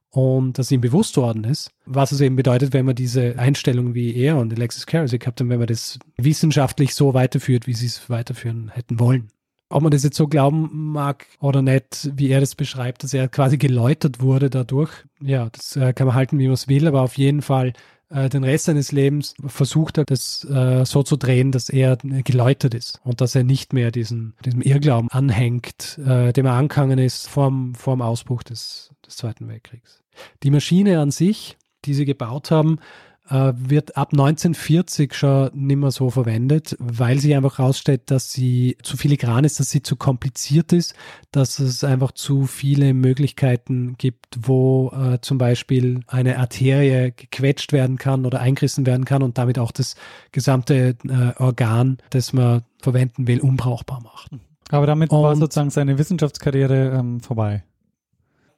und 0.09 0.59
dass 0.59 0.71
ihm 0.71 0.81
bewusst 0.81 1.15
worden 1.15 1.45
ist, 1.45 1.71
was 1.85 2.11
es 2.11 2.19
eben 2.19 2.35
bedeutet, 2.35 2.73
wenn 2.73 2.85
man 2.85 2.95
diese 2.95 3.39
Einstellung 3.39 3.93
wie 3.93 4.13
er 4.15 4.37
und 4.37 4.53
Alexis 4.53 4.85
Carroll 4.85 5.07
sie 5.07 5.19
gehabt 5.19 5.39
haben, 5.39 5.49
wenn 5.49 5.59
man 5.59 5.67
das 5.67 5.97
wissenschaftlich 6.17 6.93
so 6.93 7.13
weiterführt, 7.13 7.67
wie 7.67 7.73
sie 7.73 7.85
es 7.85 8.09
weiterführen 8.09 8.69
hätten 8.69 8.99
wollen. 8.99 9.29
Ob 9.71 9.83
man 9.83 9.91
das 9.91 10.03
jetzt 10.03 10.17
so 10.17 10.27
glauben 10.27 10.69
mag 10.91 11.25
oder 11.39 11.61
nicht, 11.61 12.11
wie 12.15 12.29
er 12.29 12.39
das 12.39 12.55
beschreibt, 12.55 13.03
dass 13.03 13.13
er 13.13 13.27
quasi 13.27 13.57
geläutert 13.57 14.21
wurde 14.21 14.49
dadurch, 14.49 14.91
ja, 15.21 15.49
das 15.49 15.75
äh, 15.75 15.93
kann 15.93 16.07
man 16.07 16.15
halten, 16.15 16.39
wie 16.39 16.45
man 16.45 16.53
es 16.53 16.67
will, 16.67 16.87
aber 16.87 17.01
auf 17.01 17.17
jeden 17.17 17.41
Fall 17.41 17.73
äh, 18.11 18.29
den 18.29 18.43
Rest 18.43 18.65
seines 18.65 18.91
Lebens 18.91 19.35
versucht 19.45 19.97
er, 19.97 20.05
das 20.05 20.43
äh, 20.43 20.85
so 20.85 21.03
zu 21.03 21.15
drehen, 21.15 21.51
dass 21.51 21.69
er 21.69 21.97
geläutert 21.97 22.73
ist 22.73 22.99
und 23.03 23.21
dass 23.21 23.35
er 23.35 23.43
nicht 23.43 23.73
mehr 23.73 23.91
diesen, 23.91 24.33
diesem 24.43 24.61
Irrglauben 24.61 25.09
anhängt, 25.09 25.97
äh, 26.05 26.33
dem 26.33 26.45
er 26.45 26.53
angegangen 26.53 26.99
ist 26.99 27.27
vorm, 27.27 27.73
vorm 27.75 28.01
Ausbruch 28.01 28.43
des, 28.43 28.91
des 29.05 29.15
Zweiten 29.15 29.47
Weltkriegs. 29.47 30.01
Die 30.43 30.51
Maschine 30.51 30.99
an 30.99 31.11
sich, 31.11 31.57
die 31.85 31.93
sie 31.93 32.05
gebaut 32.05 32.51
haben, 32.51 32.79
wird 33.31 33.97
ab 33.97 34.09
1940 34.11 35.13
schon 35.13 35.49
nicht 35.53 35.77
mehr 35.77 35.91
so 35.91 36.09
verwendet, 36.09 36.75
weil 36.79 37.19
sie 37.19 37.35
einfach 37.35 37.59
herausstellt, 37.59 38.11
dass 38.11 38.31
sie 38.31 38.77
zu 38.83 38.97
filigran 38.97 39.43
ist, 39.45 39.59
dass 39.59 39.69
sie 39.69 39.81
zu 39.81 39.95
kompliziert 39.95 40.73
ist, 40.73 40.95
dass 41.31 41.59
es 41.59 41.83
einfach 41.83 42.11
zu 42.11 42.45
viele 42.45 42.93
Möglichkeiten 42.93 43.95
gibt, 43.97 44.37
wo 44.41 44.91
äh, 44.91 45.19
zum 45.21 45.37
Beispiel 45.37 46.01
eine 46.07 46.39
Arterie 46.39 47.13
gequetscht 47.15 47.71
werden 47.71 47.97
kann 47.97 48.25
oder 48.25 48.41
eingerissen 48.41 48.85
werden 48.85 49.05
kann 49.05 49.23
und 49.23 49.37
damit 49.37 49.59
auch 49.59 49.71
das 49.71 49.95
gesamte 50.31 50.95
äh, 51.07 51.41
Organ, 51.41 51.97
das 52.09 52.33
man 52.33 52.63
verwenden 52.81 53.27
will, 53.27 53.39
unbrauchbar 53.39 54.01
macht. 54.01 54.31
Aber 54.69 54.87
damit 54.87 55.11
und, 55.11 55.21
war 55.21 55.35
sozusagen 55.35 55.69
seine 55.69 55.97
Wissenschaftskarriere 55.97 56.97
ähm, 56.97 57.21
vorbei 57.21 57.63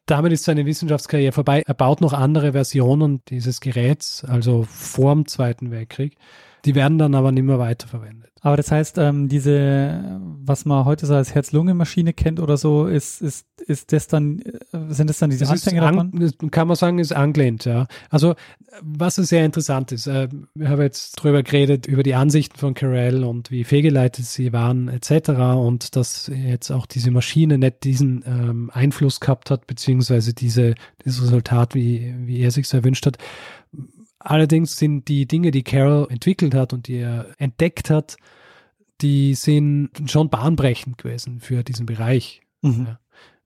damit 0.05 0.33
ist 0.33 0.43
seine 0.43 0.65
Wissenschaftskarriere 0.65 1.31
vorbei. 1.31 1.63
Er 1.65 1.73
baut 1.73 2.01
noch 2.01 2.13
andere 2.13 2.51
Versionen 2.51 3.21
dieses 3.29 3.61
Geräts, 3.61 4.23
also 4.25 4.63
vor 4.63 5.13
dem 5.13 5.27
Zweiten 5.27 5.71
Weltkrieg. 5.71 6.17
Die 6.65 6.75
werden 6.75 6.97
dann 6.97 7.15
aber 7.15 7.31
nicht 7.31 7.43
mehr 7.43 7.59
weiterverwendet. 7.59 8.33
Aber 8.45 8.57
das 8.57 8.71
heißt, 8.71 8.97
ähm, 8.97 9.29
diese, 9.29 10.19
was 10.43 10.65
man 10.65 10.83
heute 10.83 11.05
so 11.05 11.15
als 11.15 11.33
Herz-Lunge-Maschine 11.33 12.11
kennt 12.11 12.41
oder 12.41 12.57
so, 12.57 12.87
ist, 12.87 13.21
ist, 13.21 13.47
ist 13.65 13.93
das 13.93 14.07
dann, 14.07 14.39
äh, 14.39 14.51
sind 14.89 15.09
das 15.09 15.19
dann 15.19 15.29
diese 15.29 15.45
das 15.45 15.51
Anfänge 15.51 15.81
an, 15.81 16.11
davon? 16.11 16.51
Kann 16.51 16.67
man 16.67 16.75
sagen, 16.75 16.99
ist 16.99 17.13
angelehnt, 17.13 17.63
ja. 17.63 17.87
Also, 18.09 18.35
was 18.81 19.15
sehr 19.15 19.45
interessant 19.45 19.93
ist, 19.93 20.07
äh, 20.07 20.27
wir 20.55 20.67
haben 20.67 20.81
jetzt 20.81 21.13
drüber 21.13 21.41
geredet, 21.41 21.87
über 21.87 22.03
die 22.03 22.15
Ansichten 22.15 22.57
von 22.57 22.73
Carell 22.73 23.23
und 23.23 23.49
wie 23.49 23.63
fehlgeleitet 23.63 24.25
sie 24.25 24.51
waren, 24.51 24.89
etc. 24.89 25.29
und 25.55 25.95
dass 25.95 26.29
jetzt 26.35 26.69
auch 26.69 26.85
diese 26.85 27.11
Maschine 27.11 27.57
nicht 27.57 27.85
diesen 27.85 28.25
ähm, 28.27 28.69
Einfluss 28.73 29.21
gehabt 29.21 29.51
hat, 29.51 29.67
beziehungsweise 29.67 30.33
diese, 30.33 30.75
dieses 31.05 31.23
Resultat, 31.23 31.75
wie, 31.75 32.13
wie 32.25 32.41
er 32.41 32.51
sich 32.51 32.67
so 32.67 32.75
erwünscht 32.75 33.05
hat. 33.05 33.17
Allerdings 34.23 34.77
sind 34.77 35.09
die 35.09 35.27
Dinge, 35.27 35.51
die 35.51 35.63
Carroll 35.63 36.07
entwickelt 36.09 36.55
hat 36.55 36.71
und 36.71 36.87
die 36.87 36.95
er 36.95 37.27
entdeckt 37.39 37.89
hat, 37.89 38.15
die 39.01 39.35
sind 39.35 39.89
schon 40.09 40.29
bahnbrechend 40.29 40.97
gewesen 40.97 41.41
für 41.41 41.63
diesen 41.63 41.85
Bereich. 41.85 42.41
Mhm. 42.61 42.85
Ja. 42.87 42.99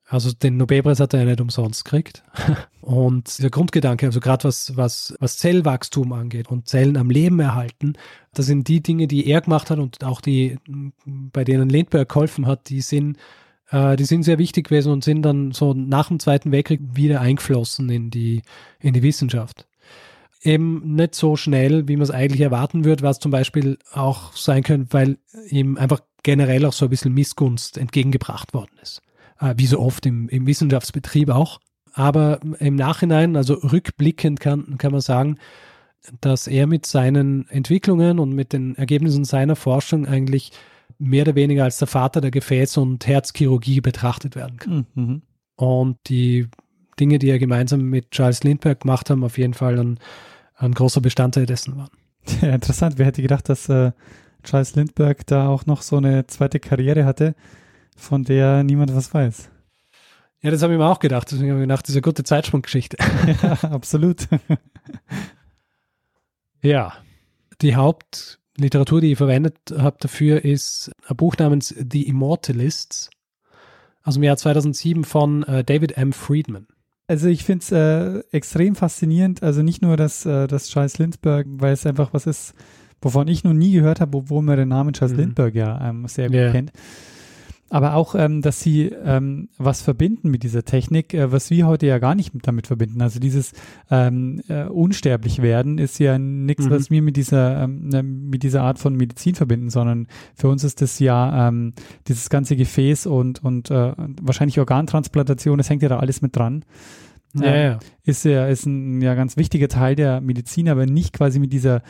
Also 0.10 0.32
den 0.32 0.56
Nobelpreis 0.56 1.00
hat 1.00 1.14
er 1.14 1.22
ja 1.22 1.26
nicht 1.26 1.42
umsonst 1.42 1.84
gekriegt. 1.84 2.24
Und 2.82 3.44
der 3.44 3.50
Grundgedanke, 3.50 4.06
also 4.06 4.22
gerade 4.22 4.46
was, 4.46 4.78
was, 4.78 5.14
was 5.20 5.38
Zellwachstum 5.38 6.14
angeht 6.14 6.48
und 6.48 6.70
Zellen 6.70 6.96
am 6.96 7.10
Leben 7.10 7.42
erhalten, 7.42 7.96
das 8.34 8.46
sind 8.46 8.70
die 8.70 8.82
Dinge, 8.82 9.08
die 9.08 9.28
er 9.28 9.42
gemacht 9.42 9.70
hat 9.70 9.80
und 9.80 10.06
auch 10.06 10.22
die, 10.22 10.58
bei 11.06 11.44
denen 11.44 11.68
Lindbergh 11.68 12.08
geholfen 12.08 12.46
hat, 12.46 12.70
die 12.70 12.80
sind, 12.80 13.18
äh, 13.72 13.98
die 13.98 14.06
sind 14.06 14.24
sehr 14.24 14.38
wichtig 14.38 14.70
gewesen 14.70 14.94
und 14.94 15.04
sind 15.04 15.24
dann 15.24 15.52
so 15.52 15.74
nach 15.74 16.08
dem 16.08 16.22
Zweiten 16.22 16.54
Weltkrieg 16.54 16.80
wieder 16.94 17.20
eingeflossen 17.20 17.90
in 17.90 18.10
die, 18.10 18.42
in 18.80 18.94
die 18.94 19.04
Wissenschaft 19.04 19.67
eben 20.48 20.96
nicht 20.96 21.14
so 21.14 21.36
schnell, 21.36 21.88
wie 21.88 21.98
man 21.98 22.04
es 22.04 22.12
eigentlich 22.12 22.42
erwarten 22.42 22.86
würde, 22.86 23.04
was 23.04 23.20
zum 23.20 23.32
Beispiel 23.32 23.78
auch 23.92 24.36
sein 24.36 24.64
könnte, 24.64 24.94
weil 24.94 25.18
ihm 25.50 25.78
einfach 25.78 26.00
generell 26.24 26.66
auch 26.66 26.74
so 26.74 26.86
ein 26.86 26.90
bisschen 26.90 27.14
Missgunst 27.14 27.78
entgegengebracht 27.78 28.54
worden 28.54 28.78
ist. 28.82 29.02
Äh, 29.40 29.56
wie 29.58 29.68
so 29.68 29.80
oft 29.80 30.06
im, 30.06 30.30
im 30.30 30.48
Wissenschaftsbetrieb 30.48 31.30
auch. 31.30 31.60
Aber 31.94 32.40
im 32.60 32.76
Nachhinein, 32.76 33.36
also 33.36 33.56
rückblickend 33.56 34.40
kann, 34.40 34.78
kann 34.78 34.92
man 34.92 35.02
sagen, 35.02 35.38
dass 36.22 36.48
er 36.48 36.68
mit 36.68 36.86
seinen 36.86 37.50
Entwicklungen 37.50 38.20
und 38.20 38.34
mit 38.34 38.54
den 38.54 38.76
Ergebnissen 38.76 39.26
seiner 39.26 39.56
Forschung 39.56 40.06
eigentlich 40.06 40.52
mehr 41.00 41.24
oder 41.24 41.36
weniger 41.36 41.64
als 41.64 41.78
der 41.78 41.88
Vater 41.88 42.22
der 42.22 42.32
Gefäß- 42.32 42.80
und 42.80 43.06
Herzchirurgie 43.06 43.82
betrachtet 43.82 44.36
werden 44.36 44.58
kann. 44.58 44.86
Mhm. 44.96 45.22
Und 45.56 45.98
die 46.08 46.48
Dinge, 47.00 47.20
die 47.20 47.30
er 47.30 47.40
gemeinsam 47.40 47.82
mit 47.82 48.12
Charles 48.12 48.44
Lindbergh 48.44 48.80
gemacht 48.80 49.10
haben, 49.10 49.24
auf 49.24 49.38
jeden 49.38 49.54
Fall 49.54 49.80
ein, 49.80 50.00
ein 50.58 50.74
großer 50.74 51.02
Bestandteil 51.02 51.46
dessen 51.46 51.78
waren. 51.78 51.90
Ja, 52.42 52.54
interessant. 52.54 52.98
Wer 52.98 53.06
hätte 53.06 53.22
gedacht, 53.22 53.48
dass 53.48 53.70
äh, 53.70 53.94
Charles 54.44 54.76
Lindbergh 54.76 55.24
da 55.26 55.48
auch 55.48 55.66
noch 55.66 55.82
so 55.82 55.96
eine 55.96 56.28
zweite 56.28 56.60
Karriere 56.60 57.06
hatte, 57.06 57.36
von 57.96 58.26
der 58.26 58.64
niemand 58.64 58.94
was 58.94 59.14
weiß? 59.14 59.50
Ja, 60.42 60.52
das 60.52 60.62
habe 60.62 60.74
ich 60.74 60.80
mir 60.80 60.86
auch 60.86 61.00
gedacht. 61.00 61.32
Deswegen 61.32 61.52
habe 61.52 61.62
ich 61.62 61.68
gedacht, 61.68 61.84
das 61.84 61.90
ist 61.90 61.96
eine 61.96 62.02
gute 62.02 62.24
Zeitsprunggeschichte. 62.24 62.98
ja, 63.42 63.54
absolut. 63.70 64.28
ja, 66.62 66.94
die 67.62 67.76
Hauptliteratur, 67.76 69.02
die 69.02 69.14
ich 69.14 69.18
verwendet 69.18 69.58
habe 69.78 69.98
dafür, 70.00 70.44
ist 70.44 70.92
ein 71.08 71.16
Buch 71.16 71.36
namens 71.38 71.70
The 71.70 72.08
Immortalists 72.08 73.10
aus 74.04 74.14
dem 74.14 74.24
Jahr 74.24 74.38
2007 74.38 75.06
von 75.06 75.44
äh, 75.44 75.64
David 75.64 75.98
M. 75.98 76.14
Friedman. 76.14 76.68
Also 77.08 77.30
ich 77.30 77.46
finde 77.46 77.64
es 77.64 77.72
äh, 77.72 78.20
extrem 78.32 78.76
faszinierend, 78.76 79.42
also 79.42 79.64
nicht 79.64 79.82
nur 79.82 79.96
das, 79.96 80.26
äh, 80.26 80.48
das 80.48 80.70
Charles 80.70 80.98
Lindbergh, 80.98 81.50
weil 81.62 81.74
es 81.74 81.86
einfach 81.86 82.14
was 82.14 82.28
ist, 82.28 82.54
wovon 83.02 83.30
ich 83.30 83.46
noch 83.46 83.54
nie 83.54 83.72
gehört 83.72 84.02
habe, 84.02 84.18
obwohl 84.18 84.42
man 84.42 84.58
den 84.58 84.68
Namen 84.68 84.94
Charles 84.94 85.14
mhm. 85.14 85.22
Lindbergh 85.22 85.58
ja 85.58 85.90
ähm, 85.90 86.06
sehr 86.08 86.28
gut 86.28 86.36
yeah. 86.36 86.52
kennt 86.52 86.72
aber 87.70 87.96
auch, 87.96 88.16
ähm, 88.16 88.42
dass 88.42 88.62
sie 88.62 88.86
ähm, 88.86 89.50
was 89.58 89.82
verbinden 89.82 90.30
mit 90.30 90.44
dieser 90.44 90.64
Technik, 90.64 91.14
äh, 91.14 91.32
was 91.32 91.50
wir 91.50 91.68
heute 91.68 91.86
ja 91.86 92.00
gar 92.00 92.16
nicht 92.16 92.34
damit 92.44 92.68
verbinden. 92.68 93.02
Also 93.02 93.20
dieses 93.20 93.52
ähm, 93.92 94.42
äh, 94.48 94.64
unsterblich 94.64 95.42
werden 95.42 95.78
ist 95.78 96.00
ja 96.00 96.18
nichts, 96.18 96.66
mhm. 96.66 96.70
was 96.70 96.90
wir 96.90 97.02
mit 97.02 97.18
dieser 97.18 97.64
ähm, 97.64 97.90
ne, 97.90 98.04
mit 98.04 98.44
dieser 98.44 98.64
Art 98.64 98.80
von 98.80 98.96
Medizin 98.96 99.36
verbinden, 99.36 99.70
sondern 99.70 100.08
für 100.36 100.48
uns 100.48 100.64
ist 100.64 100.82
das 100.82 101.00
ja 101.00 101.50
ähm, 101.50 101.74
dieses 102.08 102.30
ganze 102.30 102.56
Gefäß 102.56 103.06
und 103.06 103.44
und 103.44 103.70
äh, 103.70 103.94
wahrscheinlich 104.22 104.60
Organtransplantation. 104.60 105.58
Das 105.58 105.70
hängt 105.70 105.84
ja 105.84 105.90
da 105.90 106.00
alles 106.00 106.22
mit 106.22 106.36
dran. 106.36 106.64
Ja, 107.34 107.46
ähm, 107.46 107.72
ja. 107.72 107.80
Ist 108.06 108.24
ja 108.24 108.48
ist 108.48 108.66
ein 108.66 109.02
ja 109.02 109.14
ganz 109.16 109.36
wichtiger 109.36 109.68
Teil 109.68 109.96
der 109.96 110.22
Medizin, 110.22 110.70
aber 110.70 110.86
nicht 110.86 111.12
quasi 111.12 111.40
mit 111.40 111.52
dieser 111.52 111.82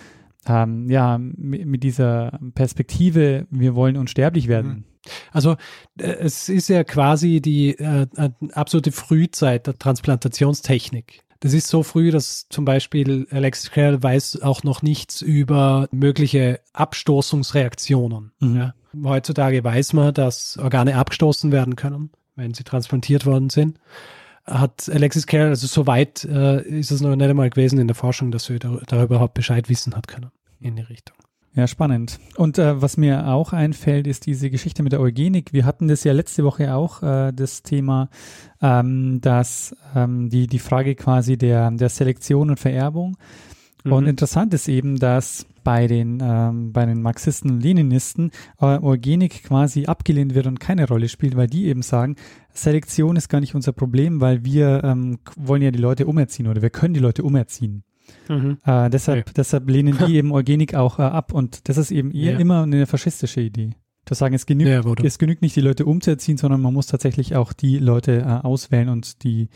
ähm, 0.47 0.89
ja 0.89 1.19
mit 1.19 1.83
dieser 1.83 2.39
Perspektive. 2.55 3.45
Wir 3.51 3.75
wollen 3.75 3.95
unsterblich 3.95 4.47
werden. 4.47 4.69
Mhm 4.69 4.96
also 5.31 5.55
äh, 5.99 6.07
es 6.07 6.49
ist 6.49 6.69
ja 6.69 6.83
quasi 6.83 7.41
die 7.41 7.77
äh, 7.77 8.07
äh, 8.15 8.29
absolute 8.53 8.91
Frühzeit 8.91 9.67
der 9.67 9.77
Transplantationstechnik. 9.77 11.21
Das 11.39 11.53
ist 11.53 11.67
so 11.67 11.83
früh, 11.83 12.11
dass 12.11 12.47
zum 12.49 12.65
Beispiel 12.65 13.27
Alexis 13.29 13.69
Carrel 13.71 14.01
weiß 14.01 14.41
auch 14.41 14.63
noch 14.63 14.81
nichts 14.81 15.21
über 15.21 15.87
mögliche 15.91 16.59
Abstoßungsreaktionen. 16.73 18.31
Mhm. 18.39 18.55
Ja. 18.55 18.73
Heutzutage 19.03 19.63
weiß 19.63 19.93
man, 19.93 20.13
dass 20.13 20.57
Organe 20.57 20.95
abgestoßen 20.95 21.51
werden 21.51 21.75
können, 21.75 22.09
wenn 22.35 22.53
sie 22.53 22.63
transplantiert 22.63 23.25
worden 23.25 23.49
sind. 23.49 23.79
Hat 24.45 24.89
Alexis 24.91 25.27
Carrel, 25.27 25.49
also 25.49 25.67
so 25.67 25.85
weit 25.85 26.23
äh, 26.23 26.61
ist 26.63 26.89
es 26.89 27.01
noch 27.01 27.15
nicht 27.15 27.29
einmal 27.29 27.49
gewesen 27.49 27.79
in 27.79 27.87
der 27.87 27.95
Forschung, 27.95 28.31
dass 28.31 28.49
er 28.49 28.59
darüber 28.59 29.03
überhaupt 29.03 29.33
Bescheid 29.33 29.69
wissen 29.69 29.95
hat 29.95 30.07
können 30.07 30.31
in 30.59 30.75
die 30.75 30.83
Richtung. 30.83 31.17
Ja, 31.57 31.65
spannend. 31.65 32.19
Und 32.35 32.59
äh, 32.59 32.83
was 32.83 32.97
mir 32.97 33.29
auch 33.29 33.51
einfällt, 33.51 34.05
ist 34.05 34.27
diese 34.27 34.51
Geschichte 34.51 34.83
mit 34.83 34.91
der 34.91 35.01
Eugenik. 35.01 35.53
Wir 35.53 35.65
hatten 35.65 35.87
das 35.87 36.03
ja 36.03 36.13
letzte 36.13 36.43
Woche 36.43 36.75
auch, 36.75 37.01
äh, 37.01 37.33
das 37.33 37.63
Thema, 37.63 38.09
ähm, 38.61 39.21
dass 39.21 39.75
ähm, 39.95 40.29
die, 40.29 40.45
die 40.45 40.59
Frage 40.59 40.93
quasi 40.93 41.35
der, 41.35 41.71
der 41.71 41.89
Selektion 41.89 42.51
und 42.51 42.59
Vererbung. 42.59 43.17
Mhm. 43.83 43.91
Und 43.91 44.05
interessant 44.05 44.53
ist 44.53 44.67
eben, 44.67 44.99
dass 44.99 45.47
bei 45.63 45.87
den, 45.87 46.19
ähm, 46.21 46.73
bei 46.73 46.85
den 46.85 47.01
Marxisten 47.01 47.49
und 47.49 47.61
Leninisten 47.61 48.29
äh, 48.61 48.77
Eugenik 48.77 49.43
quasi 49.43 49.87
abgelehnt 49.87 50.35
wird 50.35 50.45
und 50.45 50.59
keine 50.59 50.87
Rolle 50.87 51.09
spielt, 51.09 51.35
weil 51.35 51.47
die 51.47 51.65
eben 51.65 51.81
sagen, 51.81 52.17
Selektion 52.53 53.15
ist 53.15 53.29
gar 53.29 53.39
nicht 53.39 53.55
unser 53.55 53.71
Problem, 53.71 54.21
weil 54.21 54.45
wir 54.45 54.83
ähm, 54.83 55.17
wollen 55.35 55.63
ja 55.63 55.71
die 55.71 55.79
Leute 55.79 56.05
umerziehen 56.05 56.47
oder 56.47 56.61
wir 56.61 56.69
können 56.69 56.93
die 56.93 56.99
Leute 56.99 57.23
umerziehen. 57.23 57.83
Mhm. 58.29 58.57
Äh, 58.65 58.89
deshalb, 58.89 59.27
okay. 59.27 59.33
deshalb 59.35 59.69
lehnen 59.69 59.97
die 60.05 60.15
eben 60.15 60.31
Eugenik 60.31 60.75
auch 60.75 60.99
äh, 60.99 61.03
ab 61.03 61.33
und 61.33 61.69
das 61.69 61.77
ist 61.77 61.91
eben 61.91 62.11
ja. 62.11 62.37
immer 62.37 62.63
eine 62.63 62.85
faschistische 62.85 63.41
Idee. 63.41 63.71
zu 64.05 64.13
sagen, 64.13 64.35
es 64.35 64.45
genügt, 64.45 64.69
ja, 64.69 65.05
es 65.05 65.19
genügt 65.19 65.41
nicht, 65.41 65.55
die 65.55 65.61
Leute 65.61 65.85
umzuerziehen, 65.85 66.37
sondern 66.37 66.61
man 66.61 66.73
muss 66.73 66.87
tatsächlich 66.87 67.35
auch 67.35 67.53
die 67.53 67.79
Leute 67.79 68.19
äh, 68.19 68.45
auswählen 68.45 68.89
und 68.89 69.23
die, 69.23 69.49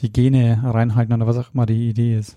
die 0.00 0.12
Gene 0.12 0.60
reinhalten 0.62 1.14
oder 1.14 1.26
was 1.26 1.38
auch 1.38 1.54
immer 1.54 1.66
die 1.66 1.88
Idee 1.88 2.18
ist. 2.18 2.36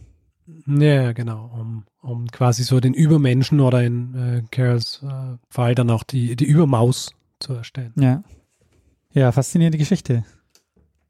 Ja, 0.67 1.11
genau, 1.13 1.51
um, 1.53 1.85
um 2.01 2.27
quasi 2.27 2.63
so 2.63 2.79
den 2.79 2.93
Übermenschen 2.93 3.59
oder 3.59 3.83
in 3.83 4.13
äh, 4.13 4.43
Carols 4.51 5.03
äh, 5.03 5.37
Fall 5.49 5.73
dann 5.73 5.89
auch 5.89 6.03
die, 6.03 6.35
die 6.35 6.45
Übermaus 6.45 7.15
zu 7.39 7.53
erstellen. 7.53 7.93
Ja. 7.99 8.23
Ja, 9.11 9.31
faszinierende 9.31 9.77
Geschichte. 9.77 10.23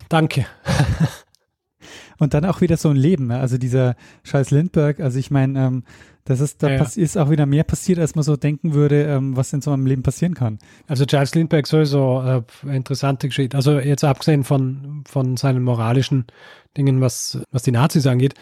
Danke. 0.10 0.46
Und 2.20 2.34
dann 2.34 2.46
auch 2.46 2.62
wieder 2.62 2.78
so 2.78 2.90
ein 2.90 2.96
Leben. 2.96 3.28
ne? 3.28 3.40
Also 3.40 3.58
dieser 3.58 3.96
Scheiß 4.24 4.52
Lindbergh, 4.52 5.02
also 5.04 5.20
ich 5.20 5.32
meine, 5.32 5.60
ähm, 5.60 5.84
das 6.28 6.40
ist, 6.40 6.64
da 6.64 6.72
Ja, 6.72 6.84
ist 6.84 7.18
auch 7.18 7.30
wieder 7.30 7.46
mehr 7.46 7.64
passiert, 7.64 8.00
als 8.00 8.16
man 8.16 8.24
so 8.24 8.36
denken 8.36 8.74
würde, 8.74 9.04
ähm, 9.04 9.38
was 9.38 9.54
in 9.54 9.62
so 9.62 9.72
einem 9.72 9.86
Leben 9.86 10.02
passieren 10.02 10.34
kann. 10.34 10.58
Also 10.88 11.06
Giles 11.06 11.36
Lindbergh 11.36 11.68
sowieso 11.68 12.22
äh, 12.24 12.76
interessante 12.76 13.28
Geschichte. 13.28 13.56
Also 13.56 13.80
jetzt 13.80 14.04
abgesehen 14.04 14.44
von, 14.44 15.04
von 15.08 15.38
seinen 15.38 15.62
moralischen 15.62 16.26
Dingen, 16.78 17.00
was, 17.00 17.40
was 17.52 17.62
die 17.62 17.72
Nazis 17.72 18.08
angeht, 18.08 18.34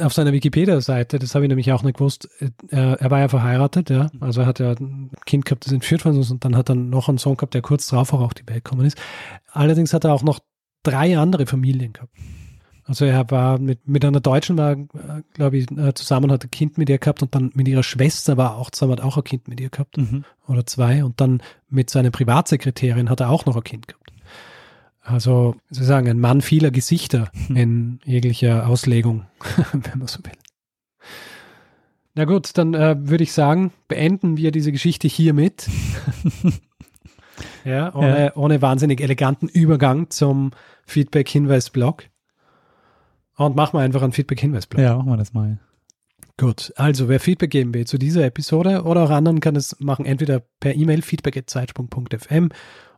auf 0.00 0.12
seiner 0.12 0.32
Wikipedia-Seite, 0.32 1.20
das 1.20 1.36
habe 1.36 1.44
ich 1.44 1.48
nämlich 1.48 1.70
auch 1.72 1.84
nicht 1.84 1.96
gewusst, 1.96 2.28
äh, 2.40 2.50
er, 2.68 3.00
er 3.00 3.10
war 3.12 3.20
ja 3.20 3.28
verheiratet, 3.28 3.88
ja. 3.88 4.08
Also 4.18 4.40
er 4.40 4.46
hat 4.46 4.58
ja 4.58 4.72
ein 4.72 5.12
Kind 5.24 5.44
gehabt, 5.44 5.64
das 5.64 5.72
entführt 5.72 6.04
worden 6.04 6.18
ist 6.18 6.32
und 6.32 6.44
dann 6.44 6.56
hat 6.56 6.70
er 6.70 6.74
noch 6.74 7.08
einen 7.08 7.18
Sohn 7.18 7.36
gehabt, 7.36 7.54
der 7.54 7.62
kurz 7.62 7.86
drauf 7.86 8.12
auch 8.12 8.20
auf 8.20 8.34
die 8.34 8.48
Welt 8.48 8.64
gekommen 8.64 8.84
ist. 8.84 8.98
Allerdings 9.52 9.94
hat 9.94 10.02
er 10.02 10.12
auch 10.12 10.24
noch 10.24 10.40
drei 10.82 11.16
andere 11.16 11.46
Familien 11.46 11.92
gehabt. 11.92 12.12
Also 12.92 13.06
er 13.06 13.30
war 13.30 13.58
mit, 13.58 13.88
mit 13.88 14.04
einer 14.04 14.20
Deutschen 14.20 14.58
war, 14.58 14.76
glaube 15.32 15.56
ich, 15.56 15.70
äh, 15.70 15.94
zusammen, 15.94 16.30
hat 16.30 16.44
ein 16.44 16.50
Kind 16.50 16.76
mit 16.76 16.90
ihr 16.90 16.98
gehabt 16.98 17.22
und 17.22 17.34
dann 17.34 17.50
mit 17.54 17.66
ihrer 17.66 17.82
Schwester 17.82 18.36
war 18.36 18.58
auch 18.58 18.68
zusammen, 18.68 18.92
hat 18.92 19.00
auch 19.00 19.16
ein 19.16 19.24
Kind 19.24 19.48
mit 19.48 19.60
ihr 19.62 19.70
gehabt 19.70 19.96
Mhm. 19.96 20.26
oder 20.46 20.66
zwei 20.66 21.02
und 21.02 21.18
dann 21.18 21.42
mit 21.70 21.88
seiner 21.88 22.10
Privatsekretärin 22.10 23.08
hat 23.08 23.20
er 23.20 23.30
auch 23.30 23.46
noch 23.46 23.56
ein 23.56 23.64
Kind 23.64 23.88
gehabt. 23.88 24.12
Also, 25.00 25.56
wie 25.70 25.74
soll 25.74 25.84
ich 25.84 25.88
sagen, 25.88 26.06
ein 26.06 26.20
Mann 26.20 26.42
vieler 26.42 26.70
Gesichter 26.70 27.32
in 27.48 27.98
jeglicher 28.04 28.68
Auslegung, 28.68 29.24
wenn 29.72 29.98
man 29.98 30.06
so 30.06 30.18
will. 30.22 30.32
Na 32.14 32.26
gut, 32.26 32.58
dann 32.58 32.74
äh, 32.74 32.96
würde 32.98 33.24
ich 33.24 33.32
sagen, 33.32 33.72
beenden 33.88 34.36
wir 34.36 34.52
diese 34.52 34.70
Geschichte 34.70 35.08
hiermit. 35.08 35.66
ja, 37.64 37.94
ohne, 37.94 38.32
ohne 38.34 38.60
wahnsinnig 38.60 39.00
eleganten 39.00 39.48
Übergang 39.48 40.10
zum 40.10 40.50
Feedback-Hinweis-Blog. 40.84 42.04
Und 43.46 43.56
machen 43.56 43.78
wir 43.78 43.82
einfach 43.82 44.02
einen 44.02 44.12
Feedback-Hinweis-Blog. 44.12 44.82
Ja, 44.82 44.96
machen 44.96 45.10
wir 45.10 45.16
das 45.16 45.32
mal. 45.32 45.58
Gut, 46.38 46.72
also 46.76 47.08
wer 47.08 47.20
Feedback 47.20 47.50
geben 47.50 47.74
will 47.74 47.86
zu 47.86 47.98
dieser 47.98 48.24
Episode 48.24 48.82
oder 48.84 49.04
auch 49.04 49.10
anderen, 49.10 49.40
kann 49.40 49.54
es 49.54 49.78
machen, 49.80 50.06
entweder 50.06 50.42
per 50.60 50.74
E-Mail 50.74 51.02
feedback.zeitsprung.fm 51.02 52.48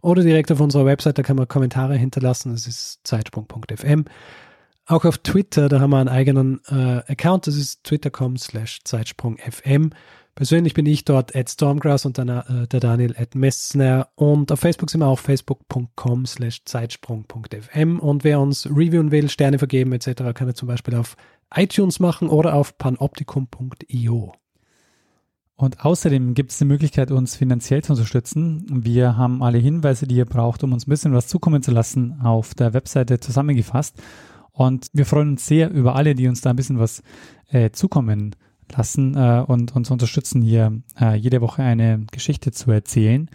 oder 0.03 0.23
direkt 0.23 0.53
auf 0.53 0.61
unserer 0.61 0.87
Website, 0.87 1.19
da 1.19 1.23
kann 1.23 1.37
man 1.37 1.49
Kommentare 1.49 1.97
hinterlassen, 1.97 2.53
das 2.53 2.67
ist 2.67 3.01
zeitsprung.fm. 3.05 4.05
Auch 4.87 5.07
auf 5.07 5.19
Twitter, 5.19 5.69
da 5.71 5.81
haben 5.81 5.91
wir 5.91 5.99
einen 5.99 6.11
eigenen 6.11 6.61
äh, 6.69 7.01
Account, 7.11 7.47
das 7.47 7.57
ist 7.57 7.85
twitter.com 7.85 8.37
slash 8.37 8.81
zeitsprung.fm. 8.85 9.91
Persönlich 10.35 10.75
bin 10.75 10.85
ich 10.85 11.05
dort 11.05 11.35
at 11.35 11.49
Stormgrass 11.49 12.05
und 12.05 12.19
dann, 12.19 12.29
äh, 12.29 12.67
der 12.67 12.81
Daniel 12.81 13.15
at 13.17 13.35
Messner 13.35 14.09
und 14.15 14.53
auf 14.53 14.61
Facebook 14.61 14.91
sind 14.91 15.01
wir 15.01 15.07
auch 15.07 15.19
facebook.com 15.19 16.27
slash 16.27 16.65
zeitsprung.fm 16.65 17.99
und 17.99 18.25
wer 18.25 18.41
uns 18.41 18.67
reviewen 18.67 19.11
will, 19.11 19.31
Sterne 19.31 19.59
vergeben 19.59 19.93
etc., 19.93 20.35
kann 20.35 20.49
er 20.49 20.55
zum 20.55 20.69
Beispiel 20.69 20.97
auf 20.97 21.17
iTunes 21.55 21.99
machen 21.99 22.29
oder 22.29 22.55
auf 22.55 22.77
panoptikum.io. 22.77 24.35
Und 25.57 25.85
außerdem 25.85 26.35
gibt 26.35 26.51
es 26.51 26.59
die 26.59 26.65
Möglichkeit, 26.65 27.11
uns 27.13 27.37
finanziell 27.37 27.83
zu 27.83 27.93
unterstützen. 27.93 28.67
Wir 28.69 29.17
haben 29.17 29.43
alle 29.43 29.59
Hinweise, 29.59 30.07
die 30.07 30.17
ihr 30.17 30.25
braucht, 30.27 30.65
um 30.65 30.73
uns 30.73 30.87
ein 30.87 30.91
bisschen 30.91 31.15
was 31.15 31.29
zukommen 31.29 31.63
zu 31.63 31.71
lassen, 31.71 32.21
auf 32.21 32.55
der 32.55 32.75
Webseite 32.75 33.21
zusammengefasst. 33.21 33.97
Und 34.55 34.87
wir 34.93 35.05
freuen 35.05 35.31
uns 35.31 35.47
sehr 35.47 35.71
über 35.71 35.97
alle, 35.97 36.15
die 36.15 36.29
uns 36.29 36.41
da 36.41 36.51
ein 36.51 36.57
bisschen 36.57 36.79
was 36.79 37.03
äh, 37.51 37.71
zukommen 37.71 38.37
lassen 38.75 39.15
äh, 39.17 39.45
und 39.47 39.75
uns 39.75 39.91
unterstützen, 39.91 40.43
hier 40.43 40.81
äh, 40.99 41.17
jede 41.17 41.41
Woche 41.41 41.63
eine 41.63 42.07
Geschichte 42.13 42.53
zu 42.53 42.71
erzählen. 42.71 43.29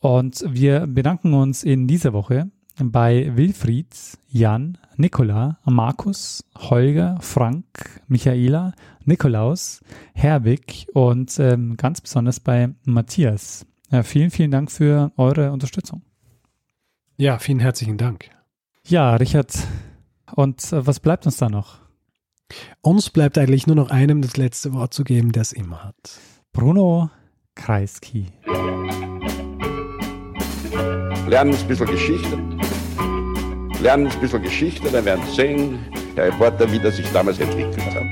Und 0.00 0.44
wir 0.46 0.86
bedanken 0.86 1.34
uns 1.34 1.64
in 1.64 1.88
dieser 1.88 2.12
Woche 2.12 2.50
bei 2.78 3.32
Wilfried, 3.34 3.96
Jan, 4.28 4.78
Nikola, 4.96 5.58
Markus, 5.64 6.44
Holger, 6.56 7.18
Frank, 7.20 8.02
Michaela, 8.06 8.74
Nikolaus, 9.04 9.80
Herwig 10.12 10.86
und 10.92 11.38
ähm, 11.40 11.76
ganz 11.76 12.00
besonders 12.00 12.38
bei 12.38 12.68
Matthias. 12.84 13.66
Ja, 13.90 14.02
vielen, 14.02 14.30
vielen 14.30 14.50
Dank 14.50 14.70
für 14.70 15.10
eure 15.16 15.50
Unterstützung. 15.50 16.02
Ja, 17.16 17.38
vielen 17.38 17.58
herzlichen 17.58 17.96
Dank. 17.96 18.30
Ja, 18.86 19.16
Richard, 19.16 19.52
und 20.34 20.72
äh, 20.72 20.86
was 20.86 21.00
bleibt 21.00 21.26
uns 21.26 21.36
da 21.36 21.48
noch? 21.48 21.78
Uns 22.80 23.10
bleibt 23.10 23.36
eigentlich 23.38 23.66
nur 23.66 23.76
noch 23.76 23.90
einem 23.90 24.22
das 24.22 24.36
letzte 24.36 24.72
Wort 24.72 24.94
zu 24.94 25.04
geben, 25.04 25.32
der 25.32 25.42
es 25.42 25.52
immer 25.52 25.84
hat. 25.84 26.18
Bruno 26.52 27.10
Kreisky. 27.54 28.26
Lernen 31.28 31.54
ein 31.54 31.68
bisschen 31.68 31.86
Geschichte. 31.86 32.38
Lernen 33.82 34.06
ein 34.06 34.20
bisschen 34.20 34.42
Geschichte, 34.42 34.90
dann 34.90 35.04
werden 35.04 35.22
Sie 35.26 35.34
sehen, 35.34 35.78
der 36.16 36.26
Reporter, 36.28 36.70
wie 36.72 36.78
das 36.78 36.96
sich 36.96 37.06
damals 37.12 37.38
entwickelt 37.38 37.84
hat. 37.94 38.04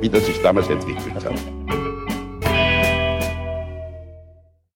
Wie 0.00 0.08
das 0.08 0.24
sich 0.26 0.40
damals 0.42 0.68
entwickelt 0.68 1.24
hat. 1.24 1.85